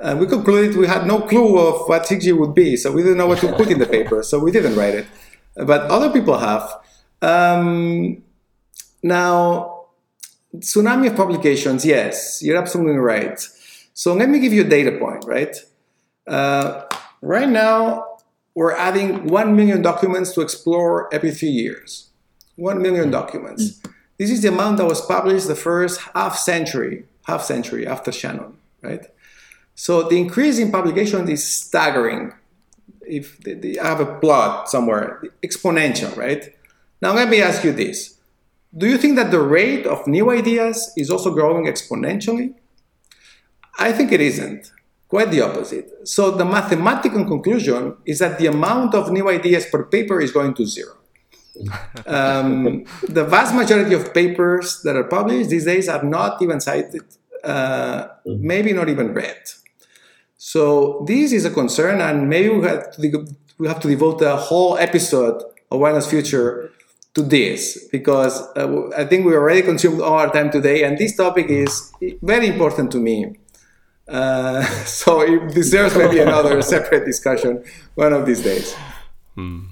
And 0.00 0.20
we 0.20 0.26
concluded 0.26 0.76
we 0.76 0.86
had 0.86 1.06
no 1.06 1.20
clue 1.20 1.58
of 1.58 1.88
what 1.88 2.04
6G 2.04 2.36
would 2.38 2.54
be, 2.54 2.76
so 2.76 2.92
we 2.92 3.02
didn't 3.02 3.18
know 3.18 3.26
what 3.26 3.38
to 3.40 3.52
put 3.54 3.68
in 3.68 3.78
the 3.78 3.86
paper, 3.86 4.22
so 4.22 4.38
we 4.38 4.52
didn't 4.52 4.76
write 4.76 4.94
it. 4.94 5.06
But 5.54 5.82
other 5.82 6.10
people 6.10 6.38
have. 6.38 6.72
Um, 7.20 8.22
now, 9.02 9.86
tsunami 10.56 11.08
of 11.08 11.16
publications, 11.16 11.84
yes, 11.84 12.42
you're 12.42 12.56
absolutely 12.56 12.98
right. 12.98 13.40
So 13.94 14.14
let 14.14 14.28
me 14.28 14.38
give 14.38 14.52
you 14.52 14.62
a 14.62 14.68
data 14.68 14.92
point, 14.98 15.24
right? 15.26 15.56
Uh, 16.26 16.84
right 17.20 17.48
now, 17.48 18.07
we're 18.58 18.72
adding 18.72 19.28
1 19.28 19.54
million 19.54 19.82
documents 19.82 20.32
to 20.32 20.40
Xplore 20.40 21.06
every 21.12 21.30
few 21.30 21.48
years. 21.48 22.08
1 22.56 22.82
million 22.82 23.08
documents. 23.08 23.62
Mm. 23.62 23.92
This 24.18 24.32
is 24.32 24.42
the 24.42 24.48
amount 24.48 24.78
that 24.78 24.84
was 24.84 25.00
published 25.00 25.46
the 25.46 25.54
first 25.54 26.00
half 26.12 26.36
century, 26.36 27.04
half 27.28 27.44
century 27.44 27.86
after 27.86 28.10
Shannon, 28.10 28.54
right? 28.82 29.06
So 29.76 30.02
the 30.08 30.16
increase 30.16 30.58
in 30.58 30.72
publication 30.72 31.28
is 31.28 31.46
staggering. 31.46 32.32
If 33.02 33.38
the, 33.44 33.54
the, 33.54 33.78
I 33.78 33.90
have 33.90 34.00
a 34.00 34.18
plot 34.18 34.68
somewhere, 34.68 35.22
exponential, 35.40 36.16
right? 36.16 36.52
Now 37.00 37.12
let 37.12 37.28
me 37.28 37.40
ask 37.40 37.62
you 37.62 37.70
this. 37.70 38.18
Do 38.76 38.88
you 38.88 38.98
think 38.98 39.14
that 39.14 39.30
the 39.30 39.40
rate 39.40 39.86
of 39.86 40.04
new 40.08 40.32
ideas 40.32 40.92
is 40.96 41.10
also 41.10 41.32
growing 41.32 41.66
exponentially? 41.66 42.54
I 43.78 43.92
think 43.92 44.10
it 44.10 44.20
isn't. 44.20 44.72
Quite 45.08 45.30
the 45.30 45.40
opposite. 45.40 46.06
So 46.06 46.30
the 46.30 46.44
mathematical 46.44 47.24
conclusion 47.24 47.96
is 48.04 48.18
that 48.18 48.38
the 48.38 48.46
amount 48.46 48.94
of 48.94 49.10
new 49.10 49.28
ideas 49.30 49.66
per 49.66 49.84
paper 49.84 50.20
is 50.20 50.32
going 50.32 50.54
to 50.54 50.66
zero. 50.66 50.94
um, 52.06 52.84
the 53.08 53.24
vast 53.24 53.54
majority 53.54 53.94
of 53.94 54.12
papers 54.12 54.82
that 54.82 54.96
are 54.96 55.04
published 55.04 55.50
these 55.50 55.64
days 55.64 55.88
are 55.88 56.04
not 56.04 56.40
even 56.42 56.60
cited, 56.60 57.02
uh, 57.42 58.08
maybe 58.26 58.72
not 58.72 58.88
even 58.88 59.12
read. 59.14 59.42
So 60.36 61.04
this 61.06 61.32
is 61.32 61.44
a 61.44 61.50
concern, 61.50 62.00
and 62.00 62.28
maybe 62.28 62.50
we 62.50 62.64
have 62.66 62.92
to, 62.92 63.26
we 63.58 63.66
have 63.66 63.80
to 63.80 63.88
devote 63.88 64.22
a 64.22 64.36
whole 64.36 64.78
episode 64.78 65.42
of 65.70 65.80
Wireless 65.80 66.08
Future 66.08 66.70
to 67.14 67.22
this 67.22 67.88
because 67.90 68.40
uh, 68.56 68.90
I 68.96 69.04
think 69.04 69.26
we 69.26 69.34
already 69.34 69.62
consumed 69.62 70.00
all 70.00 70.14
our 70.14 70.30
time 70.32 70.50
today, 70.50 70.84
and 70.84 70.96
this 70.96 71.16
topic 71.16 71.46
is 71.48 71.92
very 72.22 72.46
important 72.46 72.92
to 72.92 72.98
me. 72.98 73.36
Uh, 74.08 74.62
so 74.84 75.20
it 75.20 75.54
deserves 75.54 75.96
maybe 75.96 76.18
another 76.18 76.60
separate 76.74 77.04
discussion 77.04 77.64
one 77.94 78.12
of 78.12 78.26
these 78.26 78.42
days. 78.42 78.74
Hmm. 79.34 79.66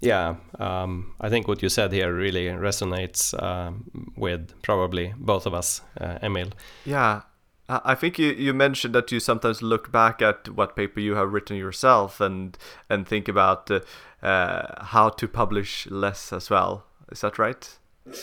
Yeah, 0.00 0.34
um, 0.58 1.14
I 1.20 1.28
think 1.28 1.46
what 1.46 1.62
you 1.62 1.68
said 1.68 1.92
here 1.92 2.12
really 2.12 2.46
resonates 2.46 3.40
um, 3.40 4.12
with 4.16 4.60
probably 4.62 5.14
both 5.16 5.46
of 5.46 5.54
us, 5.54 5.80
uh, 6.00 6.18
Emil. 6.20 6.48
Yeah, 6.84 7.22
I 7.68 7.94
think 7.94 8.18
you, 8.18 8.32
you 8.32 8.52
mentioned 8.52 8.94
that 8.94 9.12
you 9.12 9.20
sometimes 9.20 9.62
look 9.62 9.92
back 9.92 10.20
at 10.20 10.48
what 10.48 10.74
paper 10.74 10.98
you 10.98 11.14
have 11.14 11.32
written 11.32 11.56
yourself 11.56 12.20
and 12.20 12.58
and 12.90 13.06
think 13.06 13.28
about 13.28 13.70
uh, 13.70 13.80
uh, 14.22 14.84
how 14.86 15.08
to 15.10 15.28
publish 15.28 15.86
less 15.86 16.32
as 16.32 16.50
well. 16.50 16.84
Is 17.10 17.20
that 17.20 17.38
right? 17.38 17.78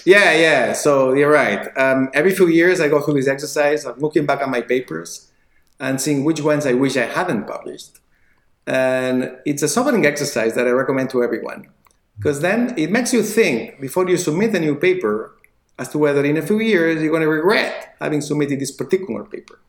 Yeah, 0.06 0.34
yeah. 0.34 0.74
So 0.74 1.14
you're 1.14 1.32
right. 1.32 1.70
Um, 1.78 2.10
every 2.14 2.32
few 2.32 2.48
years, 2.48 2.80
I 2.80 2.90
go 2.90 3.02
through 3.02 3.16
this 3.16 3.28
exercise 3.28 3.86
of 3.86 4.02
looking 4.02 4.26
back 4.26 4.42
at 4.42 4.50
my 4.50 4.62
papers 4.62 5.32
and 5.80 6.00
seeing 6.02 6.24
which 6.26 6.42
ones 6.42 6.66
I 6.66 6.74
wish 6.74 6.98
I 6.98 7.06
hadn't 7.06 7.48
published. 7.48 8.00
And 8.68 9.38
it's 9.46 9.64
a 9.64 9.68
sobering 9.68 10.06
exercise 10.06 10.54
that 10.56 10.68
I 10.68 10.72
recommend 10.72 11.10
to 11.12 11.24
everyone 11.24 11.68
because 12.18 12.42
then 12.42 12.74
it 12.78 12.92
makes 12.92 13.14
you 13.14 13.24
think 13.24 13.80
before 13.80 14.08
you 14.08 14.18
submit 14.18 14.54
a 14.54 14.60
new 14.60 14.76
paper 14.76 15.36
as 15.80 15.88
to 15.90 15.98
whether 15.98 16.24
in 16.26 16.36
a 16.38 16.42
few 16.42 16.60
years 16.60 17.02
you're 17.02 17.10
going 17.10 17.22
to 17.24 17.30
regret 17.30 17.96
having 18.02 18.22
submitted 18.22 18.60
this 18.60 18.72
particular 18.72 19.24
paper. 19.24 19.60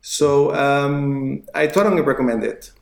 So 0.00 0.54
um, 0.54 1.42
I 1.54 1.66
totally 1.66 2.00
recommend 2.00 2.42
it. 2.42 2.72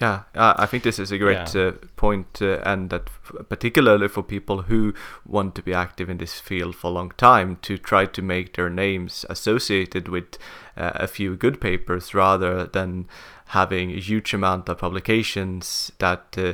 Yeah, 0.00 0.22
uh, 0.34 0.54
I 0.56 0.66
think 0.66 0.84
this 0.84 0.98
is 0.98 1.10
a 1.10 1.18
great 1.18 1.54
Yeah. 1.54 1.68
uh, 1.68 1.72
point, 1.96 2.40
uh, 2.40 2.60
and 2.64 2.90
that 2.90 3.08
f- 3.08 3.48
particularly 3.48 4.08
for 4.08 4.22
people 4.22 4.62
who 4.62 4.94
want 5.24 5.54
to 5.56 5.62
be 5.62 5.74
active 5.74 6.08
in 6.08 6.18
this 6.18 6.40
field 6.40 6.76
for 6.76 6.86
a 6.90 6.94
long 6.94 7.12
time, 7.16 7.56
to 7.62 7.76
try 7.76 8.06
to 8.06 8.22
make 8.22 8.54
their 8.54 8.70
names 8.70 9.26
associated 9.28 10.08
with 10.08 10.38
uh, 10.76 10.92
a 10.94 11.06
few 11.08 11.36
good 11.36 11.60
papers 11.60 12.14
rather 12.14 12.64
than 12.66 13.08
having 13.46 13.90
a 13.90 13.98
huge 14.00 14.32
amount 14.34 14.68
of 14.68 14.78
publications 14.78 15.90
that. 15.98 16.36
Uh, 16.38 16.52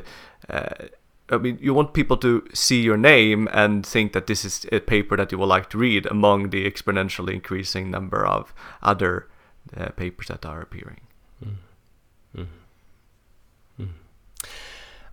uh, 0.49 0.89
I 1.29 1.39
mean, 1.39 1.59
you 1.63 1.73
want 1.75 1.95
people 1.95 2.17
to 2.19 2.43
see 2.53 2.83
your 2.83 2.99
name 2.99 3.49
and 3.53 3.87
think 3.87 4.13
that 4.13 4.27
this 4.27 4.45
is 4.45 4.67
a 4.73 4.81
paper 4.81 5.17
that 5.17 5.33
you 5.33 5.39
would 5.39 5.49
like 5.49 5.71
to 5.71 5.79
read 5.79 6.07
among 6.07 6.51
the 6.51 6.71
exponentially 6.71 7.33
increasing 7.33 7.91
number 7.91 8.27
of 8.27 8.53
other 8.83 9.29
uh, 9.77 9.91
papers 9.91 10.29
that 10.29 10.45
are 10.45 10.61
appearing. 10.61 11.01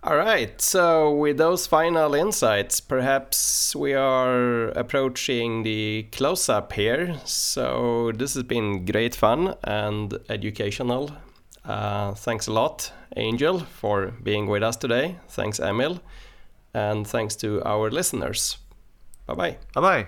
All 0.02 0.16
right, 0.16 0.58
so 0.62 1.14
with 1.14 1.36
those 1.36 1.66
final 1.66 2.14
insights, 2.14 2.80
perhaps 2.80 3.76
we 3.76 3.92
are 3.92 4.68
approaching 4.68 5.62
the 5.62 6.06
close 6.10 6.48
up 6.48 6.72
here. 6.72 7.16
So, 7.26 8.10
this 8.14 8.32
has 8.32 8.44
been 8.44 8.86
great 8.86 9.14
fun 9.14 9.56
and 9.62 10.18
educational. 10.30 11.10
Uh, 11.66 12.14
thanks 12.14 12.46
a 12.46 12.52
lot, 12.52 12.90
Angel, 13.16 13.60
for 13.60 14.12
being 14.22 14.46
with 14.46 14.62
us 14.62 14.76
today. 14.76 15.16
Thanks, 15.28 15.60
Emil. 15.60 16.00
And 16.72 17.06
thanks 17.06 17.36
to 17.36 17.62
our 17.64 17.90
listeners. 17.90 18.56
Bye 19.26 19.34
bye. 19.34 19.56
Bye 19.74 19.80
bye. 19.80 20.06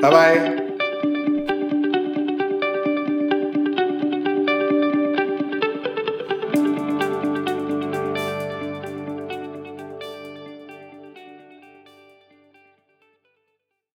Bye 0.00 0.10
bye. 0.10 0.66